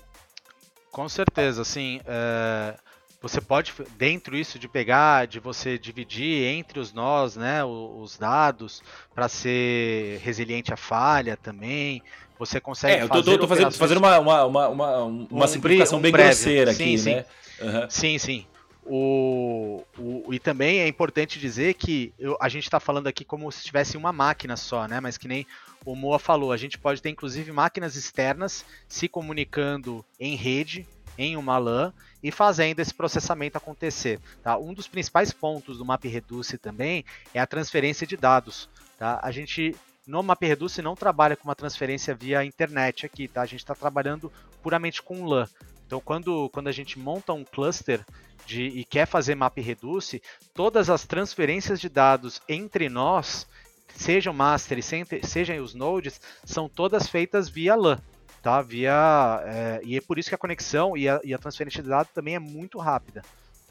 Com 0.91 1.07
certeza, 1.07 1.63
sim. 1.63 2.01
É, 2.05 2.75
você 3.21 3.39
pode, 3.39 3.71
dentro 3.97 4.35
isso 4.35 4.57
de 4.57 4.67
pegar, 4.67 5.27
de 5.27 5.39
você 5.39 5.77
dividir 5.77 6.43
entre 6.43 6.79
os 6.79 6.91
nós, 6.91 7.35
né, 7.35 7.63
os, 7.63 8.17
dados, 8.17 8.81
para 9.13 9.29
ser 9.29 10.19
resiliente 10.19 10.73
à 10.73 10.77
falha 10.77 11.37
também. 11.37 12.01
Você 12.41 12.59
consegue 12.59 13.01
é, 13.01 13.03
eu 13.03 13.07
tô, 13.07 13.21
tô, 13.21 13.37
tô 13.37 13.47
fazendo, 13.47 13.71
fazendo 13.71 13.99
uma, 13.99 14.17
uma, 14.17 14.45
uma, 14.45 14.67
uma, 14.69 15.03
uma 15.03 15.45
um, 15.45 15.47
simplificação 15.47 15.99
um 15.99 16.01
bem 16.01 16.11
breve. 16.11 16.29
grosseira 16.29 16.73
sim, 16.73 16.83
aqui, 16.83 16.97
sim. 16.97 17.15
né? 17.15 17.25
Uhum. 17.61 17.87
Sim, 17.87 18.17
sim. 18.17 18.47
O, 18.83 19.83
o, 19.95 20.33
e 20.33 20.39
também 20.39 20.79
é 20.79 20.87
importante 20.87 21.37
dizer 21.39 21.75
que 21.75 22.11
eu, 22.17 22.35
a 22.41 22.49
gente 22.49 22.63
está 22.63 22.79
falando 22.79 23.05
aqui 23.05 23.23
como 23.23 23.51
se 23.51 23.63
tivesse 23.63 23.95
uma 23.95 24.11
máquina 24.11 24.57
só, 24.57 24.87
né? 24.87 24.99
Mas 24.99 25.19
que 25.19 25.27
nem 25.27 25.45
o 25.85 25.95
Moa 25.95 26.17
falou, 26.17 26.51
a 26.51 26.57
gente 26.57 26.79
pode 26.79 26.99
ter 26.99 27.09
inclusive 27.09 27.51
máquinas 27.51 27.95
externas 27.95 28.65
se 28.87 29.07
comunicando 29.07 30.03
em 30.19 30.35
rede, 30.35 30.87
em 31.19 31.37
uma 31.37 31.59
LAN 31.59 31.93
e 32.23 32.31
fazendo 32.31 32.79
esse 32.79 32.91
processamento 32.93 33.55
acontecer. 33.55 34.19
Tá? 34.41 34.57
Um 34.57 34.73
dos 34.73 34.87
principais 34.87 35.31
pontos 35.31 35.77
do 35.77 35.85
MapReduce 35.85 36.57
também 36.57 37.05
é 37.35 37.39
a 37.39 37.45
transferência 37.45 38.07
de 38.07 38.17
dados. 38.17 38.67
Tá? 38.97 39.19
A 39.21 39.29
gente 39.29 39.75
no 40.07 40.23
MapReduce 40.23 40.81
não 40.81 40.95
trabalha 40.95 41.35
com 41.35 41.47
uma 41.47 41.55
transferência 41.55 42.15
via 42.15 42.43
internet 42.43 43.05
aqui, 43.05 43.27
tá? 43.27 43.41
A 43.41 43.45
gente 43.45 43.59
está 43.59 43.75
trabalhando 43.75 44.31
puramente 44.61 45.01
com 45.01 45.25
LAN. 45.25 45.47
Então, 45.85 45.99
quando, 45.99 46.49
quando 46.49 46.67
a 46.67 46.71
gente 46.71 46.97
monta 46.97 47.33
um 47.33 47.43
cluster 47.43 48.03
de, 48.45 48.63
e 48.63 48.83
quer 48.83 49.05
fazer 49.05 49.35
MapReduce, 49.35 50.21
todas 50.53 50.89
as 50.89 51.05
transferências 51.05 51.79
de 51.79 51.89
dados 51.89 52.41
entre 52.47 52.89
nós, 52.89 53.47
sejam 53.95 54.33
master 54.33 54.79
e 54.79 54.83
sejam 55.25 55.63
os 55.63 55.73
nodes, 55.73 56.19
são 56.43 56.67
todas 56.69 57.07
feitas 57.07 57.49
via 57.49 57.75
LAN. 57.75 57.99
tá? 58.41 58.61
Via 58.61 59.41
é, 59.45 59.81
e 59.83 59.97
é 59.97 60.01
por 60.01 60.17
isso 60.17 60.29
que 60.29 60.35
a 60.35 60.37
conexão 60.37 60.97
e 60.97 61.07
a, 61.07 61.19
e 61.23 61.33
a 61.33 61.37
transferência 61.37 61.83
de 61.83 61.89
dados 61.89 62.11
também 62.13 62.35
é 62.35 62.39
muito 62.39 62.79
rápida. 62.79 63.21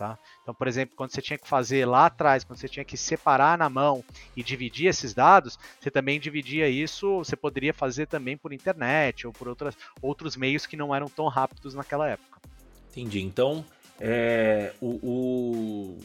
Tá? 0.00 0.18
Então, 0.40 0.54
por 0.54 0.66
exemplo, 0.66 0.96
quando 0.96 1.10
você 1.10 1.20
tinha 1.20 1.36
que 1.36 1.46
fazer 1.46 1.84
lá 1.84 2.06
atrás, 2.06 2.42
quando 2.42 2.58
você 2.58 2.66
tinha 2.66 2.86
que 2.86 2.96
separar 2.96 3.58
na 3.58 3.68
mão 3.68 4.02
e 4.34 4.42
dividir 4.42 4.86
esses 4.86 5.12
dados, 5.12 5.58
você 5.78 5.90
também 5.90 6.18
dividia 6.18 6.66
isso, 6.70 7.18
você 7.18 7.36
poderia 7.36 7.74
fazer 7.74 8.06
também 8.06 8.34
por 8.34 8.50
internet 8.50 9.26
ou 9.26 9.32
por 9.34 9.46
outras, 9.46 9.76
outros 10.00 10.36
meios 10.36 10.64
que 10.64 10.74
não 10.74 10.94
eram 10.94 11.06
tão 11.06 11.28
rápidos 11.28 11.74
naquela 11.74 12.08
época. 12.08 12.40
Entendi. 12.90 13.20
Então, 13.20 13.62
é, 14.00 14.72
o, 14.80 14.88
o, 15.06 15.98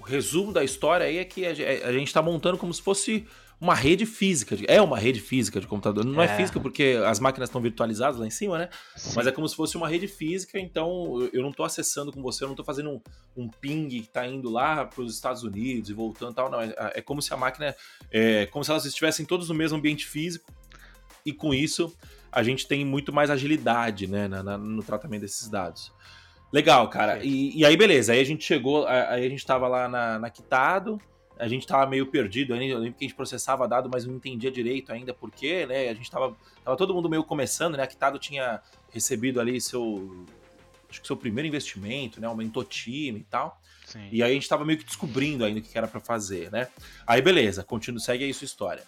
o, 0.00 0.02
resumo 0.02 0.52
da 0.52 0.64
história 0.64 1.06
aí 1.06 1.18
é 1.18 1.24
que 1.24 1.46
a, 1.46 1.50
a 1.50 1.92
gente 1.92 2.08
está 2.08 2.20
montando 2.20 2.58
como 2.58 2.74
se 2.74 2.82
fosse 2.82 3.28
uma 3.60 3.74
rede 3.74 4.06
física. 4.06 4.56
De, 4.56 4.64
é 4.66 4.80
uma 4.80 4.98
rede 4.98 5.20
física 5.20 5.60
de 5.60 5.66
computador. 5.66 6.04
Não 6.04 6.22
é, 6.22 6.24
é 6.24 6.36
física 6.36 6.58
porque 6.58 6.98
as 7.04 7.20
máquinas 7.20 7.48
estão 7.48 7.60
virtualizadas 7.60 8.18
lá 8.18 8.26
em 8.26 8.30
cima, 8.30 8.58
né? 8.58 8.68
Sim. 8.96 9.12
Mas 9.14 9.26
é 9.26 9.32
como 9.32 9.46
se 9.46 9.54
fosse 9.54 9.76
uma 9.76 9.88
rede 9.88 10.08
física, 10.08 10.58
então 10.58 11.28
eu 11.32 11.42
não 11.42 11.50
estou 11.50 11.66
acessando 11.66 12.10
com 12.10 12.22
você, 12.22 12.44
eu 12.44 12.48
não 12.48 12.54
estou 12.54 12.64
fazendo 12.64 12.90
um, 12.90 13.00
um, 13.36 13.48
ping 13.48 13.88
que 13.88 13.98
está 13.98 14.26
indo 14.26 14.48
lá 14.48 14.86
para 14.86 15.02
os 15.02 15.14
Estados 15.14 15.42
Unidos 15.42 15.90
e 15.90 15.92
voltando 15.92 16.34
tal. 16.34 16.50
Não, 16.50 16.60
é, 16.60 16.74
é 16.94 17.02
como 17.02 17.20
se 17.20 17.34
a 17.34 17.36
máquina. 17.36 17.74
É 18.10 18.46
como 18.46 18.64
se 18.64 18.70
elas 18.70 18.86
estivessem 18.86 19.26
todos 19.26 19.50
no 19.50 19.54
mesmo 19.54 19.76
ambiente 19.76 20.06
físico. 20.06 20.50
E 21.24 21.32
com 21.34 21.52
isso, 21.52 21.94
a 22.32 22.42
gente 22.42 22.66
tem 22.66 22.82
muito 22.82 23.12
mais 23.12 23.28
agilidade 23.28 24.06
né, 24.06 24.26
na, 24.26 24.42
na, 24.42 24.56
no 24.56 24.82
tratamento 24.82 25.20
desses 25.20 25.48
dados. 25.48 25.92
Legal, 26.50 26.88
cara. 26.88 27.22
E, 27.22 27.58
e, 27.58 27.64
aí, 27.64 27.76
beleza. 27.76 28.12
Aí 28.12 28.20
a 28.20 28.24
gente 28.24 28.42
chegou, 28.42 28.86
aí 28.86 29.24
a 29.24 29.28
gente 29.28 29.38
estava 29.38 29.68
lá 29.68 29.86
na, 29.86 30.18
na 30.18 30.30
Quitado, 30.30 30.98
a 31.40 31.48
gente 31.48 31.66
tava 31.66 31.88
meio 31.88 32.06
perdido 32.06 32.52
ainda. 32.52 32.74
Eu 32.74 32.78
lembro 32.78 32.98
que 32.98 33.04
a 33.04 33.08
gente 33.08 33.16
processava 33.16 33.66
dado, 33.66 33.88
mas 33.92 34.04
não 34.04 34.14
entendia 34.14 34.50
direito 34.50 34.92
ainda 34.92 35.14
por 35.14 35.30
quê, 35.30 35.66
né? 35.66 35.88
A 35.88 35.94
gente 35.94 36.10
tava, 36.10 36.36
tava 36.62 36.76
todo 36.76 36.94
mundo 36.94 37.08
meio 37.08 37.24
começando, 37.24 37.76
né? 37.76 37.82
A 37.82 37.86
Kitado 37.86 38.18
tinha 38.18 38.60
recebido 38.92 39.40
ali 39.40 39.60
seu. 39.60 40.26
Acho 40.88 41.00
que 41.00 41.06
seu 41.06 41.16
primeiro 41.16 41.48
investimento, 41.48 42.20
né? 42.20 42.26
Aumentou 42.26 42.62
time 42.62 43.20
e 43.20 43.24
tal. 43.24 43.60
Sim. 43.86 44.08
E 44.12 44.22
aí 44.22 44.30
a 44.30 44.34
gente 44.34 44.48
tava 44.48 44.64
meio 44.64 44.78
que 44.78 44.84
descobrindo 44.84 45.44
ainda 45.44 45.58
o 45.58 45.62
que 45.62 45.76
era 45.76 45.88
para 45.88 46.00
fazer, 46.00 46.50
né? 46.50 46.68
Aí 47.06 47.22
beleza, 47.22 47.64
continua, 47.64 48.00
segue 48.00 48.24
aí 48.24 48.34
sua 48.34 48.44
história. 48.44 48.82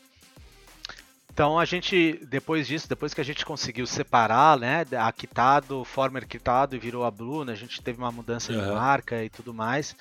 Então 1.32 1.58
a 1.58 1.64
gente, 1.64 2.20
depois 2.28 2.66
disso, 2.66 2.86
depois 2.86 3.14
que 3.14 3.20
a 3.20 3.24
gente 3.24 3.44
conseguiu 3.44 3.86
separar, 3.86 4.58
né, 4.58 4.84
a 4.98 5.10
Quitado, 5.10 5.82
Former 5.82 6.26
Quitado 6.26 6.76
e 6.76 6.78
virou 6.78 7.04
a 7.04 7.10
Blue, 7.10 7.42
né, 7.42 7.54
a 7.54 7.56
gente 7.56 7.80
teve 7.80 7.98
uma 7.98 8.12
mudança 8.12 8.52
uhum. 8.52 8.62
de 8.62 8.70
marca 8.70 9.24
e 9.24 9.30
tudo 9.30 9.54
mais. 9.54 9.96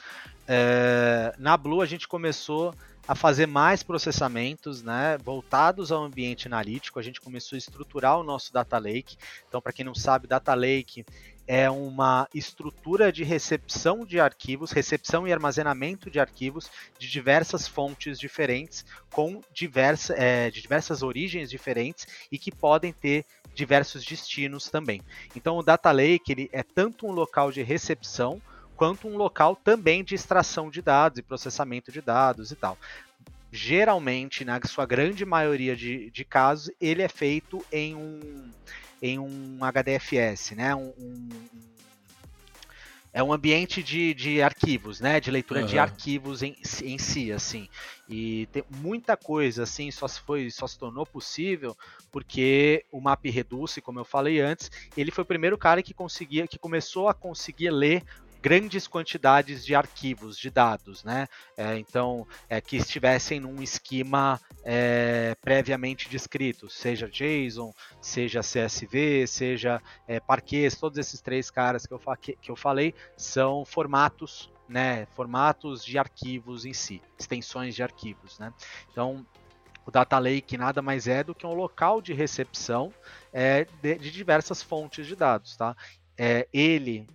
É, 0.53 1.33
na 1.37 1.55
Blue 1.55 1.81
a 1.81 1.85
gente 1.85 2.09
começou 2.09 2.75
a 3.07 3.15
fazer 3.15 3.45
mais 3.45 3.83
processamentos, 3.83 4.83
né, 4.83 5.17
voltados 5.23 5.93
ao 5.93 6.03
ambiente 6.03 6.45
analítico. 6.45 6.99
A 6.99 7.01
gente 7.01 7.21
começou 7.21 7.55
a 7.55 7.57
estruturar 7.57 8.19
o 8.19 8.23
nosso 8.23 8.51
data 8.51 8.77
lake. 8.77 9.15
Então, 9.47 9.61
para 9.61 9.71
quem 9.71 9.85
não 9.85 9.95
sabe, 9.95 10.27
data 10.27 10.53
lake 10.53 11.05
é 11.47 11.69
uma 11.69 12.27
estrutura 12.33 13.13
de 13.13 13.23
recepção 13.23 14.05
de 14.05 14.19
arquivos, 14.19 14.71
recepção 14.71 15.25
e 15.25 15.31
armazenamento 15.31 16.11
de 16.11 16.19
arquivos 16.19 16.69
de 16.99 17.09
diversas 17.09 17.65
fontes 17.65 18.19
diferentes, 18.19 18.85
com 19.09 19.41
diversa, 19.53 20.13
é, 20.17 20.51
de 20.51 20.61
diversas 20.61 21.01
origens 21.01 21.49
diferentes 21.49 22.05
e 22.29 22.37
que 22.37 22.51
podem 22.51 22.91
ter 22.91 23.25
diversos 23.55 24.03
destinos 24.03 24.69
também. 24.69 25.01
Então, 25.33 25.57
o 25.57 25.63
Data 25.63 25.91
Lake 25.93 26.29
ele 26.29 26.49
é 26.51 26.61
tanto 26.61 27.07
um 27.07 27.11
local 27.11 27.53
de 27.53 27.63
recepção 27.63 28.41
quanto 28.81 29.07
um 29.07 29.15
local 29.15 29.55
também 29.55 30.03
de 30.03 30.15
extração 30.15 30.71
de 30.71 30.81
dados 30.81 31.19
e 31.19 31.21
processamento 31.21 31.91
de 31.91 32.01
dados 32.01 32.49
e 32.49 32.55
tal. 32.55 32.75
Geralmente, 33.51 34.43
na 34.43 34.59
sua 34.65 34.87
grande 34.87 35.23
maioria 35.23 35.75
de, 35.75 36.09
de 36.09 36.25
casos, 36.25 36.73
ele 36.81 37.03
é 37.03 37.07
feito 37.07 37.63
em 37.71 37.93
um, 37.93 38.49
em 38.99 39.19
um 39.19 39.59
HDFS, 39.61 40.55
né? 40.55 40.73
Um, 40.73 40.91
um, 40.97 41.29
é 43.13 43.21
um 43.21 43.31
ambiente 43.31 43.83
de, 43.83 44.15
de 44.15 44.41
arquivos, 44.41 44.99
né? 44.99 45.19
De 45.19 45.29
leitura 45.29 45.59
uhum. 45.59 45.67
de 45.67 45.77
arquivos 45.77 46.41
em, 46.41 46.57
em 46.81 46.97
si, 46.97 47.31
assim. 47.31 47.69
E 48.09 48.47
tem 48.47 48.63
muita 48.67 49.15
coisa, 49.15 49.61
assim, 49.61 49.91
só 49.91 50.07
se 50.07 50.19
foi, 50.21 50.49
só 50.49 50.65
se 50.65 50.79
tornou 50.79 51.05
possível 51.05 51.77
porque 52.11 52.83
o 52.91 52.99
MapReduce, 52.99 53.79
como 53.79 53.99
eu 53.99 54.05
falei 54.05 54.41
antes, 54.41 54.71
ele 54.97 55.11
foi 55.11 55.21
o 55.21 55.27
primeiro 55.27 55.55
cara 55.55 55.83
que 55.83 55.93
conseguia, 55.93 56.47
que 56.47 56.57
começou 56.57 57.07
a 57.07 57.13
conseguir 57.13 57.69
ler 57.69 58.03
grandes 58.41 58.87
quantidades 58.87 59.63
de 59.63 59.75
arquivos, 59.75 60.37
de 60.37 60.49
dados, 60.49 61.03
né? 61.03 61.27
É, 61.55 61.77
então, 61.77 62.27
é, 62.49 62.59
que 62.59 62.75
estivessem 62.75 63.39
num 63.39 63.61
esquema 63.61 64.39
é, 64.63 65.35
previamente 65.41 66.09
descrito, 66.09 66.69
seja 66.69 67.07
JSON, 67.07 67.73
seja 68.01 68.41
CSV, 68.41 69.27
seja 69.27 69.81
é, 70.07 70.19
Parquet, 70.19 70.75
todos 70.79 70.97
esses 70.97 71.21
três 71.21 71.51
caras 71.51 71.85
que 71.85 71.93
eu, 71.93 72.01
que, 72.19 72.35
que 72.35 72.49
eu 72.49 72.55
falei 72.55 72.95
são 73.15 73.63
formatos, 73.63 74.51
né? 74.67 75.05
Formatos 75.15 75.85
de 75.85 75.97
arquivos 75.97 76.65
em 76.65 76.73
si, 76.73 77.01
extensões 77.19 77.75
de 77.75 77.83
arquivos, 77.83 78.39
né? 78.39 78.51
Então, 78.91 79.25
o 79.85 79.91
Data 79.91 80.17
Lake 80.17 80.57
nada 80.57 80.81
mais 80.81 81.07
é 81.07 81.23
do 81.23 81.35
que 81.35 81.45
um 81.45 81.53
local 81.53 82.01
de 82.01 82.13
recepção 82.13 82.93
é, 83.33 83.65
de, 83.81 83.95
de, 83.95 84.11
diversas 84.11 84.61
fontes 84.61 85.05
de 85.05 85.15
dados, 85.15 85.55
tá? 85.57 85.75
É, 86.17 86.47
ele 86.53 87.07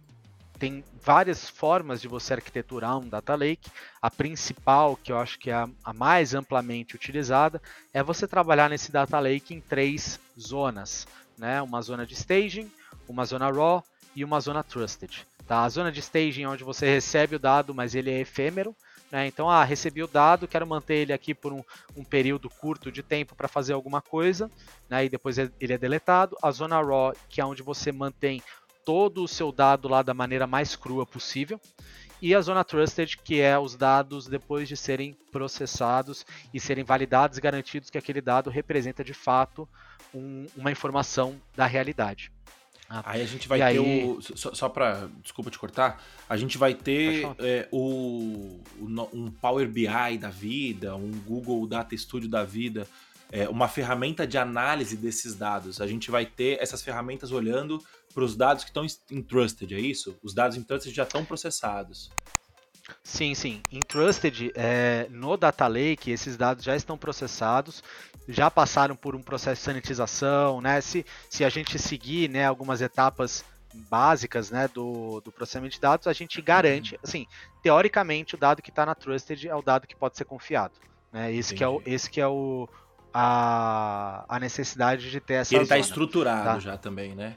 tem 0.58 0.84
várias 1.02 1.48
formas 1.48 2.00
de 2.00 2.08
você 2.08 2.34
arquiteturar 2.34 2.98
um 2.98 3.08
data 3.08 3.34
lake. 3.34 3.70
A 4.00 4.10
principal, 4.10 4.96
que 4.96 5.12
eu 5.12 5.18
acho 5.18 5.38
que 5.38 5.50
é 5.50 5.54
a, 5.54 5.92
mais 5.92 6.34
amplamente 6.34 6.96
utilizada, 6.96 7.60
é 7.92 8.02
você 8.02 8.26
trabalhar 8.26 8.70
nesse 8.70 8.90
data 8.90 9.18
lake 9.18 9.54
em 9.54 9.60
três 9.60 10.18
zonas, 10.38 11.06
né? 11.38 11.60
Uma 11.62 11.82
zona 11.82 12.06
de 12.06 12.14
staging, 12.14 12.70
uma 13.08 13.24
zona 13.24 13.50
raw 13.50 13.84
e 14.14 14.24
uma 14.24 14.40
zona 14.40 14.62
trusted. 14.62 15.26
Tá? 15.46 15.62
A 15.62 15.68
zona 15.68 15.92
de 15.92 16.00
staging 16.00 16.42
é 16.42 16.48
onde 16.48 16.64
você 16.64 16.86
recebe 16.86 17.36
o 17.36 17.38
dado, 17.38 17.74
mas 17.74 17.94
ele 17.94 18.10
é 18.10 18.20
efêmero. 18.20 18.74
Né? 19.12 19.28
Então, 19.28 19.48
ah, 19.48 19.62
recebi 19.62 20.02
o 20.02 20.08
dado, 20.08 20.48
quero 20.48 20.66
manter 20.66 20.96
ele 20.96 21.12
aqui 21.12 21.32
por 21.32 21.52
um, 21.52 21.62
um 21.96 22.02
período 22.02 22.50
curto 22.50 22.90
de 22.90 23.02
tempo 23.02 23.36
para 23.36 23.46
fazer 23.46 23.72
alguma 23.72 24.02
coisa, 24.02 24.50
né? 24.90 25.04
e 25.04 25.08
depois 25.08 25.38
ele 25.38 25.72
é 25.72 25.78
deletado. 25.78 26.36
A 26.42 26.50
zona 26.50 26.82
raw, 26.82 27.14
que 27.28 27.40
é 27.40 27.44
onde 27.44 27.62
você 27.62 27.92
mantém 27.92 28.42
todo 28.86 29.24
o 29.24 29.28
seu 29.28 29.50
dado 29.50 29.88
lá 29.88 30.00
da 30.00 30.14
maneira 30.14 30.46
mais 30.46 30.76
crua 30.76 31.04
possível. 31.04 31.60
E 32.22 32.34
a 32.34 32.40
zona 32.40 32.64
trusted, 32.64 33.18
que 33.18 33.40
é 33.40 33.58
os 33.58 33.74
dados 33.74 34.26
depois 34.26 34.68
de 34.68 34.76
serem 34.76 35.14
processados 35.30 36.24
e 36.54 36.60
serem 36.60 36.84
validados 36.84 37.36
e 37.36 37.40
garantidos 37.40 37.90
que 37.90 37.98
aquele 37.98 38.22
dado 38.22 38.48
representa 38.48 39.04
de 39.04 39.12
fato 39.12 39.68
um, 40.14 40.46
uma 40.56 40.70
informação 40.70 41.36
da 41.54 41.66
realidade. 41.66 42.32
Ah, 42.88 43.02
aí 43.04 43.22
a 43.22 43.26
gente 43.26 43.48
vai 43.48 43.58
ter 43.58 43.64
aí... 43.64 43.78
o. 43.78 44.22
Só, 44.22 44.54
só 44.54 44.68
para. 44.68 45.08
Desculpa 45.20 45.50
te 45.50 45.58
cortar. 45.58 46.00
A 46.28 46.36
gente 46.36 46.56
vai 46.56 46.72
ter 46.72 47.26
é, 47.40 47.68
o, 47.72 48.60
um 48.80 49.30
Power 49.40 49.68
BI 49.68 50.18
da 50.18 50.30
vida, 50.30 50.94
um 50.94 51.10
Google 51.26 51.66
Data 51.66 51.96
Studio 51.96 52.28
da 52.28 52.44
vida, 52.44 52.86
é, 53.32 53.48
uma 53.48 53.66
ferramenta 53.66 54.24
de 54.24 54.38
análise 54.38 54.96
desses 54.96 55.34
dados. 55.34 55.80
A 55.80 55.86
gente 55.86 56.12
vai 56.12 56.24
ter 56.24 56.62
essas 56.62 56.80
ferramentas 56.80 57.32
olhando 57.32 57.82
para 58.16 58.24
os 58.24 58.34
dados 58.34 58.64
que 58.64 58.70
estão 58.70 58.86
em 59.10 59.22
trusted, 59.22 59.74
é 59.74 59.78
isso? 59.78 60.16
Os 60.22 60.32
dados 60.32 60.56
em 60.56 60.62
trusted 60.62 60.96
já 60.96 61.02
estão 61.02 61.22
processados. 61.22 62.10
Sim, 63.04 63.34
sim. 63.34 63.60
Em 63.70 63.80
Trusted, 63.80 64.52
é, 64.54 65.06
no 65.10 65.36
Data 65.36 65.66
Lake, 65.66 66.10
esses 66.10 66.36
dados 66.36 66.64
já 66.64 66.74
estão 66.74 66.96
processados, 66.96 67.84
já 68.26 68.50
passaram 68.50 68.96
por 68.96 69.14
um 69.14 69.20
processo 69.20 69.60
de 69.60 69.64
sanitização, 69.64 70.62
né? 70.62 70.80
Se, 70.80 71.04
se 71.28 71.44
a 71.44 71.48
gente 71.50 71.78
seguir 71.78 72.30
né, 72.30 72.46
algumas 72.46 72.80
etapas 72.80 73.44
básicas 73.90 74.50
né, 74.50 74.66
do, 74.68 75.20
do 75.20 75.30
processamento 75.30 75.74
de 75.74 75.80
dados, 75.80 76.06
a 76.06 76.12
gente 76.12 76.40
garante, 76.40 76.94
uhum. 76.94 77.00
assim, 77.02 77.26
teoricamente, 77.62 78.34
o 78.34 78.38
dado 78.38 78.62
que 78.62 78.70
está 78.70 78.86
na 78.86 78.94
Trusted 78.94 79.46
é 79.46 79.54
o 79.54 79.60
dado 79.60 79.86
que 79.86 79.96
pode 79.96 80.16
ser 80.16 80.24
confiado. 80.24 80.74
Né? 81.12 81.34
Esse, 81.34 81.54
que 81.54 81.62
é 81.62 81.68
o, 81.68 81.82
esse 81.84 82.08
que 82.08 82.20
é 82.20 82.26
o, 82.26 82.68
a, 83.12 84.24
a 84.28 84.38
necessidade 84.38 85.10
de 85.10 85.20
ter 85.20 85.34
essa. 85.34 85.52
E 85.52 85.56
ele 85.56 85.64
está 85.64 85.76
estruturado 85.76 86.44
tá? 86.44 86.58
já 86.60 86.78
também, 86.78 87.14
né? 87.14 87.36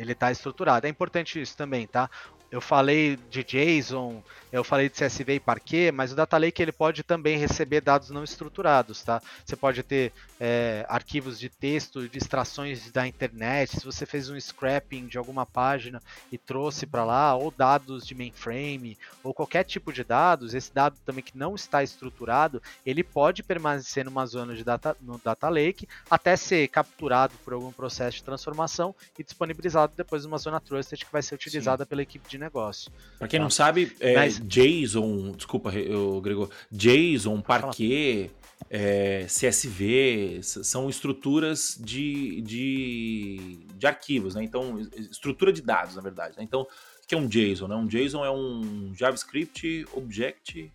Ele 0.00 0.12
está 0.12 0.30
estruturado. 0.30 0.86
É 0.86 0.90
importante 0.90 1.40
isso 1.40 1.56
também, 1.56 1.86
tá? 1.86 2.08
Eu 2.50 2.60
falei 2.60 3.16
de 3.30 3.44
JSON, 3.44 4.22
eu 4.52 4.64
falei 4.64 4.88
de 4.88 4.96
CSV 4.96 5.34
e 5.34 5.40
Parquet, 5.40 5.92
mas 5.92 6.12
o 6.12 6.16
Data 6.16 6.36
Lake 6.36 6.60
ele 6.60 6.72
pode 6.72 7.04
também 7.04 7.38
receber 7.38 7.80
dados 7.80 8.10
não 8.10 8.24
estruturados, 8.24 9.04
tá? 9.04 9.22
Você 9.44 9.54
pode 9.54 9.84
ter 9.84 10.12
é, 10.40 10.84
arquivos 10.88 11.38
de 11.38 11.48
texto, 11.48 12.08
de 12.08 12.18
extrações 12.18 12.90
da 12.90 13.06
internet, 13.06 13.78
se 13.78 13.84
você 13.84 14.04
fez 14.04 14.28
um 14.28 14.40
scrapping 14.40 15.06
de 15.06 15.16
alguma 15.16 15.46
página 15.46 16.02
e 16.32 16.36
trouxe 16.36 16.86
para 16.86 17.04
lá, 17.04 17.36
ou 17.36 17.52
dados 17.52 18.04
de 18.04 18.14
mainframe, 18.14 18.98
ou 19.22 19.32
qualquer 19.32 19.62
tipo 19.62 19.92
de 19.92 20.02
dados, 20.02 20.52
esse 20.52 20.74
dado 20.74 20.96
também 21.06 21.22
que 21.22 21.38
não 21.38 21.54
está 21.54 21.84
estruturado, 21.84 22.60
ele 22.84 23.04
pode 23.04 23.44
permanecer 23.44 24.04
numa 24.04 24.26
zona 24.26 24.56
de 24.56 24.64
data, 24.64 24.96
no 25.00 25.18
Data 25.18 25.48
Lake 25.48 25.88
até 26.10 26.34
ser 26.34 26.66
capturado 26.66 27.34
por 27.44 27.52
algum 27.52 27.70
processo 27.70 28.16
de 28.16 28.24
transformação 28.24 28.92
e 29.16 29.22
disponibilizado 29.22 29.92
depois 29.96 30.24
numa 30.24 30.38
zona 30.38 30.60
trusted 30.60 31.04
que 31.04 31.12
vai 31.12 31.22
ser 31.22 31.36
utilizada 31.36 31.84
Sim. 31.84 31.88
pela 31.88 32.02
equipe 32.02 32.28
de 32.28 32.39
negócio. 32.40 32.90
Para 33.18 33.28
quem 33.28 33.38
tá? 33.38 33.42
não 33.44 33.50
sabe, 33.50 33.94
é, 34.00 34.14
Mas... 34.14 34.40
JSON, 34.40 35.32
desculpa, 35.32 35.70
eu, 35.72 36.20
Gregor, 36.20 36.50
JSON, 36.72 37.40
Parquet, 37.40 38.30
é, 38.68 39.26
CSV, 39.26 40.40
são 40.42 40.88
estruturas 40.90 41.78
de, 41.80 42.40
de, 42.42 43.66
de 43.74 43.86
arquivos, 43.86 44.34
né? 44.34 44.42
Então, 44.42 44.78
estrutura 44.96 45.52
de 45.52 45.62
dados, 45.62 45.96
na 45.96 46.02
verdade. 46.02 46.36
Né? 46.36 46.42
Então, 46.42 46.62
o 46.62 47.06
que 47.06 47.14
é 47.14 47.18
um 47.18 47.26
JSON? 47.26 47.68
Né? 47.68 47.76
Um 47.76 47.86
JSON 47.86 48.24
é 48.24 48.30
um 48.30 48.92
JavaScript 48.94 49.86
Object 49.92 50.72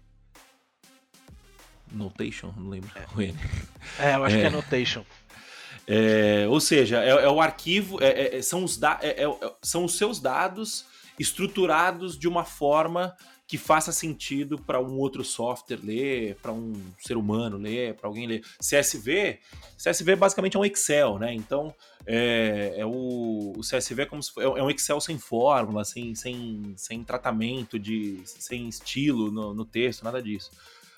Notation, 1.92 2.54
não 2.58 2.70
lembro. 2.70 2.92
É, 2.96 4.12
é 4.12 4.16
eu 4.16 4.24
acho 4.24 4.36
é. 4.36 4.42
que 4.42 4.46
é 4.46 4.50
Notation. 4.50 5.06
É, 5.88 6.48
ou 6.50 6.60
seja, 6.60 7.04
é, 7.04 7.10
é 7.10 7.30
o 7.30 7.40
arquivo, 7.40 8.02
é, 8.04 8.38
é, 8.38 8.42
são, 8.42 8.64
os 8.64 8.80
são 9.62 9.86
os 9.86 9.98
seus 9.98 10.20
dados 10.20 10.86
estruturados 11.20 12.18
de 12.18 12.28
uma 12.28 12.44
forma 12.44 13.16
que 13.48 13.58
faça 13.58 13.92
sentido 13.92 14.58
para 14.58 14.82
um 14.82 14.98
outro 14.98 15.24
software 15.24 15.80
ler, 15.84 16.36
para 16.42 16.52
um 16.52 16.74
ser 17.00 17.16
humano 17.16 17.58
ler, 17.58 17.94
para 17.94 18.08
alguém 18.08 18.26
ler. 18.26 18.44
CSV, 18.60 19.40
CSV 19.78 20.16
basicamente 20.16 20.58
é 20.58 20.60
um 20.60 20.66
Excel, 20.66 21.20
né? 21.20 21.32
Então 21.32 21.74
é, 22.08 22.74
é 22.78 22.86
o, 22.86 23.54
o, 23.56 23.62
CSV 23.62 24.02
é 24.02 24.06
como 24.06 24.24
se, 24.24 24.32
é 24.42 24.64
um 24.64 24.70
Excel 24.70 25.00
sem 25.00 25.20
fórmula, 25.20 25.86
sem, 25.86 26.16
sem, 26.16 26.74
sem 26.76 27.04
tratamento 27.04 27.78
de, 27.78 28.20
sem 28.26 28.68
estilo 28.68 29.32
no, 29.32 29.54
no 29.54 29.64
texto, 29.66 30.04
nada 30.04 30.22
disso. 30.22 30.50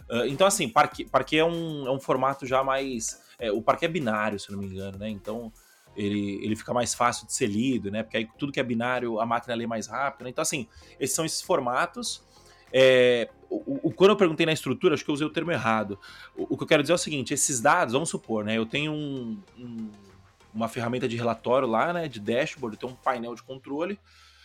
Uh, 0.10 0.26
então 0.28 0.48
assim, 0.48 0.70
Parquet, 0.70 1.06
Parquet 1.10 1.40
é 1.40 1.46
um, 1.46 1.86
é 1.86 1.92
um 1.92 2.00
formato 2.00 2.46
já 2.46 2.64
mais, 2.64 3.22
é, 3.38 3.52
o 3.52 3.62
Parquet 3.62 3.88
é 3.88 3.90
binário, 3.90 4.40
se 4.40 4.50
não 4.54 4.60
me 4.60 4.68
engano, 4.68 4.98
né? 4.98 5.10
Então 5.10 5.52
ele, 5.98 6.40
ele 6.44 6.56
fica 6.56 6.74
mais 6.74 6.94
fácil 6.94 7.26
de 7.26 7.34
ser 7.34 7.48
lido, 7.48 7.92
né? 7.92 8.04
Porque 8.04 8.18
aí 8.18 8.30
tudo 8.38 8.52
que 8.52 8.60
é 8.60 8.64
binário 8.64 9.20
a 9.20 9.26
máquina 9.26 9.56
lê 9.56 9.68
mais 9.68 9.88
rápido. 9.88 10.24
Né? 10.24 10.30
Então 10.30 10.42
assim, 10.42 10.68
esses 11.00 11.16
são 11.16 11.26
esses 11.26 11.42
formatos 11.42 12.26
é, 12.72 13.30
o, 13.50 13.88
o, 13.88 13.92
quando 13.92 14.12
eu 14.12 14.16
perguntei 14.16 14.46
na 14.46 14.52
estrutura, 14.52 14.94
acho 14.94 15.04
que 15.04 15.10
eu 15.10 15.14
usei 15.14 15.26
o 15.26 15.30
termo 15.30 15.52
errado. 15.52 16.00
O, 16.36 16.54
o, 16.54 16.58
que 16.58 16.64
eu 16.64 16.68
quero 16.68 16.84
dizer 16.84 16.94
é 16.94 16.96
o 16.96 17.00
seguinte: 17.00 17.34
esses 17.34 17.62
dados, 17.62 17.94
vamos 17.94 18.10
supor, 18.10 18.44
né? 18.44 18.58
Eu 18.58 18.66
tenho 18.66 18.92
um, 18.92 19.42
um, 19.58 19.90
uma 20.54 20.68
ferramenta 20.68 21.08
de 21.08 21.16
relatório 21.16 21.68
lá, 21.68 21.94
né? 21.94 22.08
De 22.08 22.20
dashboard, 22.20 22.76
eu 22.76 22.80
tenho 22.80 22.94
um 22.94 22.96
painel 22.96 23.36
de 23.36 23.44
controle. 23.44 24.00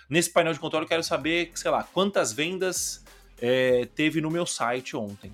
Nesse 0.09 0.31
painel 0.31 0.53
de 0.53 0.61
controle, 0.61 0.85
eu 0.85 0.89
quero 0.89 1.03
saber, 1.03 1.51
sei 1.55 1.71
lá, 1.71 1.83
quantas 1.83 2.33
vendas 2.33 3.05
é, 3.41 3.87
teve 3.95 4.21
no 4.21 4.31
meu 4.31 4.47
site 4.47 4.97
ontem. 4.97 5.33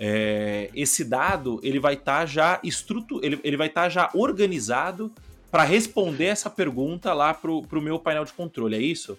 É, 0.00 0.70
esse 0.74 1.04
dado 1.04 1.58
ele 1.62 1.80
vai 1.80 1.94
estar 1.94 2.20
tá 2.20 2.26
já 2.26 2.60
estrutu 2.62 3.18
ele, 3.20 3.40
ele 3.42 3.56
vai 3.56 3.66
estar 3.66 3.82
tá 3.82 3.88
já 3.88 4.10
organizado 4.14 5.12
para 5.50 5.64
responder 5.64 6.26
essa 6.26 6.50
pergunta 6.50 7.12
lá 7.12 7.32
para 7.32 7.50
o 7.50 7.80
meu 7.80 7.98
painel 7.98 8.24
de 8.24 8.32
controle, 8.32 8.76
é 8.76 8.80
isso? 8.80 9.16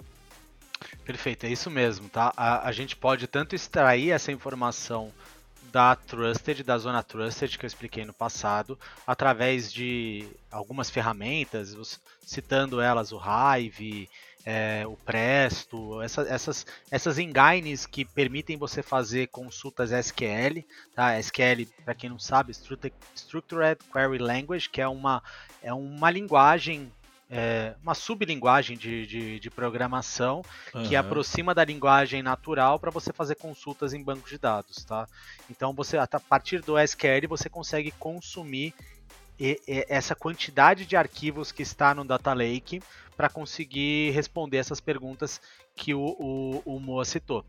Perfeito, 1.04 1.46
é 1.46 1.50
isso 1.50 1.70
mesmo, 1.70 2.08
tá? 2.08 2.32
A, 2.38 2.68
a 2.68 2.72
gente 2.72 2.96
pode 2.96 3.28
tanto 3.28 3.56
extrair 3.56 4.12
essa 4.12 4.32
informação 4.32 5.12
da 5.72 5.96
Trusted, 5.96 6.64
da 6.64 6.78
zona 6.78 7.04
Trusted 7.04 7.58
que 7.58 7.66
eu 7.66 7.68
expliquei 7.68 8.06
no 8.06 8.14
passado, 8.14 8.78
através 9.06 9.72
de 9.72 10.28
algumas 10.52 10.90
ferramentas, 10.90 12.00
citando 12.26 12.82
elas 12.82 13.12
o 13.12 13.20
Hive, 13.20 14.10
é, 14.46 14.84
o 14.88 14.96
Presto, 14.96 16.02
essa, 16.02 16.22
essas, 16.22 16.66
essas 16.90 17.18
engines 17.20 17.86
que 17.86 18.06
permitem 18.06 18.58
você 18.58 18.82
fazer 18.82 19.28
consultas 19.28 19.92
SQL, 19.92 20.66
tá? 20.96 21.20
SQL, 21.20 21.68
para 21.84 21.94
quem 21.94 22.10
não 22.10 22.20
sabe, 22.20 22.52
Structured 23.16 23.80
Query 23.92 24.18
Language, 24.18 24.70
que 24.70 24.82
é 24.82 24.88
uma, 24.88 25.22
é 25.62 25.74
uma 25.74 26.10
linguagem 26.10 26.92
é, 27.32 27.76
uma 27.84 27.94
sublinguagem 27.94 28.76
de, 28.76 29.06
de, 29.06 29.40
de 29.40 29.50
programação 29.52 30.42
uhum. 30.74 30.88
que 30.88 30.96
aproxima 30.96 31.54
da 31.54 31.64
linguagem 31.64 32.24
natural 32.24 32.80
para 32.80 32.90
você 32.90 33.14
fazer 33.14 33.36
consultas 33.36 33.94
em 33.94 34.02
bancos 34.02 34.32
de 34.32 34.40
dados, 34.40 34.84
tá? 34.84 35.08
Então 35.50 35.72
você 35.72 35.98
a 35.98 36.08
partir 36.08 36.62
do 36.62 36.78
SQL 36.80 37.28
você 37.28 37.48
consegue 37.48 37.92
consumir 37.92 38.74
e, 39.40 39.62
e, 39.68 39.86
essa 39.88 40.16
quantidade 40.16 40.88
de 40.88 40.98
arquivos 40.98 41.52
que 41.52 41.62
está 41.62 41.94
no 41.94 42.04
Data 42.04 42.34
Lake 42.34 42.82
para 43.20 43.28
conseguir 43.28 44.11
responder 44.11 44.59
essas 44.59 44.80
perguntas 44.80 45.41
que 45.76 45.93
o, 45.93 46.15
o, 46.17 46.61
o 46.63 46.80
Moa 46.80 47.03
citou. 47.03 47.43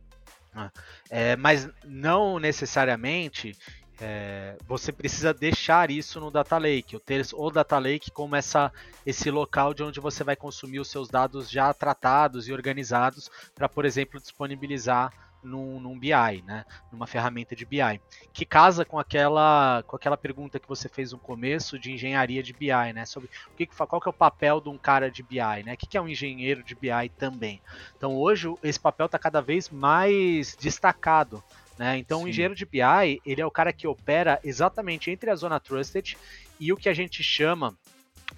Né? 0.53 0.69
É, 1.09 1.37
mas 1.37 1.71
não 1.85 2.41
necessariamente 2.41 3.57
é, 4.01 4.57
você 4.67 4.91
precisa 4.91 5.33
deixar 5.33 5.89
isso 5.89 6.19
no 6.19 6.29
Data 6.29 6.59
Lake, 6.59 6.97
ou 6.97 7.01
ter 7.01 7.25
o 7.33 7.51
Data 7.53 7.79
Lake 7.79 8.11
como 8.11 8.35
essa, 8.35 8.73
esse 9.07 9.31
local 9.31 9.73
de 9.73 9.85
onde 9.85 10.01
você 10.01 10.25
vai 10.25 10.35
consumir 10.35 10.81
os 10.81 10.89
seus 10.89 11.09
dados 11.09 11.49
já 11.49 11.73
tratados 11.73 12.49
e 12.49 12.53
organizados 12.53 13.31
para, 13.55 13.69
por 13.69 13.85
exemplo, 13.85 14.21
disponibilizar 14.21 15.13
num, 15.43 15.81
num, 15.81 15.99
BI, 15.99 16.43
né? 16.47 16.65
numa 16.93 17.07
ferramenta 17.07 17.55
de 17.57 17.65
BI, 17.65 18.01
que 18.33 18.45
casa 18.45 18.85
com 18.85 18.99
aquela, 18.99 19.83
com 19.87 19.97
aquela 19.97 20.17
pergunta 20.17 20.59
que 20.59 20.69
você 20.69 20.89
fez 20.89 21.13
no 21.13 21.19
começo 21.19 21.79
de 21.79 21.93
engenharia 21.93 22.43
de 22.43 22.53
BI, 22.53 22.93
né? 22.95 23.05
sobre 23.07 23.29
o 23.53 23.57
que, 23.57 23.67
qual 23.67 24.01
que 24.01 24.09
é 24.09 24.11
o 24.11 24.15
papel 24.15 24.61
de 24.61 24.69
um 24.69 24.79
cara 24.79 25.11
de 25.11 25.23
BI, 25.23 25.63
né? 25.65 25.75
o 25.75 25.77
que, 25.77 25.97
é 25.97 26.01
um 26.01 26.09
engenheiro 26.09 26.63
de 26.63 26.75
BI 26.75 27.09
também. 27.19 27.61
Então 27.97 28.15
hoje 28.17 28.53
esse 28.63 28.79
papel 28.79 29.07
está 29.07 29.19
cada 29.19 29.41
vez 29.41 29.69
mais 29.69 30.57
destacado. 30.57 31.43
Né? 31.79 31.97
Então, 31.97 32.19
Sim. 32.19 32.25
o 32.25 32.29
engenheiro 32.29 32.55
de 32.55 32.67
BI, 32.67 33.23
ele 33.25 33.41
é 33.41 33.47
o 33.47 33.51
cara 33.51 33.73
que 33.73 33.87
opera 33.87 34.39
exatamente 34.45 35.11
entre 35.11 35.31
a 35.31 35.35
zona 35.35 35.59
trusted 35.59 36.15
e 36.59 36.73
o 36.75 36.77
que 36.77 36.91
a 36.91 36.95
gente 36.95 37.23
chama 37.23 37.75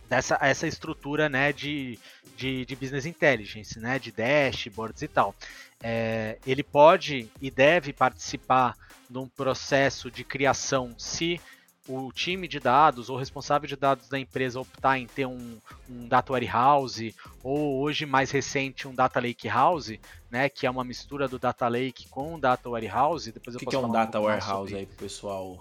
dessa 0.08 0.38
essa 0.40 0.66
estrutura 0.66 1.28
né, 1.28 1.52
de, 1.52 1.98
de, 2.36 2.64
de 2.64 2.76
business 2.76 3.06
intelligence, 3.06 3.78
né, 3.78 3.98
de 3.98 4.12
dashboards 4.12 5.02
e 5.02 5.08
tal. 5.08 5.34
É, 5.82 6.38
ele 6.46 6.62
pode 6.62 7.28
e 7.40 7.50
deve 7.50 7.92
participar 7.92 8.76
de 9.08 9.18
um 9.18 9.28
processo 9.28 10.10
de 10.10 10.24
criação 10.24 10.94
se 10.96 11.40
o 11.88 12.12
time 12.12 12.46
de 12.46 12.60
dados 12.60 13.10
ou 13.10 13.16
responsável 13.16 13.68
de 13.68 13.74
dados 13.74 14.08
da 14.08 14.18
empresa 14.18 14.60
optar 14.60 14.98
em 14.98 15.06
ter 15.06 15.26
um, 15.26 15.58
um 15.90 16.06
data 16.06 16.32
warehouse 16.32 17.14
ou 17.42 17.80
hoje 17.80 18.06
mais 18.06 18.30
recente 18.30 18.86
um 18.86 18.94
data 18.94 19.18
lake 19.18 19.48
house, 19.48 19.98
né, 20.30 20.48
que 20.48 20.66
é 20.66 20.70
uma 20.70 20.84
mistura 20.84 21.26
do 21.26 21.38
data 21.38 21.66
lake 21.66 22.08
com 22.08 22.36
o 22.36 22.40
data 22.40 22.68
warehouse. 22.70 23.32
Depois 23.32 23.56
o 23.56 23.58
que, 23.58 23.66
que 23.66 23.74
é 23.74 23.78
um 23.78 23.90
data 23.90 24.20
warehouse 24.20 24.74
aí 24.74 24.86
pro 24.86 24.96
pessoal? 24.96 25.58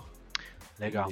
Legal. 0.80 1.12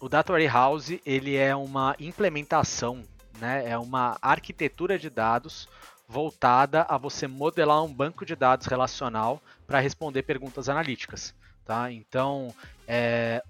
O 0.00 0.08
data 0.08 0.32
warehouse 0.32 1.00
ele 1.04 1.36
é 1.36 1.54
uma 1.54 1.94
implementação, 2.00 3.02
né, 3.38 3.68
é 3.68 3.78
uma 3.78 4.18
arquitetura 4.20 4.98
de 4.98 5.10
dados 5.10 5.68
voltada 6.08 6.84
a 6.88 6.98
você 6.98 7.28
modelar 7.28 7.84
um 7.84 7.92
banco 7.92 8.26
de 8.26 8.34
dados 8.34 8.66
relacional 8.66 9.40
para 9.66 9.78
responder 9.78 10.22
perguntas 10.22 10.68
analíticas. 10.68 11.32
Tá? 11.64 11.92
Então, 11.92 12.52
é, 12.88 13.44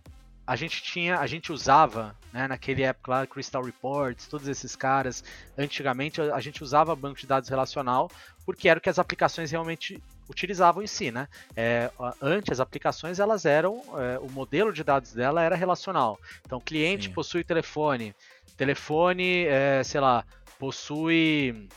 a 0.50 0.56
gente 0.56 0.82
tinha, 0.82 1.20
a 1.20 1.28
gente 1.28 1.52
usava, 1.52 2.12
né, 2.32 2.48
naquele 2.48 2.82
época 2.82 3.08
lá, 3.12 3.24
Crystal 3.24 3.62
Reports, 3.62 4.26
todos 4.26 4.48
esses 4.48 4.74
caras, 4.74 5.22
antigamente 5.56 6.20
a 6.20 6.40
gente 6.40 6.64
usava 6.64 6.96
banco 6.96 7.20
de 7.20 7.24
dados 7.24 7.48
relacional 7.48 8.10
porque 8.44 8.68
era 8.68 8.80
o 8.80 8.82
que 8.82 8.90
as 8.90 8.98
aplicações 8.98 9.52
realmente 9.52 10.02
utilizavam 10.28 10.82
em 10.82 10.88
si, 10.88 11.12
né? 11.12 11.28
É, 11.54 11.88
antes 12.20 12.50
as 12.50 12.58
aplicações 12.58 13.20
elas 13.20 13.44
eram, 13.44 13.80
é, 13.96 14.18
o 14.18 14.28
modelo 14.28 14.72
de 14.72 14.82
dados 14.82 15.12
dela 15.12 15.40
era 15.40 15.54
relacional. 15.54 16.18
Então, 16.44 16.60
cliente 16.60 17.06
Sim. 17.06 17.12
possui 17.12 17.44
telefone, 17.44 18.12
telefone, 18.56 19.44
é, 19.44 19.84
sei 19.84 20.00
lá, 20.00 20.24
possui 20.58 21.68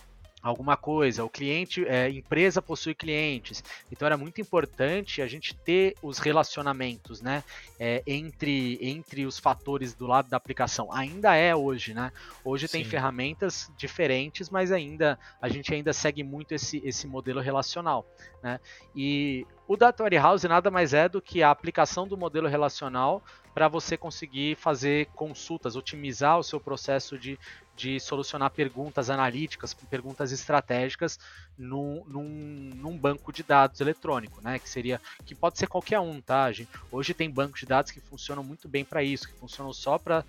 alguma 0.44 0.76
coisa, 0.76 1.24
o 1.24 1.30
cliente, 1.30 1.86
é, 1.88 2.10
empresa 2.10 2.62
possui 2.62 2.94
clientes, 2.94 3.64
então 3.90 4.06
era 4.06 4.18
muito 4.18 4.42
importante 4.42 5.22
a 5.22 5.28
gente 5.28 5.56
ter 5.56 5.96
os 6.02 6.20
relacionamentos, 6.20 7.22
né, 7.22 7.44
é, 7.80 8.04
entre, 8.06 8.78
entre 8.82 9.26
os 9.26 9.40
fatores 9.40 9.94
do 9.94 10.06
lado 10.06 10.30
da 10.30 10.36
aplicação. 10.36 10.92
Ainda 10.92 11.34
é 11.36 11.56
hoje, 11.56 11.94
né? 11.94 12.12
Hoje 12.44 12.68
Sim. 12.68 12.80
tem 12.80 12.86
ferramentas 12.86 13.72
diferentes, 13.78 14.50
mas 14.50 14.72
ainda 14.72 15.18
a 15.42 15.48
gente 15.48 15.74
ainda 15.74 15.94
segue 15.94 16.24
muito 16.24 16.54
esse, 16.54 16.82
esse 16.84 17.08
modelo 17.08 17.40
relacional, 17.40 18.06
né? 18.42 18.60
E 18.94 19.48
o 19.74 19.78
Data 19.78 20.04
Warehouse 20.04 20.48
nada 20.48 20.70
mais 20.70 20.94
é 20.94 21.10
do 21.10 21.20
que 21.20 21.42
a 21.42 21.50
aplicação 21.50 22.08
do 22.08 22.16
modelo 22.16 22.48
relacional 22.48 23.24
para 23.56 23.68
você 23.68 23.98
conseguir 23.98 24.56
fazer 24.56 25.08
consultas, 25.16 25.76
otimizar 25.76 26.38
o 26.38 26.44
seu 26.44 26.60
processo 26.60 27.18
de, 27.18 27.40
de 27.76 28.00
solucionar 28.00 28.52
perguntas 28.52 29.10
analíticas, 29.10 29.74
perguntas 29.74 30.32
estratégicas 30.32 31.20
num, 31.58 32.04
num, 32.08 32.72
num, 32.76 32.98
banco 32.98 33.34
de 33.34 33.42
dados 33.42 33.82
eletrônico, 33.82 34.42
né? 34.42 34.60
Que 34.60 34.70
seria, 34.70 35.02
que 35.26 35.34
pode 35.34 35.58
ser 35.58 35.68
qualquer 35.68 36.00
um, 36.00 36.22
tá? 36.22 36.52
Hoje 36.92 37.14
tem 37.14 37.30
bancos 37.30 37.60
de 37.60 37.66
dados 37.66 37.92
que 37.92 38.00
funcionam 38.00 38.44
muito 38.44 38.68
bem 38.68 38.86
para 38.86 39.04
isso, 39.04 39.28
que 39.28 39.34
funcionam 39.36 39.74
só 39.74 39.98
para 39.98 40.24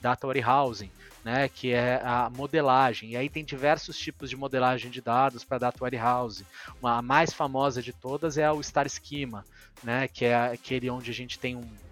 data 0.00 0.26
warehousing, 0.26 0.90
né? 1.24 1.48
Que 1.48 1.72
é 1.72 2.00
a 2.04 2.30
modelagem. 2.30 3.10
E 3.10 3.16
aí 3.16 3.28
tem 3.28 3.44
diversos 3.44 3.96
tipos 3.98 4.30
de 4.30 4.36
modelagem 4.36 4.90
de 4.90 5.00
dados 5.00 5.44
para 5.44 5.58
data 5.58 5.78
warehouse. 5.82 6.46
Uma, 6.80 6.98
a 6.98 7.02
mais 7.02 7.32
famosa 7.32 7.82
de 7.82 7.92
todas 7.92 8.36
é 8.38 8.50
o 8.50 8.62
Star 8.62 8.88
Schema, 8.88 9.44
né? 9.82 10.08
Que 10.08 10.26
é 10.26 10.34
aquele 10.34 10.90
onde 10.90 11.10
a 11.10 11.14
gente 11.14 11.38
tem 11.38 11.56
um 11.56 11.83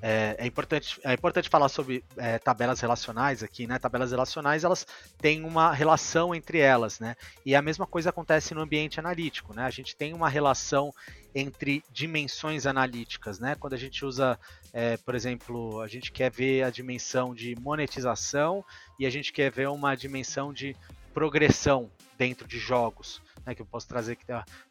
é, 0.00 0.36
é, 0.38 0.46
importante, 0.46 1.00
é 1.04 1.12
importante 1.12 1.48
falar 1.48 1.68
sobre 1.68 2.04
é, 2.16 2.38
tabelas 2.38 2.80
relacionais 2.80 3.42
aqui, 3.42 3.66
né? 3.66 3.78
Tabelas 3.78 4.10
relacionais 4.10 4.64
elas 4.64 4.86
têm 5.18 5.44
uma 5.44 5.72
relação 5.72 6.34
entre 6.34 6.58
elas, 6.58 6.98
né? 7.00 7.16
E 7.44 7.54
a 7.54 7.62
mesma 7.62 7.86
coisa 7.86 8.10
acontece 8.10 8.54
no 8.54 8.60
ambiente 8.60 8.98
analítico, 8.98 9.54
né? 9.54 9.64
A 9.64 9.70
gente 9.70 9.96
tem 9.96 10.12
uma 10.12 10.28
relação 10.28 10.92
entre 11.34 11.82
dimensões 11.90 12.66
analíticas, 12.66 13.38
né? 13.38 13.54
Quando 13.54 13.74
a 13.74 13.78
gente 13.78 14.04
usa, 14.04 14.38
é, 14.72 14.96
por 14.98 15.14
exemplo, 15.14 15.80
a 15.80 15.88
gente 15.88 16.12
quer 16.12 16.30
ver 16.30 16.62
a 16.62 16.70
dimensão 16.70 17.34
de 17.34 17.56
monetização 17.60 18.64
e 18.98 19.06
a 19.06 19.10
gente 19.10 19.32
quer 19.32 19.50
ver 19.50 19.68
uma 19.68 19.94
dimensão 19.94 20.52
de 20.52 20.76
progressão 21.14 21.90
dentro 22.18 22.46
de 22.46 22.58
jogos 22.58 23.20
né, 23.44 23.54
que 23.54 23.62
eu 23.62 23.66
posso 23.66 23.88
trazer 23.88 24.16
que 24.16 24.24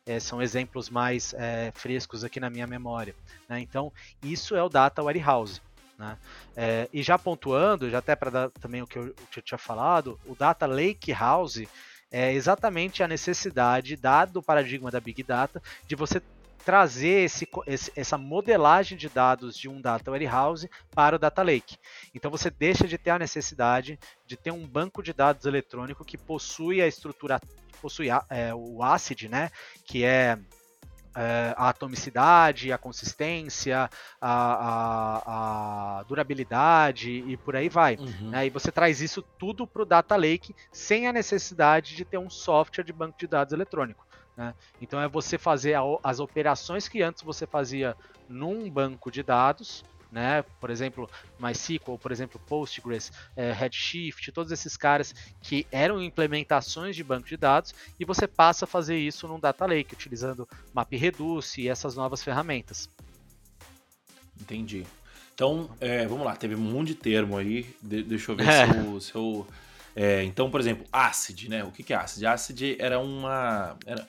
é, 0.05 0.19
são 0.19 0.41
exemplos 0.41 0.89
mais 0.89 1.33
é, 1.33 1.71
frescos 1.73 2.23
aqui 2.23 2.39
na 2.39 2.49
minha 2.49 2.67
memória. 2.67 3.15
Né? 3.47 3.59
Então, 3.59 3.91
isso 4.23 4.55
é 4.55 4.63
o 4.63 4.69
Data 4.69 5.03
Warehouse. 5.03 5.61
Né? 5.97 6.17
É, 6.55 6.89
e 6.91 7.03
já 7.03 7.17
pontuando, 7.17 7.89
já 7.89 7.99
até 7.99 8.15
para 8.15 8.31
dar 8.31 8.49
também 8.51 8.81
o 8.81 8.87
que, 8.87 8.97
eu, 8.97 9.07
o 9.07 9.27
que 9.27 9.39
eu 9.39 9.43
tinha 9.43 9.57
falado, 9.57 10.19
o 10.25 10.35
Data 10.35 10.65
Lake 10.65 11.11
House 11.13 11.63
é 12.11 12.33
exatamente 12.33 13.03
a 13.03 13.07
necessidade, 13.07 13.95
dado 13.95 14.37
o 14.37 14.43
paradigma 14.43 14.91
da 14.91 14.99
Big 14.99 15.23
Data, 15.23 15.61
de 15.87 15.95
você 15.95 16.21
trazer 16.61 17.23
esse, 17.23 17.47
essa 17.95 18.17
modelagem 18.17 18.97
de 18.97 19.09
dados 19.09 19.57
de 19.57 19.67
um 19.67 19.81
data 19.81 20.11
warehouse 20.11 20.69
para 20.93 21.15
o 21.15 21.19
data 21.19 21.41
lake. 21.41 21.77
Então 22.13 22.29
você 22.29 22.49
deixa 22.49 22.87
de 22.87 22.97
ter 22.97 23.09
a 23.09 23.19
necessidade 23.19 23.99
de 24.25 24.37
ter 24.37 24.51
um 24.51 24.67
banco 24.67 25.01
de 25.01 25.13
dados 25.13 25.45
eletrônico 25.45 26.05
que 26.05 26.17
possui 26.17 26.81
a 26.81 26.87
estrutura 26.87 27.39
possui 27.81 28.09
é, 28.29 28.53
o 28.53 28.83
ACID, 28.83 29.27
né, 29.27 29.49
que 29.85 30.03
é, 30.03 30.37
é, 31.15 31.53
a 31.57 31.69
atomicidade, 31.69 32.71
a 32.71 32.77
consistência, 32.77 33.89
a, 34.21 34.31
a, 34.31 35.99
a, 35.99 36.03
durabilidade 36.03 37.11
e 37.11 37.35
por 37.37 37.55
aí 37.55 37.67
vai. 37.67 37.95
Uhum. 37.95 38.29
Né? 38.29 38.47
E 38.47 38.49
você 38.49 38.71
traz 38.71 39.01
isso 39.01 39.21
tudo 39.21 39.67
para 39.67 39.81
o 39.81 39.85
Data 39.85 40.15
Lake 40.15 40.55
sem 40.71 41.07
a 41.07 41.13
necessidade 41.13 41.95
de 41.95 42.05
ter 42.05 42.17
um 42.17 42.29
software 42.29 42.83
de 42.83 42.93
banco 42.93 43.17
de 43.17 43.27
dados 43.27 43.53
eletrônico. 43.53 44.05
Né? 44.37 44.53
Então 44.81 45.01
é 45.01 45.07
você 45.07 45.37
fazer 45.37 45.75
as 46.03 46.19
operações 46.19 46.87
que 46.87 47.01
antes 47.01 47.23
você 47.23 47.45
fazia 47.45 47.95
num 48.29 48.69
banco 48.69 49.11
de 49.11 49.21
dados 49.23 49.83
né? 50.11 50.43
Por 50.59 50.69
exemplo, 50.69 51.09
MySQL, 51.39 51.97
por 51.97 52.11
exemplo, 52.11 52.39
Postgres, 52.47 53.11
é, 53.35 53.51
Redshift, 53.51 54.31
todos 54.31 54.51
esses 54.51 54.75
caras 54.75 55.15
que 55.41 55.65
eram 55.71 56.01
implementações 56.01 56.95
de 56.95 57.03
banco 57.03 57.27
de 57.27 57.37
dados 57.37 57.73
e 57.99 58.03
você 58.03 58.27
passa 58.27 58.65
a 58.65 58.67
fazer 58.67 58.97
isso 58.97 59.27
num 59.27 59.39
data 59.39 59.65
lake 59.65 59.93
utilizando 59.93 60.47
MapReduce 60.73 61.61
e 61.61 61.69
essas 61.69 61.95
novas 61.95 62.21
ferramentas. 62.21 62.89
Entendi. 64.39 64.85
Então, 65.33 65.69
é, 65.79 66.05
vamos 66.05 66.25
lá, 66.25 66.35
teve 66.35 66.55
um 66.55 66.59
monte 66.59 66.89
de 66.89 66.95
termo 66.95 67.37
aí, 67.37 67.73
de, 67.81 68.03
deixa 68.03 68.31
eu 68.31 68.35
ver 68.35 68.47
é. 68.49 68.67
se 68.67 68.77
eu... 68.77 69.01
Se 69.01 69.15
eu 69.15 69.47
é, 69.93 70.23
então, 70.23 70.49
por 70.49 70.61
exemplo, 70.61 70.85
ACID, 70.89 71.49
né? 71.49 71.65
O 71.65 71.71
que, 71.71 71.83
que 71.83 71.93
é 71.93 71.97
ACID? 71.97 72.25
ACID 72.25 72.77
era 72.79 72.97
uma... 72.97 73.75
Era, 73.85 74.07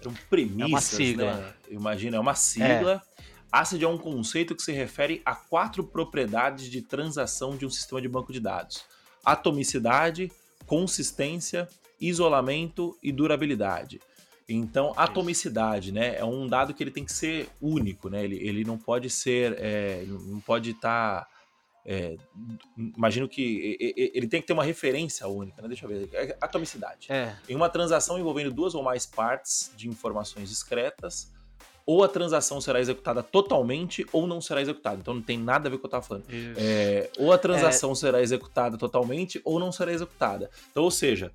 eram 0.00 0.14
premissas, 0.30 0.62
é 0.62 0.66
uma 0.66 0.80
sigla. 0.80 1.34
né? 1.34 1.52
Imagina, 1.68 2.16
é 2.16 2.20
uma 2.20 2.34
sigla 2.34 3.02
é. 3.04 3.15
ACID 3.58 3.84
é 3.84 3.88
um 3.88 3.96
conceito 3.96 4.54
que 4.54 4.62
se 4.62 4.70
refere 4.70 5.22
a 5.24 5.34
quatro 5.34 5.82
propriedades 5.82 6.70
de 6.70 6.82
transação 6.82 7.56
de 7.56 7.64
um 7.64 7.70
sistema 7.70 8.02
de 8.02 8.08
banco 8.08 8.30
de 8.30 8.38
dados: 8.38 8.84
atomicidade, 9.24 10.30
consistência, 10.66 11.66
isolamento 11.98 12.98
e 13.02 13.10
durabilidade. 13.10 13.98
Então, 14.46 14.92
atomicidade, 14.94 15.90
né, 15.90 16.16
é 16.16 16.24
um 16.24 16.46
dado 16.46 16.74
que 16.74 16.82
ele 16.82 16.90
tem 16.90 17.04
que 17.04 17.12
ser 17.12 17.48
único, 17.60 18.10
né? 18.10 18.22
Ele, 18.22 18.36
ele 18.36 18.62
não 18.62 18.78
pode 18.78 19.08
ser, 19.08 19.56
é, 19.58 20.04
não 20.06 20.38
pode 20.38 20.70
estar, 20.70 21.22
tá, 21.22 21.28
é, 21.84 22.16
imagino 22.94 23.26
que 23.28 23.76
ele 24.14 24.28
tem 24.28 24.40
que 24.40 24.46
ter 24.46 24.52
uma 24.52 24.62
referência 24.62 25.26
única, 25.26 25.62
né? 25.62 25.68
Deixa 25.68 25.86
eu 25.86 25.88
ver, 25.88 26.10
é, 26.12 26.36
atomicidade. 26.42 27.10
É. 27.10 27.34
Em 27.48 27.56
uma 27.56 27.70
transação 27.70 28.18
envolvendo 28.18 28.52
duas 28.52 28.74
ou 28.74 28.82
mais 28.82 29.06
partes 29.06 29.72
de 29.76 29.88
informações 29.88 30.48
discretas, 30.48 31.32
ou 31.86 32.02
a 32.02 32.08
transação 32.08 32.60
será 32.60 32.80
executada 32.80 33.22
totalmente 33.22 34.04
ou 34.12 34.26
não 34.26 34.40
será 34.40 34.60
executada. 34.60 34.98
Então 35.00 35.14
não 35.14 35.22
tem 35.22 35.38
nada 35.38 35.68
a 35.68 35.70
ver 35.70 35.78
com 35.78 35.86
o 35.86 35.88
que 35.88 35.94
eu 35.94 35.98
estava 35.98 36.04
falando. 36.04 36.24
É, 36.56 37.08
ou 37.16 37.32
a 37.32 37.38
transação 37.38 37.92
é... 37.92 37.94
será 37.94 38.20
executada 38.20 38.76
totalmente 38.76 39.40
ou 39.44 39.60
não 39.60 39.70
será 39.70 39.92
executada. 39.92 40.50
Então, 40.70 40.82
ou 40.82 40.90
seja, 40.90 41.30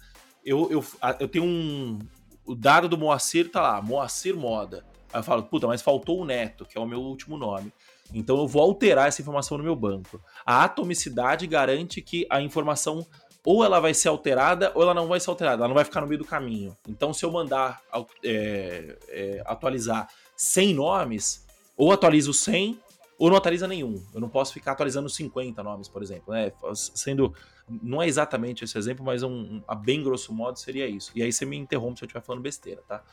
eu, 0.45 0.69
eu, 0.69 0.85
eu 1.19 1.27
tenho 1.29 1.45
um. 1.45 1.99
O 2.45 2.53
dado 2.53 2.89
do 2.89 2.97
Moacir 2.97 3.49
tá 3.49 3.61
lá, 3.61 3.81
Moacir 3.81 4.35
Moda. 4.35 4.83
Aí 5.13 5.19
eu 5.19 5.23
falo, 5.23 5.43
puta, 5.43 5.67
mas 5.67 5.81
faltou 5.81 6.19
o 6.19 6.25
Neto, 6.25 6.65
que 6.65 6.77
é 6.77 6.81
o 6.81 6.85
meu 6.85 6.99
último 6.99 7.37
nome. 7.37 7.71
Então 8.13 8.37
eu 8.37 8.47
vou 8.47 8.61
alterar 8.61 9.07
essa 9.07 9.21
informação 9.21 9.57
no 9.57 9.63
meu 9.63 9.75
banco. 9.75 10.21
A 10.45 10.65
atomicidade 10.65 11.47
garante 11.47 12.01
que 12.01 12.27
a 12.29 12.41
informação 12.41 13.05
ou 13.43 13.63
ela 13.63 13.79
vai 13.79 13.93
ser 13.93 14.09
alterada 14.09 14.71
ou 14.75 14.83
ela 14.83 14.93
não 14.93 15.07
vai 15.07 15.19
ser 15.19 15.29
alterada, 15.29 15.61
ela 15.61 15.67
não 15.67 15.75
vai 15.75 15.85
ficar 15.85 16.01
no 16.01 16.07
meio 16.07 16.19
do 16.19 16.25
caminho. 16.25 16.75
Então, 16.87 17.13
se 17.13 17.25
eu 17.25 17.31
mandar 17.31 17.81
é, 18.23 18.97
é, 19.09 19.43
atualizar 19.45 20.07
100 20.41 20.73
nomes, 20.73 21.45
ou 21.77 21.91
atualizo 21.91 22.33
100 22.33 22.79
ou 23.19 23.29
não 23.29 23.37
atualiza 23.37 23.67
nenhum. 23.67 24.03
Eu 24.11 24.19
não 24.19 24.27
posso 24.27 24.51
ficar 24.51 24.71
atualizando 24.71 25.07
50 25.07 25.61
nomes, 25.61 25.87
por 25.87 26.01
exemplo. 26.01 26.33
Né? 26.33 26.51
Sendo. 26.73 27.31
Não 27.69 28.01
é 28.01 28.07
exatamente 28.07 28.63
esse 28.63 28.75
exemplo, 28.75 29.05
mas 29.05 29.21
um, 29.21 29.61
a 29.67 29.75
bem 29.75 30.01
grosso 30.01 30.33
modo 30.33 30.57
seria 30.57 30.87
isso. 30.87 31.11
E 31.13 31.21
aí 31.21 31.31
você 31.31 31.45
me 31.45 31.55
interrompe 31.55 31.99
se 31.99 32.03
eu 32.03 32.07
estiver 32.07 32.23
falando 32.23 32.41
besteira, 32.41 32.81
tá? 32.87 33.03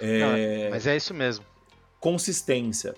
É... 0.00 0.64
Não, 0.64 0.70
mas 0.70 0.86
é 0.86 0.96
isso 0.96 1.12
mesmo. 1.12 1.44
Consistência. 2.00 2.94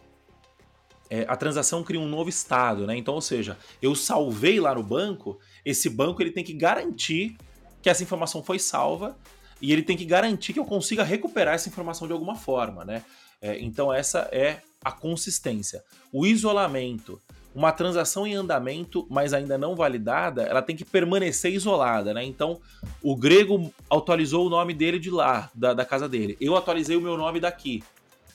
É, 1.11 1.27
a 1.29 1.37
transação 1.37 1.83
cria 1.83 2.01
um 2.01 2.09
novo 2.09 2.31
estado, 2.31 2.87
né? 2.87 2.97
Então, 2.97 3.15
ou 3.15 3.21
seja, 3.21 3.59
eu 3.83 3.97
salvei 3.97 4.61
lá 4.61 4.77
no 4.77 4.83
banco, 4.85 5.41
esse 5.65 5.91
banco 5.91 6.23
ele 6.23 6.31
tem 6.31 6.45
que 6.45 6.55
garantir 6.55 7.37
que 7.83 7.91
essa 7.91 8.05
informação 8.05 8.45
foi 8.45 8.61
salva 8.61 9.19
e 9.61 9.73
ele 9.73 9.83
tem 9.83 9.97
que 9.97 10.05
garantir 10.05 10.53
que 10.53 10.61
eu 10.61 10.65
consiga 10.65 11.03
recuperar 11.03 11.55
essa 11.55 11.69
informação 11.69 12.07
de 12.07 12.13
alguma 12.13 12.37
forma, 12.37 12.85
né? 12.85 13.05
É, 13.45 13.59
então, 13.61 13.93
essa 13.93 14.21
é 14.33 14.63
a 14.83 14.91
consistência. 14.91 15.85
O 16.11 16.25
isolamento. 16.25 17.21
Uma 17.55 17.71
transação 17.71 18.27
em 18.27 18.35
andamento, 18.35 19.07
mas 19.09 19.33
ainda 19.33 19.57
não 19.59 19.77
validada, 19.77 20.43
ela 20.43 20.61
tem 20.61 20.75
que 20.75 20.85
permanecer 20.85 21.53
isolada, 21.53 22.13
né? 22.13 22.25
Então, 22.25 22.61
o 23.01 23.15
grego 23.15 23.73
atualizou 23.89 24.47
o 24.47 24.49
nome 24.49 24.75
dele 24.75 24.99
de 24.99 25.11
lá, 25.11 25.49
da, 25.55 25.73
da 25.73 25.85
casa 25.85 26.09
dele. 26.09 26.37
Eu 26.41 26.57
atualizei 26.57 26.97
o 26.97 27.01
meu 27.01 27.17
nome 27.17 27.39
daqui. 27.39 27.85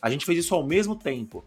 A 0.02 0.10
gente 0.10 0.26
fez 0.26 0.38
isso 0.46 0.56
ao 0.56 0.64
mesmo 0.64 0.96
tempo. 0.96 1.44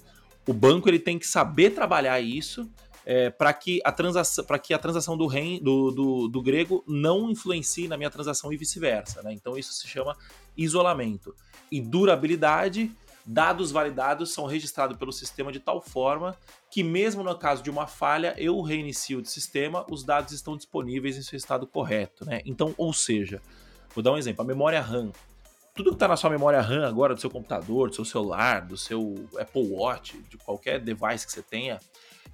O 0.46 0.52
banco 0.52 0.88
ele 0.88 0.98
tem 0.98 1.18
que 1.18 1.26
saber 1.26 1.70
trabalhar 1.70 2.20
isso 2.20 2.68
é, 3.06 3.30
para 3.30 3.54
que 3.54 3.80
a 3.84 3.92
transação, 3.92 4.44
para 4.44 4.58
que 4.58 4.74
a 4.74 4.78
transação 4.78 5.16
do, 5.16 5.28
do, 5.28 5.90
do, 5.92 6.28
do, 6.28 6.42
grego 6.42 6.84
não 6.86 7.30
influencie 7.30 7.88
na 7.88 7.96
minha 7.96 8.10
transação 8.10 8.52
e 8.52 8.56
vice-versa. 8.56 9.22
Né? 9.22 9.32
Então 9.32 9.56
isso 9.56 9.72
se 9.72 9.86
chama 9.88 10.14
isolamento. 10.56 11.34
E 11.70 11.80
durabilidade 11.80 12.90
dados 13.24 13.70
validados 13.70 14.32
são 14.32 14.46
registrados 14.46 14.96
pelo 14.96 15.12
sistema 15.12 15.52
de 15.52 15.60
tal 15.60 15.80
forma 15.80 16.36
que, 16.70 16.82
mesmo 16.82 17.22
no 17.22 17.36
caso 17.36 17.62
de 17.62 17.70
uma 17.70 17.86
falha, 17.86 18.34
eu 18.36 18.60
reinicio 18.60 19.20
o 19.20 19.24
sistema, 19.24 19.86
os 19.90 20.04
dados 20.04 20.32
estão 20.32 20.56
disponíveis 20.56 21.16
em 21.16 21.22
seu 21.22 21.36
estado 21.36 21.66
correto. 21.66 22.24
Né? 22.24 22.42
Então, 22.44 22.74
ou 22.76 22.92
seja, 22.92 23.40
vou 23.94 24.02
dar 24.02 24.12
um 24.12 24.18
exemplo: 24.18 24.42
a 24.42 24.46
memória 24.46 24.80
RAM. 24.80 25.12
Tudo 25.74 25.88
que 25.88 25.96
está 25.96 26.06
na 26.06 26.18
sua 26.18 26.28
memória 26.28 26.60
RAM 26.60 26.86
agora, 26.86 27.14
do 27.14 27.20
seu 27.20 27.30
computador, 27.30 27.88
do 27.88 27.94
seu 27.94 28.04
celular, 28.04 28.60
do 28.60 28.76
seu 28.76 29.26
Apple 29.40 29.68
Watch, 29.70 30.18
de 30.28 30.36
qualquer 30.36 30.78
device 30.78 31.24
que 31.24 31.32
você 31.32 31.42
tenha, 31.42 31.78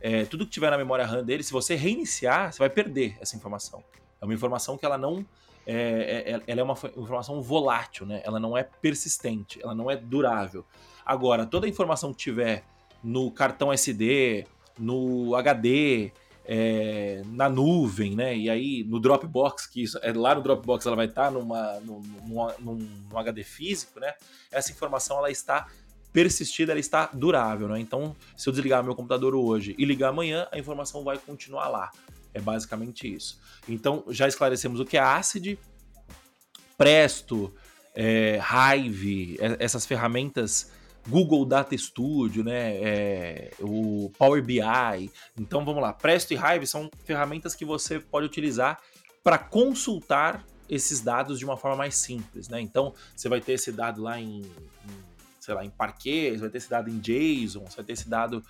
é, 0.01 0.25
tudo 0.25 0.45
que 0.45 0.51
tiver 0.51 0.71
na 0.71 0.77
memória 0.77 1.07
RAM 1.07 1.23
dele, 1.23 1.45
se 1.45 1.53
você 1.53 1.77
reiniciar, 1.77 2.53
você 2.53 2.59
vai 2.59 2.69
perder 2.69 3.17
essa 3.21 3.37
informação. 3.37 3.85
É 4.21 4.25
uma 4.25 4.35
informação 4.35 4.77
que 4.77 4.85
ela 4.85 4.99
não 4.99 5.25
é, 5.71 5.75
é, 5.75 6.35
é, 6.35 6.43
ela 6.47 6.61
é 6.61 6.65
uma 6.65 6.79
informação 6.97 7.43
volátil, 7.43 8.07
né? 8.07 8.23
Ela 8.25 8.41
não 8.41 8.57
é 8.57 8.63
persistente, 8.63 9.61
ela 9.63 9.75
não 9.75 9.91
é 9.91 9.97
durável. 9.97 10.65
Agora, 11.05 11.45
toda 11.45 11.67
a 11.67 11.69
informação 11.69 12.11
que 12.15 12.21
tiver 12.21 12.65
no 13.05 13.31
cartão 13.31 13.71
SD, 13.71 14.47
no 14.79 15.37
HD, 15.37 16.11
é, 16.47 17.21
na 17.27 17.51
nuvem, 17.51 18.17
né? 18.17 18.35
E 18.35 18.49
aí 18.49 18.83
no 18.85 18.99
Dropbox, 18.99 19.67
que 19.67 19.83
isso, 19.83 19.99
é, 20.03 20.11
lá 20.11 20.35
no 20.35 20.41
Dropbox 20.41 20.87
ela 20.87 20.97
vai 20.97 21.05
estar 21.05 21.31
numa, 21.31 21.79
num, 21.81 22.01
num, 22.27 22.77
num, 23.11 23.19
HD 23.19 23.45
físico, 23.45 24.01
né? 24.01 24.15
Essa 24.51 24.73
informação 24.73 25.19
ela 25.19 25.31
está 25.31 25.69
persistida, 26.15 26.73
ela 26.73 26.81
está 26.81 27.11
durável, 27.13 27.69
né? 27.69 27.79
Então, 27.79 28.17
se 28.35 28.49
eu 28.49 28.55
desligar 28.55 28.83
meu 28.83 28.95
computador 28.95 29.35
hoje 29.35 29.75
e 29.77 29.85
ligar 29.85 30.09
amanhã, 30.09 30.49
a 30.51 30.59
informação 30.59 31.05
vai 31.05 31.19
continuar 31.19 31.69
lá. 31.69 31.91
É 32.35 32.41
basicamente 32.41 33.13
isso. 33.13 33.41
Então, 33.69 34.05
já 34.09 34.29
esclarecemos 34.29 34.81
o 34.81 34.85
que 34.85 34.97
é 34.97 35.01
ACID, 35.01 35.59
Presto, 36.77 37.53
é, 37.95 38.39
Hive, 38.39 39.37
essas 39.59 39.85
ferramentas 39.85 40.71
Google 41.09 41.45
Data 41.47 41.77
Studio, 41.77 42.45
né, 42.45 42.77
é, 42.77 43.51
o 43.61 44.13
Power 44.19 44.43
BI. 44.43 45.11
Então 45.37 45.65
vamos 45.65 45.83
lá, 45.83 45.93
Presto 45.93 46.33
e 46.33 46.37
Hive 46.37 46.67
são 46.67 46.91
ferramentas 47.05 47.55
que 47.55 47.65
você 47.65 47.99
pode 47.99 48.27
utilizar 48.27 48.79
para 49.25 49.39
consultar 49.39 50.45
esses 50.69 51.01
dados 51.01 51.39
de 51.39 51.45
uma 51.45 51.57
forma 51.57 51.77
mais 51.77 51.97
simples, 51.97 52.49
né? 52.49 52.61
Então 52.61 52.95
você 53.17 53.29
vai 53.29 53.41
ter 53.41 53.53
esse 53.53 53.73
dado 53.73 54.03
lá 54.03 54.21
em, 54.21 54.43
em 54.43 55.09
sei 55.41 55.55
lá, 55.55 55.65
em 55.65 55.71
Parquet, 55.71 56.33
você 56.33 56.41
vai 56.41 56.51
ter 56.51 56.59
esse 56.59 56.71
dado 56.71 56.91
em 56.91 56.99
JSON, 56.99 57.65
você 57.65 57.77
vai 57.77 57.85
ter 57.87 57.93
esse 57.95 58.09
dado 58.09 58.45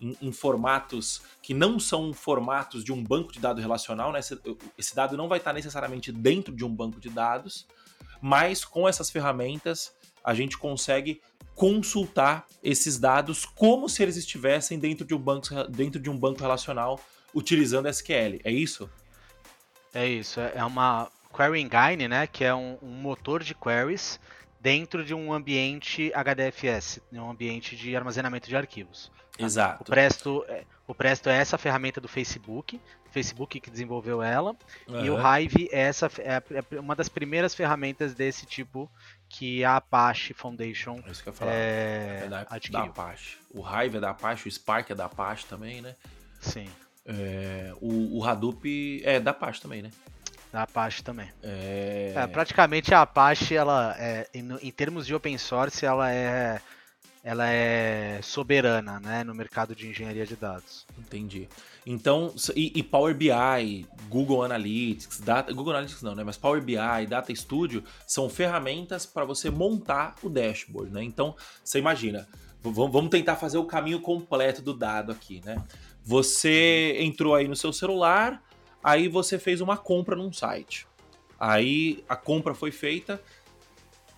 em, 0.00 0.16
em, 0.20 0.32
formatos 0.32 1.22
que 1.42 1.54
não 1.54 1.78
são 1.78 2.12
formatos 2.12 2.84
de 2.84 2.92
um 2.92 3.02
banco 3.02 3.32
de 3.32 3.40
dados 3.40 3.62
relacional, 3.62 4.12
né? 4.12 4.18
Esse, 4.18 4.38
esse 4.76 4.94
dado 4.94 5.16
não 5.16 5.28
vai 5.28 5.38
estar 5.38 5.52
necessariamente 5.52 6.10
dentro 6.10 6.54
de 6.54 6.64
um 6.64 6.74
banco 6.74 7.00
de 7.00 7.08
dados, 7.08 7.66
mas 8.20 8.64
com 8.64 8.88
essas 8.88 9.10
ferramentas 9.10 9.94
a 10.22 10.34
gente 10.34 10.56
consegue 10.56 11.20
consultar 11.54 12.46
esses 12.62 12.98
dados 12.98 13.44
como 13.44 13.88
se 13.88 14.02
eles 14.02 14.16
estivessem 14.16 14.78
dentro 14.78 15.06
de 15.06 15.14
um 15.14 15.18
banco, 15.18 15.48
dentro 15.68 16.00
de 16.00 16.10
um 16.10 16.18
banco 16.18 16.40
relacional 16.40 17.00
utilizando 17.34 17.88
SQL. 17.88 18.40
É 18.44 18.50
isso? 18.50 18.90
É 19.92 20.06
isso. 20.06 20.40
É, 20.40 20.54
é 20.56 20.64
uma 20.64 21.10
Query 21.34 21.60
Engine, 21.60 22.08
né? 22.08 22.26
Que 22.26 22.44
é 22.44 22.54
um, 22.54 22.78
um 22.82 22.90
motor 22.90 23.42
de 23.42 23.54
queries 23.54 24.18
dentro 24.64 25.04
de 25.04 25.12
um 25.12 25.30
ambiente 25.30 26.10
HDFS, 26.14 26.98
um 27.12 27.28
ambiente 27.28 27.76
de 27.76 27.94
armazenamento 27.94 28.48
de 28.48 28.56
arquivos. 28.56 29.12
Exato. 29.38 29.82
O 29.82 29.84
Presto, 29.84 30.42
é, 30.48 30.64
o 30.86 30.94
Presto 30.94 31.28
é 31.28 31.36
essa 31.36 31.58
ferramenta 31.58 32.00
do 32.00 32.08
Facebook, 32.08 32.80
Facebook 33.10 33.60
que 33.60 33.70
desenvolveu 33.70 34.22
ela, 34.22 34.56
uhum. 34.88 35.04
e 35.04 35.10
o 35.10 35.18
Hive 35.18 35.68
é, 35.70 35.80
essa, 35.82 36.10
é, 36.16 36.42
é 36.50 36.80
uma 36.80 36.96
das 36.96 37.10
primeiras 37.10 37.54
ferramentas 37.54 38.14
desse 38.14 38.46
tipo 38.46 38.90
que 39.28 39.62
a 39.62 39.76
Apache 39.76 40.32
Foundation 40.32 40.98
é 41.04 41.10
isso 41.10 41.22
que 41.22 41.28
eu 41.28 41.32
ia 41.34 41.38
falar. 41.38 41.52
É, 41.52 42.22
é 42.24 42.28
da, 42.28 42.44
da, 42.70 42.84
Apache. 42.84 43.36
O 43.50 43.60
Hive 43.60 43.98
é 43.98 44.00
da 44.00 44.10
Apache, 44.12 44.48
o 44.48 44.50
Spark 44.50 44.90
é 44.90 44.94
da 44.94 45.04
Apache 45.04 45.44
também, 45.44 45.82
né? 45.82 45.94
Sim. 46.40 46.70
É, 47.04 47.74
o, 47.82 48.18
o 48.18 48.24
Hadoop 48.24 49.02
é 49.04 49.20
da 49.20 49.32
Apache 49.32 49.60
também, 49.60 49.82
né? 49.82 49.90
Da 50.54 50.62
Apache 50.62 51.02
também. 51.02 51.28
É... 51.42 52.12
é... 52.14 52.26
praticamente 52.28 52.94
a 52.94 53.02
Apache, 53.02 53.56
ela, 53.56 53.96
é, 53.98 54.28
em, 54.32 54.48
em, 54.62 54.70
termos 54.70 55.04
de 55.04 55.12
open 55.12 55.36
source, 55.36 55.84
ela 55.84 56.12
é, 56.12 56.60
ela 57.24 57.48
é 57.48 58.20
soberana, 58.22 59.00
né, 59.00 59.24
no 59.24 59.34
mercado 59.34 59.74
de 59.74 59.88
engenharia 59.88 60.24
de 60.24 60.36
dados. 60.36 60.86
Entendi. 60.96 61.48
Então, 61.84 62.32
e, 62.54 62.70
e 62.72 62.84
Power 62.84 63.16
BI, 63.16 63.84
Google 64.08 64.44
Analytics, 64.44 65.18
Data, 65.18 65.52
Google 65.52 65.72
Analytics 65.72 66.02
não, 66.02 66.14
né, 66.14 66.22
mas 66.22 66.36
Power 66.36 66.62
BI, 66.62 66.76
Data 67.08 67.34
Studio 67.34 67.82
são 68.06 68.30
ferramentas 68.30 69.04
para 69.04 69.24
você 69.24 69.50
montar 69.50 70.14
o 70.22 70.28
dashboard, 70.30 70.92
né? 70.92 71.02
Então, 71.02 71.34
você 71.64 71.80
imagina, 71.80 72.28
vamos 72.62 73.10
tentar 73.10 73.34
fazer 73.34 73.58
o 73.58 73.64
caminho 73.64 74.00
completo 74.00 74.62
do 74.62 74.72
dado 74.72 75.10
aqui, 75.10 75.42
né? 75.44 75.60
Você 76.04 76.96
entrou 77.00 77.34
aí 77.34 77.48
no 77.48 77.56
seu 77.56 77.72
celular, 77.72 78.40
aí 78.84 79.08
você 79.08 79.38
fez 79.38 79.62
uma 79.62 79.78
compra 79.78 80.14
num 80.14 80.30
site. 80.30 80.86
Aí 81.40 82.04
a 82.06 82.14
compra 82.14 82.54
foi 82.54 82.70
feita, 82.70 83.20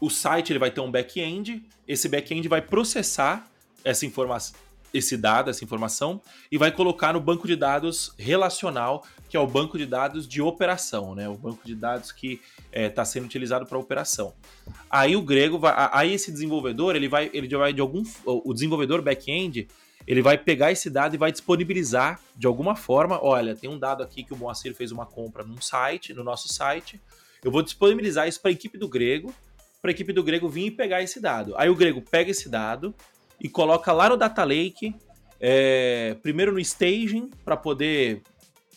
o 0.00 0.10
site 0.10 0.52
ele 0.52 0.58
vai 0.58 0.70
ter 0.70 0.80
um 0.80 0.90
back-end, 0.90 1.62
esse 1.86 2.08
back-end 2.08 2.46
vai 2.48 2.60
processar 2.60 3.48
essa 3.84 4.04
informação, 4.04 4.58
esse 4.92 5.16
dado, 5.16 5.48
essa 5.48 5.64
informação, 5.64 6.20
e 6.50 6.58
vai 6.58 6.70
colocar 6.72 7.12
no 7.12 7.20
banco 7.20 7.46
de 7.46 7.54
dados 7.56 8.12
relacional, 8.18 9.04
que 9.28 9.36
é 9.36 9.40
o 9.40 9.46
banco 9.46 9.78
de 9.78 9.86
dados 9.86 10.26
de 10.26 10.42
operação, 10.42 11.14
né? 11.14 11.28
O 11.28 11.36
banco 11.36 11.60
de 11.64 11.74
dados 11.74 12.12
que 12.12 12.40
está 12.72 13.02
é, 13.02 13.04
sendo 13.04 13.24
utilizado 13.24 13.66
para 13.66 13.78
operação. 13.78 14.34
Aí 14.90 15.16
o 15.16 15.22
grego 15.22 15.58
vai, 15.58 15.74
aí 15.92 16.12
esse 16.12 16.30
desenvolvedor 16.30 16.96
ele 16.96 17.08
vai, 17.08 17.30
ele 17.32 17.48
vai 17.56 17.72
de 17.72 17.80
algum, 17.80 18.02
o 18.24 18.52
desenvolvedor 18.52 19.00
back-end 19.00 19.68
ele 20.07 20.22
vai 20.22 20.38
pegar 20.38 20.70
esse 20.70 20.88
dado 20.88 21.14
e 21.14 21.18
vai 21.18 21.32
disponibilizar 21.32 22.20
de 22.36 22.46
alguma 22.46 22.76
forma. 22.76 23.18
Olha, 23.22 23.57
tem 23.57 23.68
um 23.68 23.78
dado 23.78 24.02
aqui 24.02 24.22
que 24.22 24.32
o 24.32 24.36
Moacir 24.36 24.74
fez 24.74 24.92
uma 24.92 25.04
compra 25.04 25.42
num 25.42 25.61
site, 25.61 26.14
no 26.14 26.22
nosso 26.22 26.52
site. 26.52 27.00
Eu 27.42 27.50
vou 27.50 27.62
disponibilizar 27.62 28.28
isso 28.28 28.40
para 28.40 28.50
a 28.50 28.52
equipe 28.52 28.78
do 28.78 28.88
Grego, 28.88 29.34
para 29.82 29.90
a 29.90 29.92
equipe 29.92 30.12
do 30.12 30.22
Grego 30.22 30.48
vir 30.48 30.66
e 30.66 30.70
pegar 30.70 31.02
esse 31.02 31.20
dado. 31.20 31.54
Aí 31.57 31.68
o 31.68 31.74
Grego 31.74 32.00
pega 32.00 32.30
esse 32.30 32.48
dado 32.48 32.94
e 33.40 33.48
coloca 33.48 33.92
lá 33.92 34.09
no 34.09 34.16
Data 34.16 34.44
Lake, 34.44 34.94
é, 35.40 36.16
primeiro 36.22 36.52
no 36.52 36.61
staging, 36.61 37.30
para 37.44 37.57
poder 37.57 38.22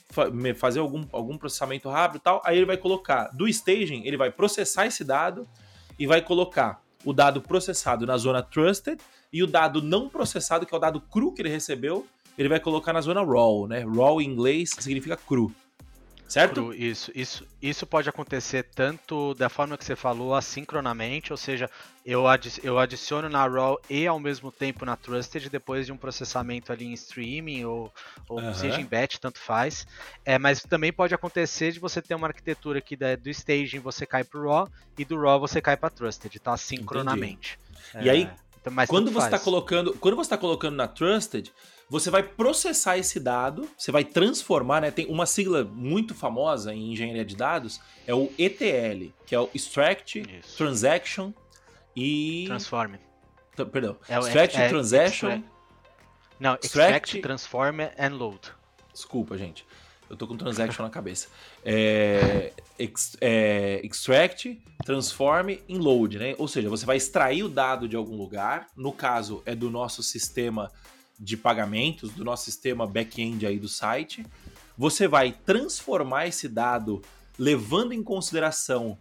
fa 0.09 0.25
fazer 0.55 0.79
algum, 0.79 1.05
algum 1.11 1.37
processamento 1.37 1.89
rápido 1.89 2.17
e 2.17 2.23
tal. 2.23 2.41
Aí 2.43 2.57
ele 2.57 2.65
vai 2.65 2.77
colocar 2.77 3.29
do 3.35 3.47
staging, 3.47 4.01
ele 4.03 4.17
vai 4.17 4.31
processar 4.31 4.87
esse 4.87 5.03
dado 5.03 5.47
e 5.97 6.07
vai 6.07 6.21
colocar 6.21 6.81
o 7.05 7.13
dado 7.13 7.39
processado 7.39 8.05
na 8.05 8.17
zona 8.17 8.41
trusted 8.41 8.99
e 9.31 9.43
o 9.43 9.47
dado 9.47 9.81
não 9.81 10.09
processado, 10.09 10.65
que 10.65 10.73
é 10.73 10.77
o 10.77 10.79
dado 10.79 10.99
cru 10.99 11.33
que 11.33 11.41
ele 11.41 11.49
recebeu, 11.49 12.05
ele 12.37 12.49
vai 12.49 12.59
colocar 12.59 12.93
na 12.93 13.01
zona 13.01 13.23
raw, 13.23 13.67
né? 13.67 13.83
Raw 13.83 14.21
em 14.21 14.25
inglês 14.25 14.71
significa 14.79 15.17
cru. 15.17 15.53
Certo? 16.29 16.65
Cru, 16.65 16.73
isso, 16.75 17.11
isso, 17.15 17.47
isso 17.59 17.87
pode 17.87 18.07
acontecer 18.07 18.63
tanto 18.75 19.33
da 19.33 19.49
forma 19.49 19.75
que 19.75 19.83
você 19.83 19.95
falou, 19.95 20.35
assincronamente, 20.35 21.33
ou 21.33 21.37
seja, 21.37 21.67
eu, 22.05 22.27
adi 22.27 22.51
eu 22.63 22.77
adiciono 22.77 23.27
na 23.27 23.45
RAW 23.47 23.81
e 23.89 24.05
ao 24.05 24.19
mesmo 24.19 24.51
tempo 24.51 24.85
na 24.85 24.95
Trusted, 24.95 25.49
depois 25.49 25.87
de 25.87 25.91
um 25.91 25.97
processamento 25.97 26.71
ali 26.71 26.85
em 26.85 26.93
streaming 26.93 27.65
ou, 27.65 27.91
ou 28.27 28.39
uhum. 28.39 28.53
seja 28.53 28.79
em 28.79 28.85
batch, 28.85 29.17
tanto 29.17 29.39
faz. 29.39 29.87
É, 30.23 30.37
mas 30.37 30.61
também 30.61 30.93
pode 30.93 31.15
acontecer 31.15 31.71
de 31.71 31.79
você 31.79 31.99
ter 31.99 32.13
uma 32.13 32.27
arquitetura 32.27 32.79
que 32.79 32.95
do 32.95 33.29
staging 33.29 33.79
você 33.79 34.05
cai 34.05 34.23
para 34.23 34.39
o 34.39 34.47
RAW 34.47 34.69
e 34.97 35.03
do 35.03 35.19
RAW 35.19 35.39
você 35.39 35.59
cai 35.59 35.75
para 35.75 35.89
Trusted, 35.89 36.39
tá? 36.39 36.55
Sincronamente. 36.55 37.59
É, 37.95 38.03
e 38.03 38.09
aí, 38.09 38.29
então, 38.61 38.85
quando 38.87 39.11
você 39.11 39.27
está 39.27 39.39
colocando, 39.39 39.93
quando 39.93 40.15
você 40.15 40.27
está 40.27 40.37
colocando 40.37 40.75
na 40.75 40.87
Trusted, 40.87 41.51
você 41.89 42.11
vai 42.11 42.21
processar 42.21 42.97
esse 42.97 43.19
dado, 43.19 43.67
você 43.77 43.91
vai 43.91 44.03
transformar, 44.03 44.81
né? 44.81 44.91
Tem 44.91 45.07
uma 45.07 45.25
sigla 45.25 45.63
muito 45.63 46.13
famosa 46.13 46.73
em 46.73 46.91
engenharia 46.91 47.25
de 47.25 47.35
dados, 47.35 47.81
é 48.05 48.13
o 48.13 48.31
ETL, 48.37 49.11
que 49.25 49.33
é 49.33 49.39
o 49.39 49.49
Extract, 49.53 50.19
Isso. 50.19 50.57
Transaction 50.57 51.31
e 51.95 52.45
Transform. 52.47 52.95
Perdão. 53.71 53.97
É 54.07 54.17
extract, 54.17 54.57
é, 54.57 54.69
Transaction. 54.69 55.29
Extra... 55.29 55.51
Não, 56.39 56.53
extract, 56.55 56.93
extract, 56.93 57.21
Transform 57.21 57.81
and 57.97 58.15
Load. 58.15 58.39
Desculpa, 58.93 59.37
gente. 59.37 59.65
Eu 60.09 60.17
tô 60.17 60.25
com 60.27 60.35
transaction 60.35 60.83
na 60.83 60.89
cabeça. 60.89 61.27
É, 61.63 62.51
ex, 62.77 63.15
é, 63.21 63.79
extract, 63.83 64.61
transform 64.83 65.49
em 65.67 65.77
load, 65.77 66.17
né? 66.17 66.35
Ou 66.37 66.47
seja, 66.47 66.69
você 66.69 66.85
vai 66.85 66.97
extrair 66.97 67.43
o 67.43 67.49
dado 67.49 67.87
de 67.87 67.95
algum 67.95 68.17
lugar. 68.17 68.67
No 68.75 68.91
caso, 68.91 69.43
é 69.45 69.53
do 69.53 69.69
nosso 69.69 70.01
sistema 70.01 70.71
de 71.19 71.37
pagamentos, 71.37 72.11
do 72.11 72.23
nosso 72.23 72.45
sistema 72.45 72.87
back-end 72.87 73.45
aí 73.45 73.59
do 73.59 73.67
site. 73.67 74.25
Você 74.77 75.07
vai 75.07 75.31
transformar 75.45 76.27
esse 76.27 76.47
dado 76.47 77.01
levando 77.37 77.93
em 77.93 78.01
consideração 78.01 78.97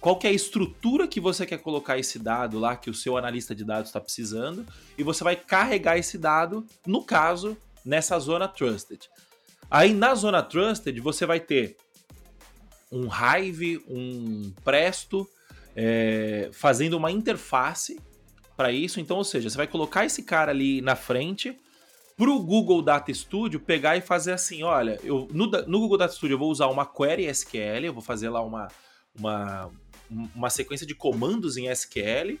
qual 0.00 0.18
é 0.24 0.28
a 0.28 0.32
estrutura 0.32 1.06
que 1.06 1.20
você 1.20 1.46
quer 1.46 1.58
colocar 1.58 1.96
esse 1.96 2.18
dado 2.18 2.58
lá, 2.58 2.74
que 2.74 2.90
o 2.90 2.94
seu 2.94 3.16
analista 3.16 3.54
de 3.54 3.64
dados 3.64 3.88
está 3.88 4.00
precisando, 4.00 4.66
e 4.98 5.02
você 5.04 5.22
vai 5.22 5.36
carregar 5.36 5.96
esse 5.96 6.18
dado, 6.18 6.66
no 6.84 7.04
caso, 7.04 7.56
nessa 7.84 8.18
zona 8.18 8.48
trusted. 8.48 9.08
Aí 9.72 9.94
na 9.94 10.14
zona 10.14 10.42
trusted 10.42 11.00
você 11.00 11.24
vai 11.24 11.40
ter 11.40 11.78
um 12.92 13.06
Hive, 13.06 13.82
um 13.88 14.52
Presto, 14.62 15.26
é, 15.74 16.50
fazendo 16.52 16.98
uma 16.98 17.10
interface 17.10 17.98
para 18.54 18.70
isso. 18.70 19.00
Então, 19.00 19.16
ou 19.16 19.24
seja, 19.24 19.48
você 19.48 19.56
vai 19.56 19.66
colocar 19.66 20.04
esse 20.04 20.24
cara 20.24 20.52
ali 20.52 20.82
na 20.82 20.94
frente 20.94 21.58
para 22.18 22.28
o 22.28 22.38
Google 22.38 22.82
Data 22.82 23.12
Studio 23.14 23.58
pegar 23.60 23.96
e 23.96 24.02
fazer 24.02 24.32
assim, 24.32 24.62
olha, 24.62 25.00
eu 25.02 25.26
no, 25.32 25.46
no, 25.46 25.80
Google 25.80 25.96
Data 25.96 26.12
Studio 26.12 26.34
eu 26.34 26.38
vou 26.38 26.50
usar 26.50 26.66
uma 26.66 26.84
query 26.84 27.24
SQL, 27.24 27.86
eu 27.86 27.94
vou 27.94 28.02
fazer 28.02 28.28
lá 28.28 28.42
uma, 28.42 28.68
uma, 29.18 29.70
uma 30.34 30.50
sequência 30.50 30.86
de 30.86 30.94
comandos 30.94 31.56
em 31.56 31.68
SQL 31.68 32.36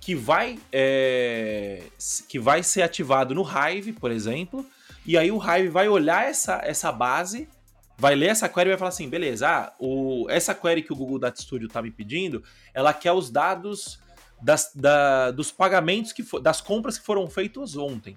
que 0.00 0.14
vai, 0.14 0.58
é, 0.72 1.82
que 2.26 2.38
vai 2.38 2.62
ser 2.62 2.80
ativado 2.80 3.34
no 3.34 3.42
Hive, 3.42 3.92
por 3.92 4.10
exemplo, 4.10 4.64
e 5.06 5.18
aí 5.18 5.30
o 5.30 5.38
Hive 5.38 5.68
vai 5.68 5.88
olhar 5.88 6.24
essa, 6.24 6.60
essa 6.64 6.90
base, 6.90 7.48
vai 7.96 8.14
ler 8.14 8.28
essa 8.28 8.48
query 8.48 8.68
e 8.68 8.72
vai 8.72 8.78
falar 8.78 8.88
assim, 8.88 9.08
beleza, 9.08 9.48
ah, 9.48 9.72
o, 9.78 10.26
essa 10.28 10.54
query 10.54 10.82
que 10.82 10.92
o 10.92 10.96
Google 10.96 11.18
Data 11.18 11.40
Studio 11.40 11.66
está 11.66 11.82
me 11.82 11.90
pedindo, 11.90 12.42
ela 12.72 12.92
quer 12.92 13.12
os 13.12 13.30
dados 13.30 13.98
das, 14.40 14.72
da, 14.74 15.30
dos 15.30 15.52
pagamentos, 15.52 16.12
que 16.12 16.22
for, 16.22 16.40
das 16.40 16.60
compras 16.60 16.98
que 16.98 17.04
foram 17.04 17.28
feitas 17.28 17.76
ontem. 17.76 18.16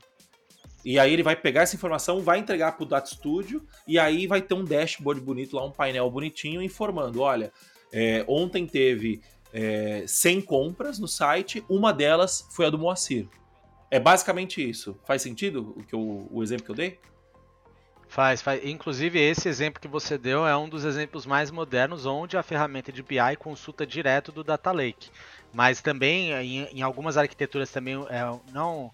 E 0.85 0.97
aí 0.97 1.11
ele 1.11 1.23
vai 1.23 1.35
pegar 1.35 1.63
essa 1.63 1.75
informação, 1.75 2.21
vai 2.21 2.39
entregar 2.39 2.71
para 2.73 2.83
o 2.83 2.87
Data 2.87 3.09
Studio 3.09 3.65
e 3.85 3.99
aí 3.99 4.25
vai 4.25 4.41
ter 4.41 4.53
um 4.53 4.63
dashboard 4.63 5.19
bonito 5.19 5.55
lá, 5.55 5.65
um 5.65 5.71
painel 5.71 6.09
bonitinho 6.09 6.61
informando, 6.61 7.21
olha, 7.21 7.51
é, 7.91 8.23
ontem 8.27 8.65
teve 8.65 9.21
é, 9.53 10.05
100 10.07 10.41
compras 10.41 10.99
no 10.99 11.07
site, 11.07 11.63
uma 11.69 11.91
delas 11.91 12.47
foi 12.51 12.65
a 12.65 12.69
do 12.69 12.77
Moacir. 12.77 13.27
É 13.89 13.99
basicamente 13.99 14.67
isso. 14.67 14.97
Faz 15.05 15.21
sentido 15.21 15.73
o, 15.77 15.83
que 15.83 15.95
eu, 15.95 16.27
o 16.31 16.43
exemplo 16.43 16.65
que 16.65 16.71
eu 16.71 16.75
dei? 16.75 16.99
Faz, 18.07 18.41
faz. 18.41 18.63
Inclusive, 18.63 19.19
esse 19.19 19.49
exemplo 19.49 19.81
que 19.81 19.87
você 19.87 20.17
deu 20.17 20.47
é 20.47 20.55
um 20.55 20.69
dos 20.69 20.85
exemplos 20.85 21.25
mais 21.25 21.51
modernos 21.51 22.05
onde 22.05 22.37
a 22.37 22.43
ferramenta 22.43 22.91
de 22.91 23.03
BI 23.03 23.35
consulta 23.37 23.85
direto 23.85 24.31
do 24.31 24.43
Data 24.43 24.71
Lake. 24.71 25.09
Mas 25.53 25.81
também, 25.81 26.31
em, 26.31 26.63
em 26.77 26.81
algumas 26.81 27.17
arquiteturas 27.17 27.71
também, 27.71 27.95
é, 28.09 28.39
não 28.53 28.91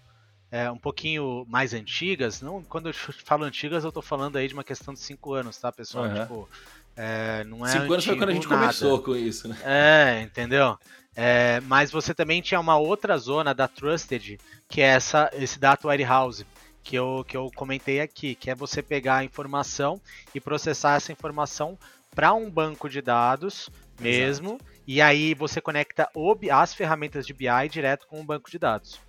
é, 0.50 0.70
um 0.70 0.78
pouquinho 0.78 1.44
mais 1.48 1.74
antigas, 1.74 2.40
não, 2.40 2.62
quando 2.62 2.88
eu 2.88 2.94
falo 3.24 3.44
antigas, 3.44 3.82
eu 3.84 3.88
estou 3.88 4.02
falando 4.02 4.36
aí 4.36 4.46
de 4.46 4.54
uma 4.54 4.64
questão 4.64 4.94
de 4.94 5.00
5 5.00 5.34
anos, 5.34 5.58
tá, 5.58 5.72
pessoal? 5.72 6.04
Uhum. 6.04 6.20
Tipo, 6.20 6.48
é, 6.96 7.42
não 7.44 7.66
é 7.66 7.70
Cinco 7.70 7.92
anos 7.92 8.04
foi 8.04 8.16
quando 8.16 8.30
a 8.30 8.34
gente 8.34 8.48
nada. 8.48 8.60
começou 8.60 9.02
com 9.02 9.16
isso, 9.16 9.48
né? 9.48 9.56
É, 9.64 10.22
entendeu? 10.22 10.78
É, 11.16 11.60
mas 11.60 11.90
você 11.90 12.12
também 12.12 12.42
tinha 12.42 12.58
uma 12.58 12.76
outra 12.76 13.16
zona 13.16 13.54
da 13.54 13.68
Trusted, 13.68 14.38
que 14.68 14.80
é 14.80 14.86
essa, 14.86 15.30
esse 15.34 15.58
Data 15.58 15.86
Warehouse, 15.86 16.44
que 16.82 16.96
eu, 16.96 17.24
que 17.26 17.36
eu 17.36 17.50
comentei 17.54 18.00
aqui, 18.00 18.34
que 18.34 18.50
é 18.50 18.54
você 18.54 18.82
pegar 18.82 19.16
a 19.18 19.24
informação 19.24 20.00
e 20.34 20.40
processar 20.40 20.96
essa 20.96 21.12
informação 21.12 21.78
para 22.14 22.32
um 22.34 22.50
banco 22.50 22.88
de 22.88 23.00
dados 23.00 23.70
mesmo, 23.98 24.50
Exato. 24.50 24.64
e 24.86 25.00
aí 25.00 25.34
você 25.34 25.60
conecta 25.60 26.08
as 26.52 26.74
ferramentas 26.74 27.26
de 27.26 27.32
BI 27.32 27.68
direto 27.70 28.06
com 28.06 28.20
o 28.20 28.24
banco 28.24 28.50
de 28.50 28.58
dados. 28.58 29.00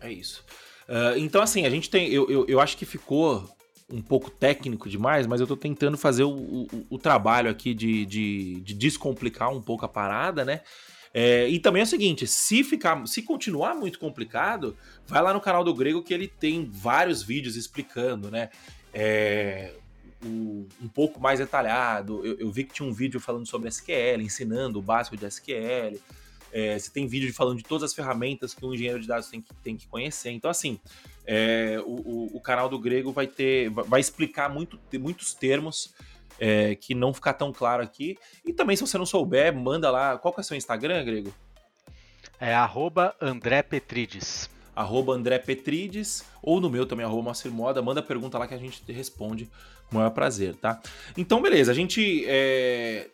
É 0.00 0.10
isso. 0.10 0.44
Uh, 0.88 1.18
então, 1.18 1.42
assim, 1.42 1.66
a 1.66 1.70
gente 1.70 1.90
tem. 1.90 2.08
Eu, 2.08 2.30
eu, 2.30 2.46
eu, 2.48 2.60
acho 2.60 2.76
que 2.76 2.86
ficou 2.86 3.46
um 3.90 4.00
pouco 4.00 4.30
técnico 4.30 4.88
demais, 4.88 5.26
mas 5.26 5.40
eu 5.40 5.44
estou 5.44 5.56
tentando 5.56 5.98
fazer 5.98 6.24
o, 6.24 6.30
o, 6.30 6.86
o 6.90 6.98
trabalho 6.98 7.50
aqui 7.50 7.74
de, 7.74 8.06
de, 8.06 8.60
de, 8.60 8.74
descomplicar 8.74 9.50
um 9.50 9.60
pouco 9.60 9.84
a 9.84 9.88
parada, 9.88 10.44
né? 10.44 10.60
É, 11.20 11.48
e 11.48 11.58
também 11.58 11.80
é 11.80 11.84
o 11.84 11.88
seguinte: 11.88 12.28
se 12.28 12.62
ficar, 12.62 13.04
se 13.08 13.22
continuar 13.22 13.74
muito 13.74 13.98
complicado, 13.98 14.76
vai 15.04 15.20
lá 15.20 15.34
no 15.34 15.40
canal 15.40 15.64
do 15.64 15.74
Grego 15.74 16.00
que 16.00 16.14
ele 16.14 16.28
tem 16.28 16.70
vários 16.70 17.24
vídeos 17.24 17.56
explicando, 17.56 18.30
né? 18.30 18.50
É, 18.94 19.74
o, 20.24 20.68
um 20.80 20.86
pouco 20.86 21.20
mais 21.20 21.40
detalhado. 21.40 22.24
Eu, 22.24 22.38
eu, 22.38 22.52
vi 22.52 22.62
que 22.62 22.72
tinha 22.72 22.88
um 22.88 22.92
vídeo 22.92 23.18
falando 23.18 23.48
sobre 23.48 23.68
SQL, 23.68 24.22
ensinando 24.22 24.78
o 24.78 24.82
básico 24.82 25.16
de 25.16 25.26
SQL. 25.26 26.00
É, 26.52 26.78
você 26.78 26.88
tem 26.88 27.08
vídeo 27.08 27.34
falando 27.34 27.58
de 27.58 27.64
todas 27.64 27.82
as 27.82 27.94
ferramentas 27.94 28.54
que 28.54 28.64
um 28.64 28.72
engenheiro 28.72 29.00
de 29.00 29.08
dados 29.08 29.28
tem 29.28 29.40
que, 29.40 29.52
tem 29.56 29.76
que 29.76 29.88
conhecer. 29.88 30.30
Então, 30.30 30.48
assim, 30.48 30.78
é, 31.26 31.82
o, 31.84 32.30
o, 32.32 32.40
canal 32.40 32.68
do 32.68 32.78
Grego 32.78 33.10
vai 33.10 33.26
ter, 33.26 33.70
vai 33.70 34.00
explicar 34.00 34.48
muito, 34.48 34.78
muitos 35.00 35.34
termos 35.34 35.92
é, 36.38 36.74
que 36.74 36.94
não 36.94 37.12
ficar 37.12 37.34
tão 37.34 37.52
claro 37.52 37.82
aqui. 37.82 38.16
E 38.44 38.52
também, 38.52 38.76
se 38.76 38.86
você 38.86 38.96
não 38.96 39.06
souber, 39.06 39.54
manda 39.54 39.90
lá. 39.90 40.16
Qual 40.18 40.32
que 40.32 40.40
é 40.40 40.42
o 40.42 40.44
seu 40.44 40.56
Instagram, 40.56 41.04
Grego? 41.04 41.32
É 42.40 42.54
arroba 42.54 43.14
André 43.20 43.62
Petrides. 43.62 44.48
Arroba 44.74 45.12
André 45.12 45.40
Petrides, 45.40 46.24
ou 46.40 46.60
no 46.60 46.70
meu 46.70 46.86
também, 46.86 47.04
arroba 47.04 47.22
Moacir 47.22 47.50
Moda. 47.50 47.82
Manda 47.82 48.00
pergunta 48.00 48.38
lá 48.38 48.46
que 48.46 48.54
a 48.54 48.58
gente 48.58 48.80
responde 48.92 49.50
com 49.88 49.96
o 49.96 49.98
maior 49.98 50.10
prazer, 50.10 50.54
tá? 50.54 50.80
Então, 51.16 51.42
beleza, 51.42 51.72
a 51.72 51.74
gente 51.74 52.24
é, 52.28 53.08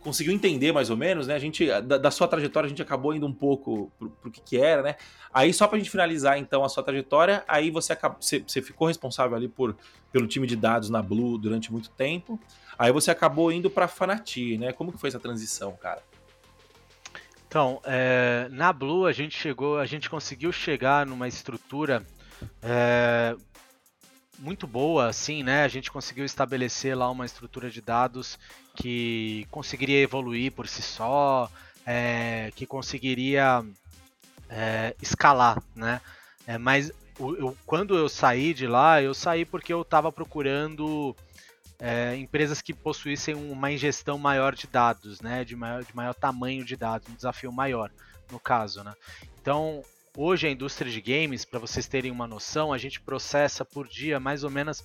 conseguiu 0.00 0.32
entender 0.32 0.72
mais 0.72 0.88
ou 0.88 0.96
menos, 0.96 1.26
né? 1.26 1.34
A 1.34 1.38
gente, 1.38 1.66
da, 1.66 1.98
da, 1.98 2.10
sua 2.10 2.26
trajetória, 2.26 2.66
a 2.66 2.70
gente 2.70 2.80
acabou 2.80 3.14
indo 3.14 3.26
um 3.26 3.32
pouco 3.32 3.92
pro, 3.98 4.10
pro 4.10 4.30
que, 4.30 4.40
que 4.40 4.56
era, 4.56 4.82
né? 4.82 4.96
Aí, 5.32 5.52
só 5.52 5.68
pra 5.68 5.78
gente 5.78 5.90
finalizar, 5.90 6.38
então, 6.38 6.64
a 6.64 6.68
sua 6.68 6.82
trajetória, 6.82 7.44
aí 7.46 7.70
você, 7.70 7.92
acabou, 7.92 8.16
você, 8.20 8.40
você 8.40 8.62
ficou 8.62 8.88
responsável 8.88 9.36
ali 9.36 9.48
por, 9.48 9.76
pelo 10.10 10.26
time 10.26 10.46
de 10.46 10.56
dados 10.56 10.88
na 10.88 11.02
Blue 11.02 11.36
durante 11.36 11.70
muito 11.70 11.90
tempo. 11.90 12.40
Aí 12.80 12.90
você 12.90 13.10
acabou 13.10 13.52
indo 13.52 13.68
pra 13.68 13.86
Fanati, 13.86 14.56
né? 14.56 14.72
Como 14.72 14.90
que 14.90 14.96
foi 14.96 15.08
essa 15.08 15.20
transição, 15.20 15.76
cara? 15.76 16.02
Então, 17.46 17.78
é, 17.84 18.48
na 18.50 18.72
Blue 18.72 19.04
a 19.04 19.12
gente 19.12 19.36
chegou, 19.36 19.78
a 19.78 19.84
gente 19.84 20.08
conseguiu 20.08 20.50
chegar 20.50 21.04
numa 21.04 21.28
estrutura 21.28 22.02
é, 22.62 23.36
muito 24.38 24.66
boa, 24.66 25.08
assim, 25.08 25.42
né? 25.42 25.62
A 25.62 25.68
gente 25.68 25.90
conseguiu 25.90 26.24
estabelecer 26.24 26.96
lá 26.96 27.10
uma 27.10 27.26
estrutura 27.26 27.68
de 27.68 27.82
dados 27.82 28.38
que 28.74 29.46
conseguiria 29.50 30.00
evoluir 30.00 30.50
por 30.50 30.66
si 30.66 30.80
só, 30.80 31.50
é, 31.84 32.50
que 32.56 32.64
conseguiria 32.64 33.62
é, 34.48 34.96
escalar, 35.02 35.62
né? 35.76 36.00
É, 36.46 36.56
mas 36.56 36.90
eu, 37.18 37.54
quando 37.66 37.94
eu 37.94 38.08
saí 38.08 38.54
de 38.54 38.66
lá, 38.66 39.02
eu 39.02 39.12
saí 39.12 39.44
porque 39.44 39.70
eu 39.70 39.82
estava 39.82 40.10
procurando 40.10 41.14
é, 41.80 42.14
empresas 42.16 42.60
que 42.60 42.74
possuíssem 42.74 43.34
uma 43.34 43.72
ingestão 43.72 44.18
maior 44.18 44.54
de 44.54 44.66
dados, 44.66 45.20
né? 45.20 45.44
De 45.44 45.56
maior, 45.56 45.84
de 45.84 45.96
maior 45.96 46.14
tamanho 46.14 46.64
de 46.64 46.76
dados, 46.76 47.08
um 47.08 47.14
desafio 47.14 47.50
maior, 47.50 47.90
no 48.30 48.38
caso, 48.38 48.84
né? 48.84 48.94
Então, 49.40 49.82
Hoje 50.16 50.48
a 50.48 50.50
indústria 50.50 50.90
de 50.90 51.00
games, 51.00 51.44
para 51.44 51.60
vocês 51.60 51.86
terem 51.86 52.10
uma 52.10 52.26
noção, 52.26 52.72
a 52.72 52.78
gente 52.78 53.00
processa 53.00 53.64
por 53.64 53.86
dia 53.86 54.18
mais 54.18 54.42
ou 54.42 54.50
menos 54.50 54.82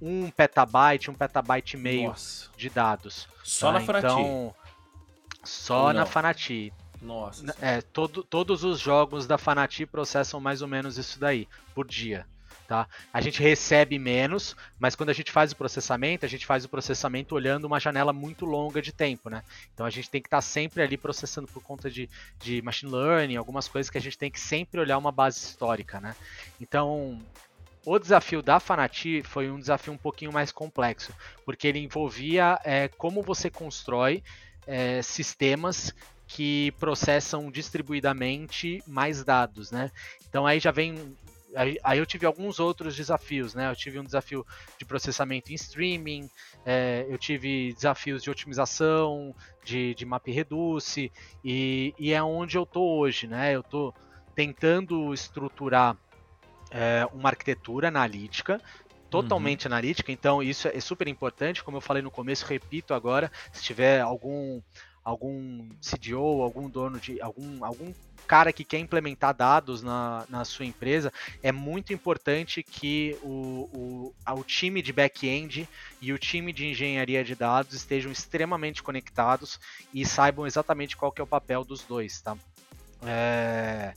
um 0.00 0.30
petabyte, 0.30 1.10
um 1.10 1.14
petabyte 1.14 1.76
e 1.76 1.80
meio 1.80 2.08
Nossa. 2.10 2.48
de 2.56 2.68
dados. 2.68 3.26
Só 3.42 3.68
tá? 3.68 3.78
na 3.78 3.80
Fanati? 3.80 4.06
Então, 4.06 4.54
só 5.42 5.92
na 5.92 6.06
Fanati. 6.06 6.72
Nossa. 7.00 7.56
É, 7.60 7.80
todo, 7.80 8.22
todos 8.22 8.62
os 8.62 8.78
jogos 8.78 9.26
da 9.26 9.38
Fanati 9.38 9.86
processam 9.86 10.38
mais 10.38 10.60
ou 10.60 10.68
menos 10.68 10.98
isso 10.98 11.18
daí, 11.18 11.48
por 11.74 11.86
dia. 11.86 12.26
Tá? 12.70 12.86
A 13.12 13.20
gente 13.20 13.42
recebe 13.42 13.98
menos, 13.98 14.54
mas 14.78 14.94
quando 14.94 15.10
a 15.10 15.12
gente 15.12 15.32
faz 15.32 15.50
o 15.50 15.56
processamento, 15.56 16.24
a 16.24 16.28
gente 16.28 16.46
faz 16.46 16.64
o 16.64 16.68
processamento 16.68 17.34
olhando 17.34 17.64
uma 17.64 17.80
janela 17.80 18.12
muito 18.12 18.46
longa 18.46 18.80
de 18.80 18.92
tempo, 18.92 19.28
né? 19.28 19.42
Então 19.74 19.84
a 19.84 19.90
gente 19.90 20.08
tem 20.08 20.22
que 20.22 20.28
estar 20.28 20.36
tá 20.36 20.40
sempre 20.40 20.80
ali 20.80 20.96
processando 20.96 21.48
por 21.48 21.60
conta 21.64 21.90
de, 21.90 22.08
de 22.38 22.62
machine 22.62 22.92
learning, 22.92 23.34
algumas 23.34 23.66
coisas 23.66 23.90
que 23.90 23.98
a 23.98 24.00
gente 24.00 24.16
tem 24.16 24.30
que 24.30 24.38
sempre 24.38 24.78
olhar 24.78 24.98
uma 24.98 25.10
base 25.10 25.40
histórica, 25.40 26.00
né? 26.00 26.14
Então 26.60 27.20
o 27.84 27.98
desafio 27.98 28.40
da 28.40 28.60
Fanati 28.60 29.20
foi 29.24 29.50
um 29.50 29.58
desafio 29.58 29.92
um 29.92 29.98
pouquinho 29.98 30.32
mais 30.32 30.52
complexo, 30.52 31.12
porque 31.44 31.66
ele 31.66 31.80
envolvia 31.80 32.56
é, 32.62 32.86
como 32.86 33.20
você 33.20 33.50
constrói 33.50 34.22
é, 34.64 35.02
sistemas 35.02 35.92
que 36.28 36.70
processam 36.78 37.50
distribuidamente 37.50 38.80
mais 38.86 39.24
dados, 39.24 39.72
né? 39.72 39.90
Então 40.28 40.46
aí 40.46 40.60
já 40.60 40.70
vem 40.70 41.16
Aí, 41.54 41.76
aí, 41.82 41.98
eu 41.98 42.06
tive 42.06 42.26
alguns 42.26 42.60
outros 42.60 42.96
desafios, 42.96 43.54
né? 43.54 43.70
Eu 43.70 43.76
tive 43.76 43.98
um 43.98 44.04
desafio 44.04 44.46
de 44.78 44.84
processamento 44.84 45.52
em 45.52 45.54
streaming, 45.54 46.30
é, 46.64 47.06
eu 47.08 47.18
tive 47.18 47.72
desafios 47.74 48.22
de 48.22 48.30
otimização, 48.30 49.34
de, 49.64 49.94
de 49.94 50.04
map 50.04 50.26
reduce, 50.26 51.10
e, 51.44 51.94
e 51.98 52.12
é 52.12 52.22
onde 52.22 52.56
eu 52.56 52.64
tô 52.64 52.98
hoje, 52.98 53.26
né? 53.26 53.54
Eu 53.54 53.62
tô 53.62 53.92
tentando 54.34 55.12
estruturar 55.12 55.96
é, 56.70 57.06
uma 57.12 57.30
arquitetura 57.30 57.88
analítica 57.88 58.60
totalmente 59.10 59.66
uhum. 59.66 59.72
analítica, 59.72 60.12
então 60.12 60.42
isso 60.42 60.68
é 60.68 60.80
super 60.80 61.08
importante, 61.08 61.64
como 61.64 61.76
eu 61.76 61.80
falei 61.80 62.02
no 62.02 62.12
começo, 62.12 62.46
repito 62.46 62.94
agora, 62.94 63.30
se 63.52 63.62
tiver 63.62 64.00
algum 64.00 64.62
algum 65.04 65.68
CDO, 65.80 66.42
algum 66.42 66.68
dono 66.68 66.98
de 66.98 67.20
algum, 67.20 67.64
algum 67.64 67.92
cara 68.26 68.52
que 68.52 68.62
quer 68.62 68.78
implementar 68.78 69.34
dados 69.34 69.82
na, 69.82 70.24
na 70.28 70.44
sua 70.44 70.64
empresa, 70.64 71.12
é 71.42 71.50
muito 71.50 71.92
importante 71.92 72.62
que 72.62 73.18
o, 73.22 73.68
o, 73.72 74.14
o 74.34 74.44
time 74.44 74.80
de 74.80 74.92
back-end 74.92 75.68
e 76.00 76.12
o 76.12 76.18
time 76.18 76.52
de 76.52 76.66
engenharia 76.66 77.24
de 77.24 77.34
dados 77.34 77.74
estejam 77.74 78.12
extremamente 78.12 78.82
conectados 78.82 79.58
e 79.92 80.06
saibam 80.06 80.46
exatamente 80.46 80.96
qual 80.96 81.10
que 81.10 81.20
é 81.20 81.24
o 81.24 81.26
papel 81.26 81.64
dos 81.64 81.82
dois, 81.82 82.20
tá? 82.20 82.36
É... 83.02 83.94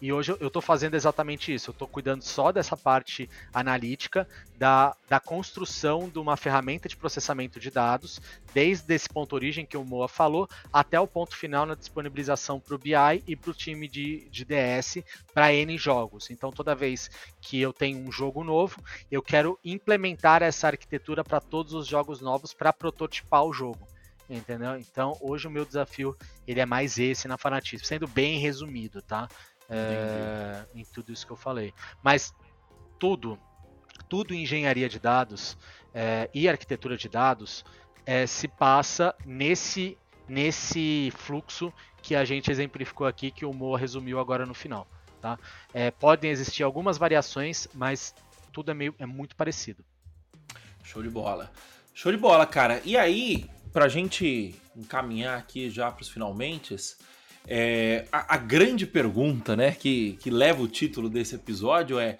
E 0.00 0.12
hoje 0.12 0.36
eu 0.40 0.48
estou 0.48 0.60
fazendo 0.60 0.94
exatamente 0.94 1.52
isso. 1.52 1.70
Eu 1.70 1.72
estou 1.72 1.88
cuidando 1.88 2.22
só 2.22 2.52
dessa 2.52 2.76
parte 2.76 3.28
analítica, 3.52 4.28
da, 4.58 4.94
da 5.08 5.18
construção 5.18 6.08
de 6.08 6.18
uma 6.18 6.36
ferramenta 6.36 6.88
de 6.88 6.96
processamento 6.96 7.58
de 7.58 7.70
dados, 7.70 8.20
desde 8.52 8.94
esse 8.94 9.08
ponto 9.08 9.34
origem 9.34 9.64
que 9.64 9.76
o 9.76 9.84
Moa 9.84 10.08
falou, 10.08 10.48
até 10.72 11.00
o 11.00 11.06
ponto 11.06 11.36
final 11.36 11.64
na 11.64 11.74
disponibilização 11.74 12.60
para 12.60 12.74
o 12.74 12.78
BI 12.78 13.22
e 13.26 13.34
para 13.34 13.50
o 13.50 13.54
time 13.54 13.88
de, 13.88 14.28
de 14.30 14.44
DS 14.44 14.98
para 15.32 15.52
N 15.54 15.76
jogos. 15.78 16.30
Então, 16.30 16.50
toda 16.50 16.74
vez 16.74 17.10
que 17.40 17.60
eu 17.60 17.72
tenho 17.72 17.98
um 17.98 18.12
jogo 18.12 18.44
novo, 18.44 18.82
eu 19.10 19.22
quero 19.22 19.58
implementar 19.64 20.42
essa 20.42 20.66
arquitetura 20.66 21.24
para 21.24 21.40
todos 21.40 21.72
os 21.72 21.86
jogos 21.86 22.20
novos 22.20 22.52
para 22.52 22.72
prototipar 22.72 23.44
o 23.44 23.52
jogo 23.52 23.86
entendeu? 24.28 24.76
Então, 24.76 25.16
hoje 25.20 25.46
o 25.46 25.50
meu 25.50 25.64
desafio 25.64 26.16
ele 26.48 26.58
é 26.60 26.66
mais 26.66 26.98
esse 26.98 27.28
na 27.28 27.38
fanatismo, 27.38 27.86
sendo 27.86 28.08
bem 28.08 28.38
resumido, 28.38 29.00
tá? 29.00 29.28
É, 29.68 30.64
em 30.74 30.84
tudo 30.84 31.12
isso 31.12 31.26
que 31.26 31.32
eu 31.32 31.36
falei. 31.36 31.72
Mas 32.02 32.34
tudo, 32.98 33.38
tudo 34.08 34.34
em 34.34 34.42
engenharia 34.42 34.88
de 34.88 34.98
dados 34.98 35.56
é, 35.94 36.30
e 36.32 36.48
arquitetura 36.48 36.96
de 36.96 37.08
dados 37.08 37.64
é, 38.04 38.26
se 38.26 38.48
passa 38.48 39.14
nesse, 39.24 39.98
nesse 40.28 41.12
fluxo 41.16 41.72
que 42.02 42.14
a 42.14 42.24
gente 42.24 42.50
exemplificou 42.50 43.06
aqui, 43.06 43.30
que 43.30 43.44
o 43.44 43.52
Moa 43.52 43.78
resumiu 43.78 44.20
agora 44.20 44.46
no 44.46 44.54
final. 44.54 44.86
Tá? 45.20 45.38
É, 45.74 45.90
podem 45.90 46.30
existir 46.30 46.62
algumas 46.62 46.98
variações, 46.98 47.66
mas 47.74 48.14
tudo 48.52 48.70
é, 48.70 48.74
meio, 48.74 48.94
é 48.98 49.06
muito 49.06 49.34
parecido. 49.34 49.84
Show 50.84 51.02
de 51.02 51.10
bola. 51.10 51.50
Show 51.92 52.12
de 52.12 52.18
bola, 52.18 52.46
cara. 52.46 52.80
E 52.84 52.96
aí, 52.96 53.50
pra 53.72 53.88
gente 53.88 54.54
encaminhar 54.76 55.38
aqui 55.38 55.68
já 55.68 55.90
pros 55.90 56.08
finalmente, 56.08 56.76
é, 57.46 58.06
a, 58.10 58.34
a, 58.34 58.38
grande 58.38 58.86
pergunta, 58.86 59.54
né, 59.54 59.72
que, 59.72 60.18
que 60.20 60.30
leva 60.30 60.62
o 60.62 60.68
título 60.68 61.08
desse 61.08 61.36
episódio 61.36 61.98
é 61.98 62.18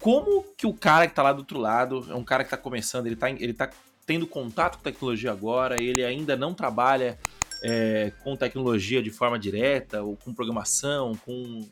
como 0.00 0.44
que 0.56 0.66
o 0.66 0.74
cara 0.74 1.06
que 1.06 1.14
tá 1.14 1.22
lá 1.22 1.32
do 1.32 1.38
outro 1.38 1.58
lado, 1.58 2.06
é 2.10 2.14
um 2.14 2.24
cara 2.24 2.44
que 2.44 2.50
tá 2.50 2.56
começando, 2.56 3.06
ele 3.06 3.16
tá, 3.16 3.30
ele 3.30 3.54
tá 3.54 3.70
tendo 4.04 4.26
contato 4.26 4.76
com 4.76 4.84
tecnologia 4.84 5.32
agora, 5.32 5.82
ele 5.82 6.04
ainda 6.04 6.36
não 6.36 6.52
trabalha 6.52 7.18
é, 7.62 8.12
com 8.22 8.36
tecnologia 8.36 9.02
de 9.02 9.10
forma 9.10 9.38
direta, 9.38 10.02
ou 10.02 10.16
com 10.16 10.34
programação, 10.34 11.14
com 11.24 11.66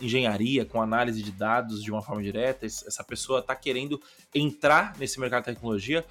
engenharia, 0.00 0.64
com 0.64 0.80
análise 0.80 1.22
de 1.22 1.32
dados 1.32 1.82
de 1.82 1.90
uma 1.90 2.00
forma 2.00 2.22
direta, 2.22 2.64
essa 2.64 3.02
pessoa 3.02 3.40
está 3.40 3.56
querendo 3.56 4.00
entrar 4.32 4.96
nesse 4.96 5.18
mercado 5.18 5.44
de 5.44 5.54
tecnologia. 5.54 6.04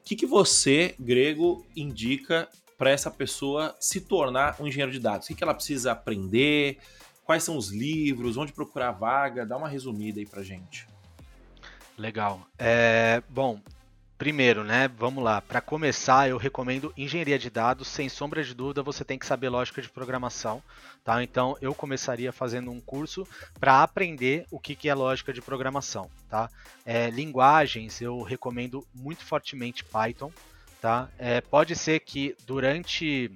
O 0.00 0.04
que, 0.04 0.16
que 0.16 0.26
você, 0.26 0.96
Grego, 0.98 1.64
indica 1.76 2.48
para 2.78 2.90
essa 2.90 3.10
pessoa 3.10 3.76
se 3.80 4.00
tornar 4.00 4.56
um 4.60 4.66
engenheiro 4.66 4.92
de 4.92 5.00
dados? 5.00 5.28
O 5.28 5.34
que 5.34 5.42
ela 5.42 5.52
precisa 5.52 5.92
aprender? 5.92 6.78
Quais 7.24 7.42
são 7.42 7.56
os 7.56 7.70
livros? 7.70 8.36
Onde 8.36 8.52
procurar 8.52 8.92
vaga? 8.92 9.44
Dá 9.44 9.56
uma 9.56 9.68
resumida 9.68 10.20
aí 10.20 10.24
para 10.24 10.42
gente. 10.42 10.86
Legal. 11.98 12.46
É, 12.56 13.20
bom, 13.28 13.60
Primeiro, 14.18 14.64
né? 14.64 14.88
Vamos 14.98 15.22
lá. 15.22 15.40
Para 15.40 15.60
começar, 15.60 16.28
eu 16.28 16.36
recomendo 16.36 16.92
engenharia 16.96 17.38
de 17.38 17.48
dados. 17.48 17.86
Sem 17.86 18.08
sombra 18.08 18.42
de 18.42 18.52
dúvida, 18.52 18.82
você 18.82 19.04
tem 19.04 19.16
que 19.16 19.24
saber 19.24 19.48
lógica 19.48 19.80
de 19.80 19.88
programação, 19.88 20.60
tá? 21.04 21.22
Então, 21.22 21.56
eu 21.60 21.72
começaria 21.72 22.32
fazendo 22.32 22.68
um 22.72 22.80
curso 22.80 23.24
para 23.60 23.80
aprender 23.80 24.44
o 24.50 24.58
que, 24.58 24.74
que 24.74 24.88
é 24.88 24.94
lógica 24.94 25.32
de 25.32 25.40
programação, 25.40 26.10
tá? 26.28 26.50
É, 26.84 27.10
linguagens, 27.10 28.00
eu 28.00 28.20
recomendo 28.22 28.84
muito 28.92 29.24
fortemente 29.24 29.84
Python, 29.84 30.32
tá? 30.80 31.08
É, 31.18 31.40
pode 31.40 31.74
ser 31.74 32.00
que 32.00 32.36
durante 32.46 33.30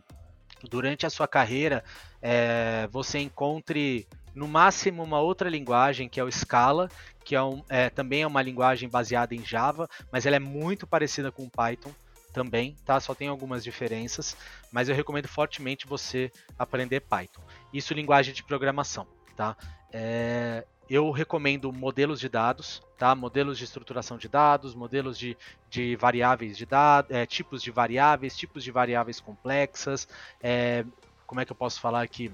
durante 0.68 1.05
a 1.05 1.11
sua 1.11 1.26
carreira 1.26 1.82
é, 2.20 2.88
você 2.93 3.18
encontre 3.18 4.07
no 4.34 4.47
máximo 4.47 5.03
uma 5.03 5.20
outra 5.20 5.51
linguagem 5.51 6.09
que 6.09 6.20
é 6.20 6.24
o 6.24 6.30
Scala, 6.30 6.88
que 7.24 7.34
é, 7.34 7.43
um, 7.43 7.62
é, 7.68 7.90
também 7.90 8.22
é 8.22 8.26
uma 8.26 8.43
linguagem 8.43 8.88
baseada 8.88 9.34
em 9.34 9.45
Java, 9.45 9.88
mas 10.11 10.24
ela 10.24 10.36
é 10.36 10.40
muito 10.40 10.86
parecida 10.86 11.30
com 11.30 11.49
Python 11.49 11.93
também, 12.32 12.74
tá? 12.84 12.99
Só 12.99 13.14
tem 13.14 13.28
algumas 13.28 13.62
diferenças, 13.62 14.36
mas 14.70 14.88
eu 14.88 14.95
recomendo 14.95 15.28
fortemente 15.28 15.86
você 15.86 16.32
aprender 16.59 17.01
Python. 17.01 17.43
Isso 17.72 17.93
linguagem 17.93 18.32
de 18.32 18.43
programação, 18.43 19.07
tá? 19.36 19.57
É, 19.93 20.64
eu 20.95 21.11
recomendo 21.11 21.72
modelos 21.72 22.20
de 22.20 22.28
dados, 22.28 22.82
tá? 22.99 23.14
Modelos 23.14 23.57
de 23.57 23.64
estruturação 23.64 24.18
de 24.18 24.28
dados, 24.28 24.74
modelos 24.74 25.18
de, 25.18 25.38
de 25.70 25.97
variáveis 25.97 26.55
de 26.55 26.66
dados, 26.66 27.11
é, 27.11 27.24
tipos 27.24 27.62
de 27.62 27.70
variáveis, 27.70 28.36
tipos 28.36 28.62
de 28.62 28.70
variáveis 28.70 29.18
complexas. 29.18 30.07
É, 30.43 30.84
como 31.26 31.40
é 31.40 31.47
que 31.47 31.53
eu 31.53 31.57
posso 31.57 31.80
falar 31.80 32.03
aqui? 32.03 32.30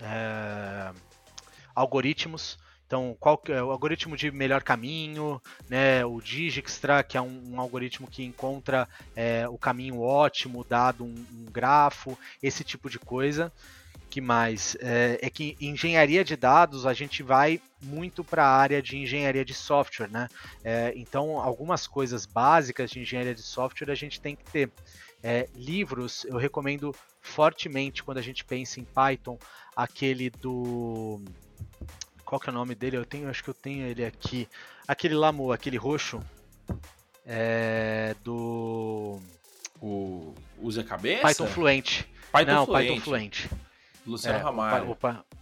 É, 0.00 0.90
algoritmos. 1.74 2.58
Então, 2.86 3.14
qual 3.20 3.42
é 3.48 3.62
o 3.62 3.70
algoritmo 3.70 4.16
de 4.16 4.30
melhor 4.30 4.62
caminho, 4.62 5.42
né? 5.68 6.02
O 6.06 6.18
Dijkstra, 6.18 7.02
que 7.02 7.18
é 7.18 7.20
um, 7.20 7.42
um 7.52 7.60
algoritmo 7.60 8.06
que 8.06 8.24
encontra 8.24 8.88
é, 9.14 9.46
o 9.48 9.58
caminho 9.58 10.00
ótimo 10.00 10.64
dado 10.64 11.04
um, 11.04 11.26
um, 11.32 11.44
grafo, 11.52 12.16
esse 12.42 12.64
tipo 12.64 12.88
de 12.88 12.98
coisa. 12.98 13.52
Que 14.08 14.20
mais? 14.20 14.76
É, 14.80 15.18
é, 15.20 15.30
que 15.30 15.56
engenharia 15.60 16.24
de 16.24 16.36
dados 16.36 16.86
a 16.86 16.94
gente 16.94 17.22
vai 17.22 17.60
muito 17.82 18.24
para 18.24 18.44
a 18.44 18.56
área 18.56 18.80
de 18.80 18.96
engenharia 18.96 19.44
de 19.44 19.52
software, 19.52 20.08
né? 20.08 20.28
É, 20.64 20.92
então, 20.96 21.38
algumas 21.40 21.86
coisas 21.86 22.24
básicas 22.24 22.90
de 22.90 23.00
engenharia 23.00 23.34
de 23.34 23.42
software 23.42 23.90
a 23.90 23.96
gente 23.96 24.20
tem 24.20 24.36
que 24.36 24.44
ter. 24.44 24.70
É, 25.22 25.48
livros, 25.56 26.24
eu 26.26 26.36
recomendo 26.36 26.94
fortemente 27.20 28.04
quando 28.04 28.18
a 28.18 28.22
gente 28.22 28.44
pensa 28.44 28.78
em 28.78 28.84
Python, 28.84 29.38
aquele 29.74 30.30
do 30.30 31.20
qual 32.26 32.40
que 32.40 32.50
é 32.50 32.52
o 32.52 32.54
nome 32.54 32.74
dele? 32.74 32.96
Eu 32.96 33.06
tenho, 33.06 33.30
acho 33.30 33.42
que 33.42 33.48
eu 33.48 33.54
tenho 33.54 33.86
ele 33.86 34.04
aqui. 34.04 34.48
Aquele 34.86 35.14
Lamu, 35.14 35.52
aquele 35.52 35.76
roxo. 35.76 36.20
É, 37.24 38.16
do. 38.22 39.20
O. 39.80 40.34
Usa 40.58 40.82
cabeça? 40.82 41.22
Python 41.22 41.46
Fluente. 41.46 42.08
Python 42.32 42.52
Não, 42.52 42.66
Fluente. 42.66 42.88
Python 42.88 43.04
Fluente. 43.04 43.50
Luciano 44.06 44.38
é, 44.38 44.42
Ramalho. 44.42 44.96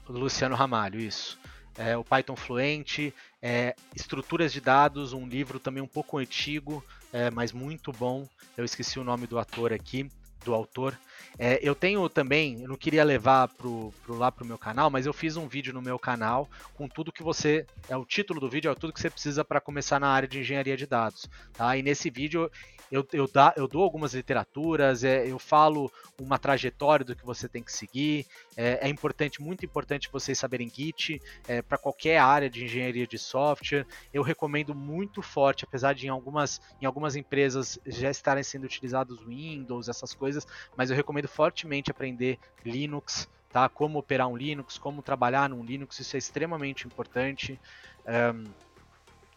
O, 0.06 0.12
o, 0.12 0.18
Luciano 0.18 0.54
Ramalho, 0.54 0.98
isso. 0.98 1.38
É, 1.76 1.96
o 1.96 2.04
Python 2.04 2.36
Fluente, 2.36 3.12
é, 3.42 3.74
Estruturas 3.94 4.52
de 4.52 4.60
Dados, 4.60 5.12
um 5.12 5.26
livro 5.26 5.58
também 5.58 5.82
um 5.82 5.88
pouco 5.88 6.18
antigo, 6.18 6.84
é, 7.12 7.30
mas 7.30 7.52
muito 7.52 7.92
bom. 7.92 8.28
Eu 8.56 8.64
esqueci 8.64 8.98
o 8.98 9.04
nome 9.04 9.26
do 9.26 9.38
ator 9.38 9.72
aqui 9.72 10.08
do 10.44 10.54
autor. 10.54 10.96
É, 11.38 11.58
eu 11.62 11.74
tenho 11.74 12.08
também, 12.08 12.62
eu 12.62 12.68
não 12.68 12.76
queria 12.76 13.04
levar 13.04 13.48
pro, 13.48 13.92
pro, 14.04 14.16
lá 14.16 14.30
pro 14.30 14.44
meu 14.44 14.58
canal, 14.58 14.90
mas 14.90 15.06
eu 15.06 15.12
fiz 15.12 15.36
um 15.36 15.48
vídeo 15.48 15.72
no 15.72 15.82
meu 15.82 15.98
canal 15.98 16.48
com 16.74 16.88
tudo 16.88 17.12
que 17.12 17.22
você. 17.22 17.66
É 17.88 17.96
o 17.96 18.04
título 18.04 18.40
do 18.40 18.48
vídeo, 18.48 18.70
é 18.70 18.74
tudo 18.74 18.92
que 18.92 19.00
você 19.00 19.10
precisa 19.10 19.44
para 19.44 19.60
começar 19.60 19.98
na 19.98 20.08
área 20.08 20.28
de 20.28 20.40
engenharia 20.40 20.76
de 20.76 20.86
dados. 20.86 21.28
Tá? 21.52 21.76
E 21.76 21.82
nesse 21.82 22.10
vídeo 22.10 22.50
eu, 22.90 23.06
eu, 23.12 23.26
dá, 23.26 23.52
eu 23.56 23.66
dou 23.66 23.82
algumas 23.82 24.14
literaturas, 24.14 25.02
é, 25.02 25.26
eu 25.26 25.38
falo 25.38 25.90
uma 26.20 26.38
trajetória 26.38 27.04
do 27.04 27.16
que 27.16 27.24
você 27.24 27.48
tem 27.48 27.62
que 27.62 27.72
seguir. 27.72 28.24
É, 28.56 28.86
é 28.86 28.88
importante, 28.88 29.42
muito 29.42 29.64
importante 29.64 30.08
vocês 30.12 30.38
saberem 30.38 30.70
Git 30.70 31.20
é, 31.48 31.60
para 31.60 31.76
qualquer 31.76 32.18
área 32.18 32.48
de 32.48 32.64
engenharia 32.64 33.04
de 33.04 33.18
software. 33.18 33.84
Eu 34.12 34.22
recomendo 34.22 34.74
muito 34.74 35.22
forte, 35.22 35.64
apesar 35.64 35.94
de 35.94 36.06
em 36.06 36.10
algumas, 36.10 36.60
em 36.80 36.86
algumas 36.86 37.16
empresas 37.16 37.78
já 37.84 38.10
estarem 38.10 38.44
sendo 38.44 38.64
utilizados 38.64 39.24
Windows, 39.24 39.88
essas 39.88 40.14
coisas, 40.14 40.46
mas 40.76 40.90
eu 40.90 40.96
recomendo 41.04 41.28
fortemente 41.28 41.90
aprender 41.90 42.38
Linux. 42.64 43.28
Tá? 43.50 43.68
Como 43.68 44.00
operar 44.00 44.26
um 44.26 44.36
Linux, 44.36 44.78
como 44.78 45.00
trabalhar 45.00 45.48
num 45.48 45.62
Linux, 45.62 46.00
isso 46.00 46.16
é 46.16 46.18
extremamente 46.18 46.86
importante. 46.86 47.60
Um, 48.04 48.44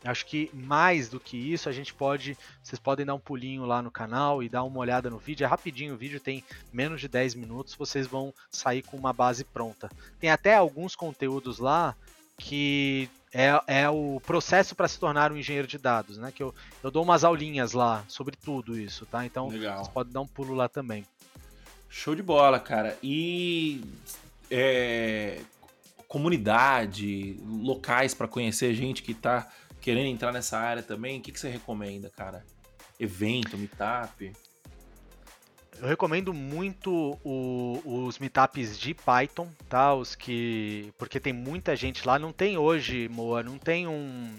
Acho 0.03 0.26
que 0.26 0.49
mais 0.53 1.09
do 1.09 1.20
que 1.20 1.36
isso, 1.36 1.68
a 1.68 1.72
gente 1.72 1.93
pode. 1.93 2.38
Vocês 2.63 2.80
podem 2.80 3.05
dar 3.05 3.15
um 3.15 3.20
pulinho 3.20 3.65
lá 3.65 3.82
no 3.82 3.89
canal 3.89 4.43
e 4.43 4.49
dar 4.49 4.63
uma 4.63 4.80
olhada 4.80 5.09
no 5.09 5.18
vídeo. 5.18 5.43
É 5.43 5.47
rapidinho, 5.47 5.95
o 5.95 5.97
vídeo 5.97 6.20
tem 6.20 6.43
menos 6.72 7.01
de 7.01 7.07
10 7.07 7.36
minutos, 7.36 7.74
vocês 7.74 8.05
vão 8.05 8.34
sair 8.51 8.84
com 8.84 8.95
uma 8.95 9.11
base 9.11 9.43
pronta. 9.43 9.89
Tem 10.20 10.30
até 10.30 10.55
alguns 10.55 10.95
conteúdos 10.95 11.57
lá 11.57 11.95
que 12.38 13.09
é, 13.34 13.61
é 13.68 13.89
o 13.89 14.22
processo 14.26 14.76
para 14.76 14.88
se 14.88 14.99
tornar 14.99 15.32
um 15.32 15.38
engenheiro 15.38 15.68
de 15.68 15.80
dados, 15.80 16.18
né? 16.18 16.32
Que 16.32 16.43
eu, 16.43 16.53
eu 16.84 16.91
dou 16.91 17.03
umas 17.03 17.24
aulinhas 17.24 17.74
lá 17.74 18.05
sobre 18.07 18.36
tudo 18.36 18.80
isso, 18.80 19.05
tá? 19.07 19.26
Então 19.26 19.49
Legal. 19.49 19.78
vocês 19.78 19.88
podem 19.88 20.13
dar 20.13 20.22
um 20.22 20.28
pulo 20.28 20.53
lá 20.53 20.70
também. 20.70 21.05
Show 21.90 22.16
de 22.16 22.22
bola, 22.22 22.60
cara. 22.60 22.98
E 23.02 23.82
é, 24.50 25.40
comunidade, 26.08 27.40
locais 27.46 28.14
para 28.14 28.28
conhecer 28.28 28.74
gente 28.74 29.04
que 29.04 29.12
está 29.12 29.48
querendo 29.82 30.08
entrar 30.08 30.32
nessa 30.32 30.58
área 30.58 30.84
também, 30.84 31.20
o 31.20 31.22
que, 31.22 31.32
que 31.32 31.40
você 31.40 31.50
recomenda, 31.50 32.10
cara? 32.10 32.46
Evento, 33.00 33.58
meetup? 33.58 34.34
Eu 35.80 35.88
recomendo 35.88 36.34
muito 36.34 37.18
o, 37.24 37.82
os 37.86 38.18
meetups 38.18 38.80
de 38.80 38.96
Python, 38.96 39.48
tá? 39.70 39.94
Os 39.94 40.16
que. 40.16 40.92
Porque 40.98 41.20
tem 41.20 41.32
muita 41.32 41.76
gente 41.76 42.06
lá. 42.08 42.18
Não 42.18 42.32
tem 42.34 42.58
hoje, 42.58 43.08
Moa, 43.10 43.44
não 43.44 43.60
tem 43.60 43.88
um. 43.88 44.34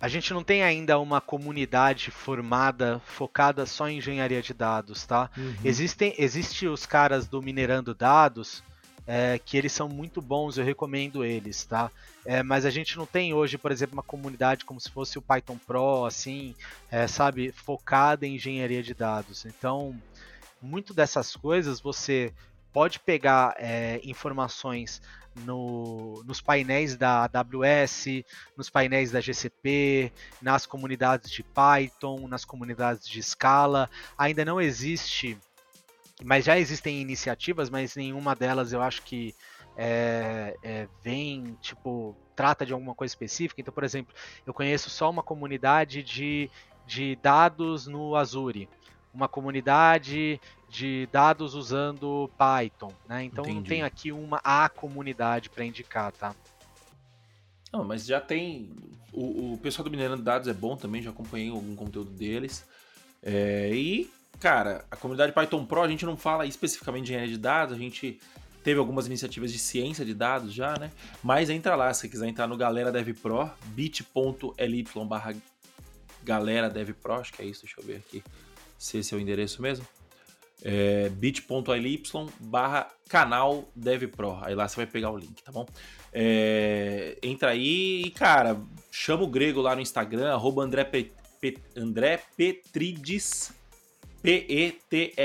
A 0.00 0.08
gente 0.08 0.32
não 0.32 0.42
tem 0.42 0.62
ainda 0.62 0.98
uma 0.98 1.20
comunidade 1.20 2.10
formada, 2.10 3.00
focada 3.04 3.66
só 3.66 3.88
em 3.88 3.98
engenharia 3.98 4.40
de 4.40 4.54
dados, 4.54 5.04
tá? 5.04 5.30
Uhum. 5.36 5.54
Existem 5.62 6.14
existe 6.16 6.66
os 6.66 6.86
caras 6.86 7.26
do 7.26 7.42
Minerando 7.42 7.94
Dados, 7.94 8.62
é, 9.06 9.38
que 9.38 9.58
eles 9.58 9.72
são 9.72 9.88
muito 9.88 10.22
bons, 10.22 10.56
eu 10.56 10.64
recomendo 10.64 11.22
eles, 11.22 11.64
tá? 11.64 11.90
É, 12.24 12.42
mas 12.42 12.64
a 12.64 12.70
gente 12.70 12.96
não 12.96 13.04
tem 13.04 13.34
hoje, 13.34 13.58
por 13.58 13.70
exemplo, 13.70 13.94
uma 13.94 14.02
comunidade 14.02 14.64
como 14.64 14.80
se 14.80 14.90
fosse 14.90 15.18
o 15.18 15.22
Python 15.22 15.58
Pro, 15.66 16.06
assim, 16.06 16.54
é, 16.90 17.06
sabe, 17.06 17.52
focada 17.52 18.26
em 18.26 18.36
engenharia 18.36 18.82
de 18.82 18.94
dados. 18.94 19.44
Então, 19.44 19.94
muito 20.62 20.94
dessas 20.94 21.36
coisas 21.36 21.80
você 21.80 22.32
pode 22.72 23.00
pegar 23.00 23.54
é, 23.58 24.00
informações 24.04 25.02
no, 25.36 26.22
nos 26.26 26.40
painéis 26.40 26.96
da 26.96 27.24
AWS, 27.24 28.24
nos 28.56 28.68
painéis 28.68 29.10
da 29.10 29.20
GCP, 29.20 30.12
nas 30.40 30.66
comunidades 30.66 31.30
de 31.30 31.42
Python, 31.42 32.26
nas 32.28 32.44
comunidades 32.44 33.08
de 33.08 33.22
Scala. 33.22 33.88
Ainda 34.18 34.44
não 34.44 34.60
existe 34.60 35.38
mas 36.22 36.44
já 36.44 36.58
existem 36.58 37.00
iniciativas, 37.00 37.70
mas 37.70 37.96
nenhuma 37.96 38.34
delas 38.34 38.72
eu 38.72 38.82
acho 38.82 39.02
que 39.02 39.34
é, 39.76 40.54
é, 40.62 40.88
vem, 41.02 41.56
tipo, 41.60 42.14
trata 42.36 42.66
de 42.66 42.72
alguma 42.72 42.94
coisa 42.94 43.12
específica. 43.12 43.60
Então, 43.60 43.72
por 43.72 43.84
exemplo, 43.84 44.14
eu 44.46 44.52
conheço 44.52 44.90
só 44.90 45.08
uma 45.08 45.22
comunidade 45.22 46.02
de, 46.02 46.50
de 46.86 47.16
dados 47.22 47.86
no 47.86 48.14
Azure, 48.16 48.68
uma 49.12 49.28
comunidade 49.28 50.40
de 50.68 51.08
dados 51.12 51.54
usando 51.54 52.30
Python, 52.38 52.92
né? 53.08 53.24
Então 53.24 53.44
Entendi. 53.44 53.58
não 53.58 53.64
tem 53.64 53.82
aqui 53.82 54.12
uma 54.12 54.40
a 54.44 54.68
comunidade 54.68 55.50
para 55.50 55.64
indicar, 55.64 56.12
tá? 56.12 56.34
Não, 57.72 57.84
mas 57.84 58.06
já 58.06 58.20
tem. 58.20 58.70
O, 59.12 59.54
o 59.54 59.58
pessoal 59.58 59.84
do 59.84 59.90
Minerando 59.90 60.22
Dados 60.22 60.48
é 60.48 60.52
bom 60.52 60.76
também, 60.76 61.02
já 61.02 61.10
acompanhei 61.10 61.50
algum 61.50 61.74
conteúdo 61.74 62.10
deles. 62.10 62.64
É, 63.22 63.70
e 63.72 64.10
cara, 64.38 64.84
a 64.90 64.96
comunidade 64.96 65.32
Python 65.32 65.66
Pro, 65.66 65.82
a 65.82 65.88
gente 65.88 66.06
não 66.06 66.16
fala 66.16 66.46
especificamente 66.46 67.06
de 67.06 67.12
engenharia 67.12 67.34
de 67.34 67.38
dados, 67.38 67.74
a 67.74 67.78
gente 67.78 68.18
teve 68.62 68.78
algumas 68.78 69.06
iniciativas 69.06 69.52
de 69.52 69.58
ciência 69.58 70.04
de 70.04 70.14
dados 70.14 70.52
já, 70.52 70.78
né? 70.78 70.90
Mas 71.22 71.50
entra 71.50 71.74
lá, 71.74 71.92
se 71.92 72.08
quiser 72.08 72.28
entrar 72.28 72.46
no 72.46 72.56
Galera 72.56 72.92
Dev 72.92 73.08
Pro, 73.20 73.50
bit.ly 73.66 74.84
barra 75.06 75.34
Galera 76.22 76.70
Dev 76.70 76.90
Pro, 76.92 77.14
acho 77.14 77.32
que 77.32 77.42
é 77.42 77.44
isso, 77.46 77.62
deixa 77.64 77.80
eu 77.80 77.84
ver 77.84 77.96
aqui 77.96 78.22
se 78.80 78.98
esse 78.98 79.14
é 79.14 79.16
o 79.16 79.20
endereço 79.20 79.60
mesmo. 79.60 79.86
É 80.62 81.08
bit.ly 81.10 82.02
barra 82.40 82.90
canal 83.08 83.70
Dev 83.76 84.08
Pro. 84.08 84.38
Aí 84.42 84.54
lá 84.54 84.66
você 84.66 84.76
vai 84.76 84.86
pegar 84.86 85.10
o 85.10 85.16
link, 85.16 85.42
tá 85.42 85.52
bom? 85.52 85.66
É, 86.12 87.18
entra 87.22 87.50
aí 87.50 88.02
e, 88.06 88.10
cara, 88.10 88.60
chama 88.90 89.22
o 89.22 89.28
grego 89.28 89.60
lá 89.60 89.74
no 89.74 89.80
Instagram, 89.80 90.32
arroba 90.32 90.62
André, 90.62 90.84
Pet, 90.84 91.12
Pet, 91.40 91.60
André 91.76 92.22
Petridis 92.36 93.52
P-E-T-R-I-D-I-S, 94.22 95.16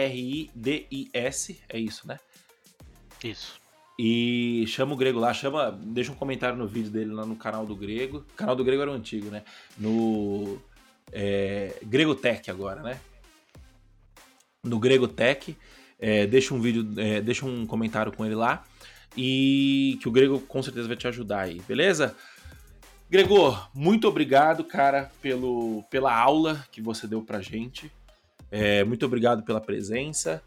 é 1.67 1.79
isso, 1.79 2.07
né? 2.07 2.19
Isso. 3.23 3.59
E 3.97 4.65
chama 4.67 4.93
o 4.93 4.97
Grego 4.97 5.19
lá, 5.19 5.33
chama, 5.33 5.71
deixa 5.71 6.11
um 6.11 6.15
comentário 6.15 6.57
no 6.57 6.67
vídeo 6.67 6.91
dele 6.91 7.13
lá 7.13 7.25
no 7.25 7.35
canal 7.35 7.65
do 7.65 7.75
Grego. 7.75 8.19
O 8.19 8.35
canal 8.35 8.55
do 8.55 8.63
Grego 8.63 8.81
era 8.81 8.91
o 8.91 8.93
antigo, 8.93 9.29
né? 9.29 9.43
No 9.77 10.57
é, 11.11 11.77
Grego 11.83 12.15
Tech 12.15 12.49
agora, 12.49 12.81
né? 12.81 12.99
No 14.65 14.79
Grego 14.79 15.07
Tech. 15.07 15.55
É, 15.99 16.27
deixa 16.27 16.53
um 16.53 16.59
vídeo, 16.59 16.87
é, 16.97 17.21
deixa 17.21 17.45
um 17.45 17.65
comentário 17.65 18.11
com 18.11 18.25
ele 18.25 18.35
lá. 18.35 18.63
E 19.15 19.97
que 20.01 20.09
o 20.09 20.11
Grego 20.11 20.39
com 20.41 20.61
certeza 20.61 20.87
vai 20.87 20.97
te 20.97 21.07
ajudar 21.07 21.41
aí, 21.41 21.61
beleza? 21.67 22.15
Gregor, 23.09 23.69
muito 23.73 24.07
obrigado, 24.07 24.63
cara, 24.63 25.11
pelo, 25.21 25.83
pela 25.89 26.13
aula 26.13 26.65
que 26.71 26.81
você 26.81 27.07
deu 27.07 27.21
pra 27.21 27.39
gente. 27.39 27.91
É, 28.51 28.83
muito 28.83 29.05
obrigado 29.05 29.43
pela 29.43 29.61
presença. 29.61 30.43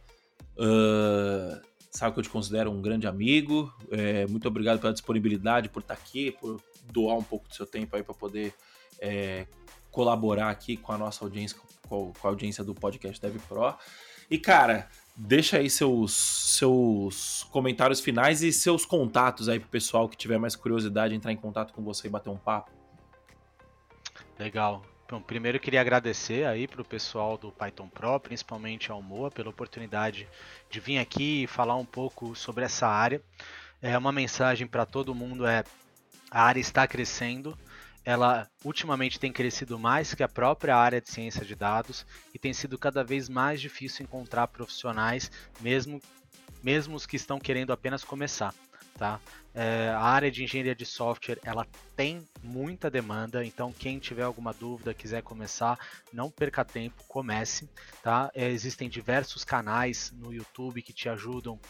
Uh, 0.57 1.61
sabe 1.91 2.15
que 2.15 2.19
eu 2.19 2.25
te 2.25 2.31
considero 2.31 2.71
um 2.71 2.83
grande 2.83 3.07
amigo. 3.07 3.73
É, 3.91 4.27
muito 4.27 4.49
obrigado 4.49 4.81
pela 4.81 4.93
disponibilidade, 4.93 5.69
por 5.69 5.81
estar 5.81 5.95
aqui, 5.95 6.33
por 6.33 6.61
doar 6.93 7.17
um 7.17 7.23
pouco 7.23 7.49
do 7.49 7.55
seu 7.55 7.67
tempo 7.67 7.95
aí 7.95 8.03
para 8.03 8.15
poder 8.15 8.53
é, 9.01 9.47
colaborar 9.91 10.51
aqui 10.51 10.77
com 10.77 10.93
a 10.93 10.99
nossa 10.99 11.25
audiência, 11.25 11.57
com 11.89 12.13
a 12.23 12.29
audiência 12.29 12.65
do 12.65 12.75
podcast 12.75 13.21
Dev 13.21 13.37
Pro. 13.49 13.75
E, 14.31 14.39
cara, 14.39 14.89
deixa 15.17 15.59
aí 15.59 15.71
seus, 15.71 16.13
seus 16.13 17.45
comentários 17.51 18.01
finais 18.01 18.43
e 18.43 18.53
seus 18.53 18.85
contatos 18.85 19.49
aí 19.49 19.59
pro 19.59 19.69
pessoal 19.69 20.09
que 20.09 20.17
tiver 20.17 20.39
mais 20.39 20.55
curiosidade 20.55 21.15
entrar 21.15 21.33
em 21.33 21.37
contato 21.37 21.73
com 21.73 21.83
você 21.83 22.07
e 22.07 22.11
bater 22.11 22.31
um 22.31 22.37
papo. 22.37 22.71
Legal. 24.39 24.85
Bom, 25.11 25.23
primeiro 25.23 25.59
queria 25.59 25.81
agradecer 25.81 26.47
aí 26.47 26.69
para 26.69 26.83
o 26.83 26.85
pessoal 26.85 27.39
do 27.39 27.51
Python 27.51 27.89
Pro, 27.89 28.21
principalmente 28.21 28.93
ao 28.93 29.01
Moa, 29.01 29.31
pela 29.31 29.49
oportunidade 29.49 30.29
de 30.71 30.81
vir 30.81 30.99
aqui 30.99 31.45
e 31.45 31.47
falar 31.47 31.77
um 31.77 31.85
pouco 31.85 32.37
sobre 32.37 32.65
essa 32.65 32.87
área. 32.87 33.23
É 33.81 33.97
uma 33.97 34.13
mensagem 34.13 34.67
para 34.67 34.85
todo 34.85 35.15
mundo 35.15 35.47
é 35.47 35.65
a 36.31 36.43
área 36.43 36.61
está 36.61 36.87
crescendo. 36.87 37.57
Ela 38.05 38.49
ultimamente 38.65 39.19
tem 39.21 39.33
crescido 39.33 39.79
mais 39.79 40.15
que 40.15 40.23
a 40.23 40.29
própria 40.29 40.77
área 40.77 41.01
de 41.01 41.11
ciência 41.11 41.45
de 41.45 41.55
dados 41.55 42.07
e 42.33 42.39
tem 42.39 42.53
sido 42.53 42.79
cada 42.79 43.05
vez 43.05 43.29
mais 43.29 43.61
difícil 43.61 44.05
encontrar 44.05 44.49
profissionais, 44.49 45.31
mesmo 45.61 46.01
mesmo 46.63 46.97
os 46.97 47.07
que 47.07 47.17
estão 47.17 47.39
querendo 47.39 47.73
apenas 47.73 48.05
começar. 48.05 48.55
Tá? 48.97 49.21
É, 49.55 49.91
a 49.91 50.01
área 50.01 50.29
de 50.29 50.43
engenharia 50.43 50.75
de 50.75 50.85
software 50.85 51.39
ela 51.45 51.65
tem 51.95 52.27
muita 52.43 52.91
demanda, 52.91 53.45
então 53.45 53.73
quem 53.73 54.01
tiver 54.01 54.25
alguma 54.25 54.53
dúvida, 54.53 54.93
quiser 54.93 55.23
começar, 55.23 55.79
não 56.13 56.29
perca 56.29 56.65
tempo, 56.65 57.05
comece. 57.07 57.69
Tá? 58.03 58.29
É, 58.35 58.51
existem 58.51 58.89
diversos 58.89 59.45
canais 59.45 60.13
no 60.17 60.33
YouTube 60.33 60.83
que 60.83 60.93
te 60.93 61.09
ajudam 61.09 61.61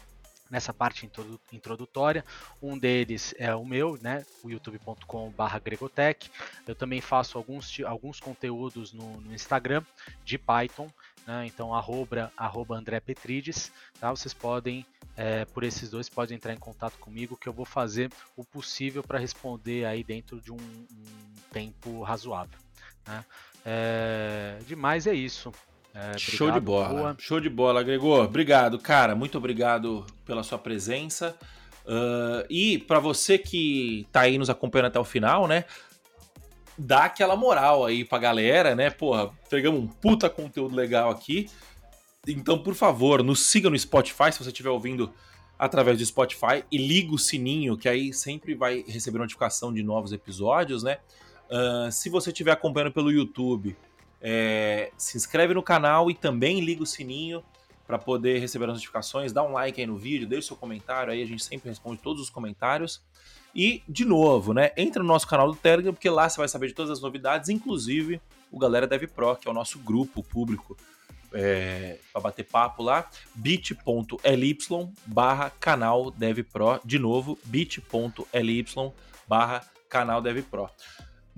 nessa 0.51 0.73
parte 0.73 1.09
introdutória. 1.53 2.25
Um 2.63 2.79
deles 2.79 3.35
é 3.39 3.55
o 3.55 3.65
meu, 3.65 3.99
né, 4.01 4.25
o 4.43 4.51
youtube.com/gregotech. 4.51 6.31
Eu 6.67 6.75
também 6.75 7.01
faço 7.01 7.39
alguns, 7.39 7.81
alguns 7.85 8.21
conteúdos 8.21 8.93
no, 8.93 9.21
no 9.21 9.35
Instagram 9.35 9.83
de 10.25 10.39
Python, 10.39 10.91
né, 11.27 11.47
então 11.47 11.75
arroba, 11.75 12.33
arroba 12.37 12.77
André 12.77 13.01
Petrides. 13.01 13.73
Tá? 14.01 14.11
Vocês 14.11 14.33
podem 14.35 14.87
é, 15.17 15.45
por 15.47 15.65
esses 15.65 15.91
dois 15.91 16.09
podem 16.09 16.37
entrar 16.37 16.55
em 16.55 16.59
contato 16.59 16.97
comigo 16.99 17.37
que 17.37 17.49
eu 17.49 17.53
vou 17.53 17.65
fazer 17.65 18.09
o 18.37 18.45
possível 18.45 19.03
para 19.03 19.19
responder 19.19 19.85
aí 19.85 20.05
dentro 20.05 20.41
de 20.41 20.53
um, 20.53 20.57
um 20.57 21.35
tempo 21.53 22.03
razoável. 22.03 22.59
Né? 23.05 23.25
É, 23.65 24.59
demais 24.67 25.09
é 25.09 25.15
isso. 25.15 25.53
É, 25.95 26.17
Show 26.17 26.51
de 26.51 26.61
bola. 26.61 26.89
Boa. 26.89 27.17
Show 27.19 27.41
de 27.41 27.49
bola, 27.49 27.83
Gregor. 27.83 28.25
Obrigado, 28.25 28.79
cara. 28.79 29.15
Muito 29.15 29.39
obrigado 29.39 30.07
pela 30.25 30.43
sua 30.43 30.59
presença. 30.59 31.37
Uh, 31.85 32.45
e 32.51 32.79
para 32.79 33.01
você 33.01 33.39
que 33.39 34.07
tá 34.13 34.21
aí 34.21 34.37
nos 34.37 34.51
acompanhando 34.51 34.89
até 34.89 35.01
o 35.01 35.05
final, 35.05 35.49
né? 35.49 35.65
Dá 36.77 37.05
aquela 37.05 37.35
moral 37.35 37.85
aí 37.85 38.05
pra 38.05 38.19
galera, 38.19 38.75
né? 38.75 38.91
Porra, 38.91 39.31
pegamos 39.49 39.81
um 39.83 39.87
puta 39.87 40.29
conteúdo 40.29 40.77
legal 40.77 41.11
aqui. 41.11 41.49
Então, 42.27 42.59
por 42.63 42.75
favor, 42.75 43.25
nos 43.25 43.47
siga 43.47 43.71
no 43.71 43.79
Spotify 43.79 44.31
se 44.31 44.39
você 44.39 44.51
estiver 44.51 44.69
ouvindo 44.69 45.11
através 45.59 45.99
do 45.99 46.05
Spotify 46.05 46.63
e 46.71 46.77
liga 46.77 47.13
o 47.13 47.19
sininho, 47.19 47.77
que 47.77 47.89
aí 47.89 48.13
sempre 48.13 48.55
vai 48.55 48.85
receber 48.87 49.19
notificação 49.19 49.73
de 49.73 49.83
novos 49.83 50.13
episódios, 50.13 50.83
né? 50.83 50.99
Uh, 51.51 51.91
se 51.91 52.11
você 52.11 52.31
estiver 52.31 52.53
acompanhando 52.53 52.93
pelo 52.93 53.11
YouTube, 53.11 53.75
é, 54.21 54.91
se 54.97 55.17
inscreve 55.17 55.55
no 55.55 55.63
canal 55.63 56.11
e 56.11 56.15
também 56.15 56.61
liga 56.61 56.83
o 56.83 56.87
sininho 56.87 57.43
para 57.87 57.99
poder 57.99 58.39
receber 58.39 58.67
as 58.67 58.75
notificações. 58.75 59.33
Dá 59.33 59.43
um 59.43 59.53
like 59.53 59.81
aí 59.81 59.87
no 59.87 59.97
vídeo, 59.97 60.29
deixe 60.29 60.49
seu 60.49 60.57
comentário 60.57 61.13
aí, 61.13 61.23
a 61.23 61.27
gente 61.27 61.43
sempre 61.43 61.69
responde 61.69 62.01
todos 62.03 62.23
os 62.23 62.31
comentários. 62.31 63.03
E, 63.55 63.83
de 63.89 64.05
novo, 64.05 64.53
né? 64.53 64.73
Entra 64.77 65.03
no 65.03 65.09
nosso 65.09 65.27
canal 65.27 65.51
do 65.51 65.57
Telegram, 65.57 65.93
porque 65.93 66.11
lá 66.11 66.29
você 66.29 66.37
vai 66.37 66.49
saber 66.49 66.69
de 66.69 66.75
todas 66.75 66.91
as 66.91 67.01
novidades, 67.01 67.49
inclusive 67.49 68.21
o 68.53 68.59
Galera 68.59 68.87
Dev 68.87 69.05
Pro, 69.09 69.37
que 69.37 69.49
é 69.49 69.51
o 69.51 69.55
nosso 69.55 69.79
grupo 69.79 70.23
público 70.23 70.77
é, 71.33 71.99
para 72.13 72.23
bater 72.23 72.45
papo 72.45 72.83
lá, 72.83 73.09
bit.ly 73.35 74.59
barra 75.07 75.51
canal 75.51 76.11
DevPro, 76.11 76.81
de 76.85 76.99
novo, 76.99 77.39
bit.ly 77.45 78.65
barra 79.27 79.65
canal 79.89 80.21
DevPro. 80.21 80.71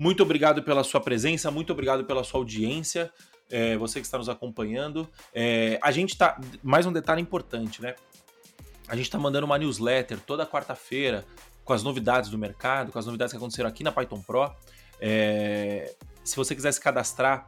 Muito 0.01 0.23
obrigado 0.23 0.63
pela 0.63 0.83
sua 0.83 0.99
presença, 0.99 1.51
muito 1.51 1.71
obrigado 1.71 2.03
pela 2.05 2.23
sua 2.23 2.39
audiência, 2.39 3.13
é, 3.51 3.77
você 3.77 3.99
que 3.99 4.07
está 4.07 4.17
nos 4.17 4.29
acompanhando. 4.29 5.07
É, 5.31 5.77
a 5.79 5.91
gente 5.91 6.17
tá. 6.17 6.41
Mais 6.63 6.87
um 6.87 6.91
detalhe 6.91 7.21
importante, 7.21 7.83
né? 7.83 7.93
A 8.87 8.95
gente 8.95 9.05
está 9.05 9.19
mandando 9.19 9.45
uma 9.45 9.59
newsletter 9.59 10.19
toda 10.19 10.43
quarta-feira 10.43 11.23
com 11.63 11.71
as 11.71 11.83
novidades 11.83 12.31
do 12.31 12.37
mercado, 12.39 12.91
com 12.91 12.97
as 12.97 13.05
novidades 13.05 13.31
que 13.31 13.37
aconteceram 13.37 13.69
aqui 13.69 13.83
na 13.83 13.91
Python 13.91 14.19
Pro. 14.23 14.51
É, 14.99 15.93
se 16.23 16.35
você 16.35 16.55
quiser 16.55 16.71
se 16.71 16.81
cadastrar, 16.81 17.47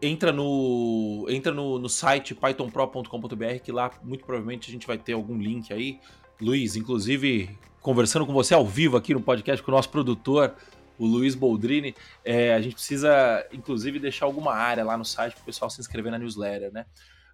entra 0.00 0.30
no 0.30 1.26
entra 1.28 1.50
no, 1.52 1.76
no 1.76 1.88
site 1.88 2.36
pythonpro.com.br 2.36 3.58
que 3.64 3.72
lá 3.72 3.90
muito 4.04 4.24
provavelmente 4.24 4.70
a 4.70 4.72
gente 4.72 4.86
vai 4.86 4.96
ter 4.96 5.14
algum 5.14 5.36
link 5.36 5.72
aí. 5.72 5.98
Luiz, 6.40 6.76
inclusive 6.76 7.58
conversando 7.80 8.24
com 8.24 8.32
você 8.32 8.54
ao 8.54 8.64
vivo 8.64 8.96
aqui 8.96 9.12
no 9.12 9.20
podcast 9.20 9.60
com 9.60 9.72
o 9.72 9.74
nosso 9.74 9.88
produtor, 9.88 10.54
o 10.98 11.06
Luiz 11.06 11.34
Boldrini, 11.34 11.94
é, 12.24 12.54
a 12.54 12.60
gente 12.60 12.74
precisa 12.74 13.46
inclusive 13.52 13.98
deixar 13.98 14.26
alguma 14.26 14.54
área 14.54 14.84
lá 14.84 14.96
no 14.96 15.04
site 15.04 15.34
para 15.34 15.42
o 15.42 15.46
pessoal 15.46 15.70
se 15.70 15.80
inscrever 15.80 16.10
na 16.12 16.18
newsletter, 16.18 16.72
né? 16.72 16.86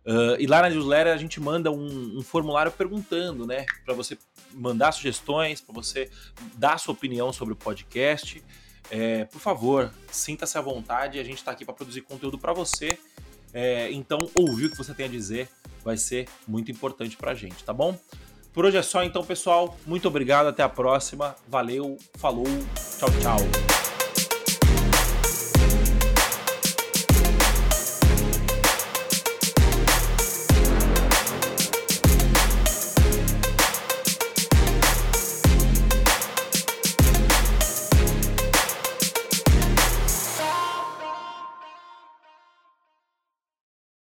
Uh, 0.07 0.41
e 0.41 0.47
lá 0.47 0.63
na 0.63 0.71
newsletter 0.71 1.13
a 1.13 1.17
gente 1.19 1.39
manda 1.39 1.71
um, 1.71 2.19
um 2.19 2.23
formulário 2.23 2.73
perguntando, 2.73 3.47
né, 3.47 3.67
para 3.85 3.93
você 3.93 4.17
mandar 4.55 4.93
sugestões, 4.93 5.61
para 5.61 5.75
você 5.75 6.11
dar 6.55 6.79
sua 6.79 6.95
opinião 6.95 7.31
sobre 7.31 7.53
o 7.53 7.57
podcast. 7.57 8.43
É, 8.91 9.27
por 9.27 9.39
favor, 9.39 9.93
sinta-se 10.11 10.57
à 10.57 10.63
vontade, 10.63 11.19
a 11.19 11.25
gente 11.25 11.37
está 11.37 11.51
aqui 11.51 11.65
para 11.65 11.75
produzir 11.75 12.01
conteúdo 12.03 12.39
para 12.39 12.55
você. 12.55 12.99
É, 13.53 13.91
então, 13.93 14.19
ouvir 14.35 14.67
o 14.67 14.71
que 14.71 14.79
você 14.79 14.95
tem 14.95 15.07
a 15.07 15.09
dizer 15.09 15.49
vai 15.85 15.97
ser 15.97 16.27
muito 16.47 16.71
importante 16.71 17.17
para 17.17 17.33
a 17.33 17.35
gente, 17.35 17.63
tá 17.65 17.73
bom? 17.73 17.99
Por 18.59 18.65
hoje 18.65 18.77
é 18.77 18.83
só, 18.83 19.05
então, 19.05 19.25
pessoal. 19.25 19.77
Muito 19.87 20.09
obrigado, 20.09 20.49
até 20.49 20.65
a 20.65 20.69
próxima. 20.69 21.37
Valeu, 21.47 21.97
falou, 22.17 22.43
tchau, 22.99 23.09
tchau. 23.23 23.98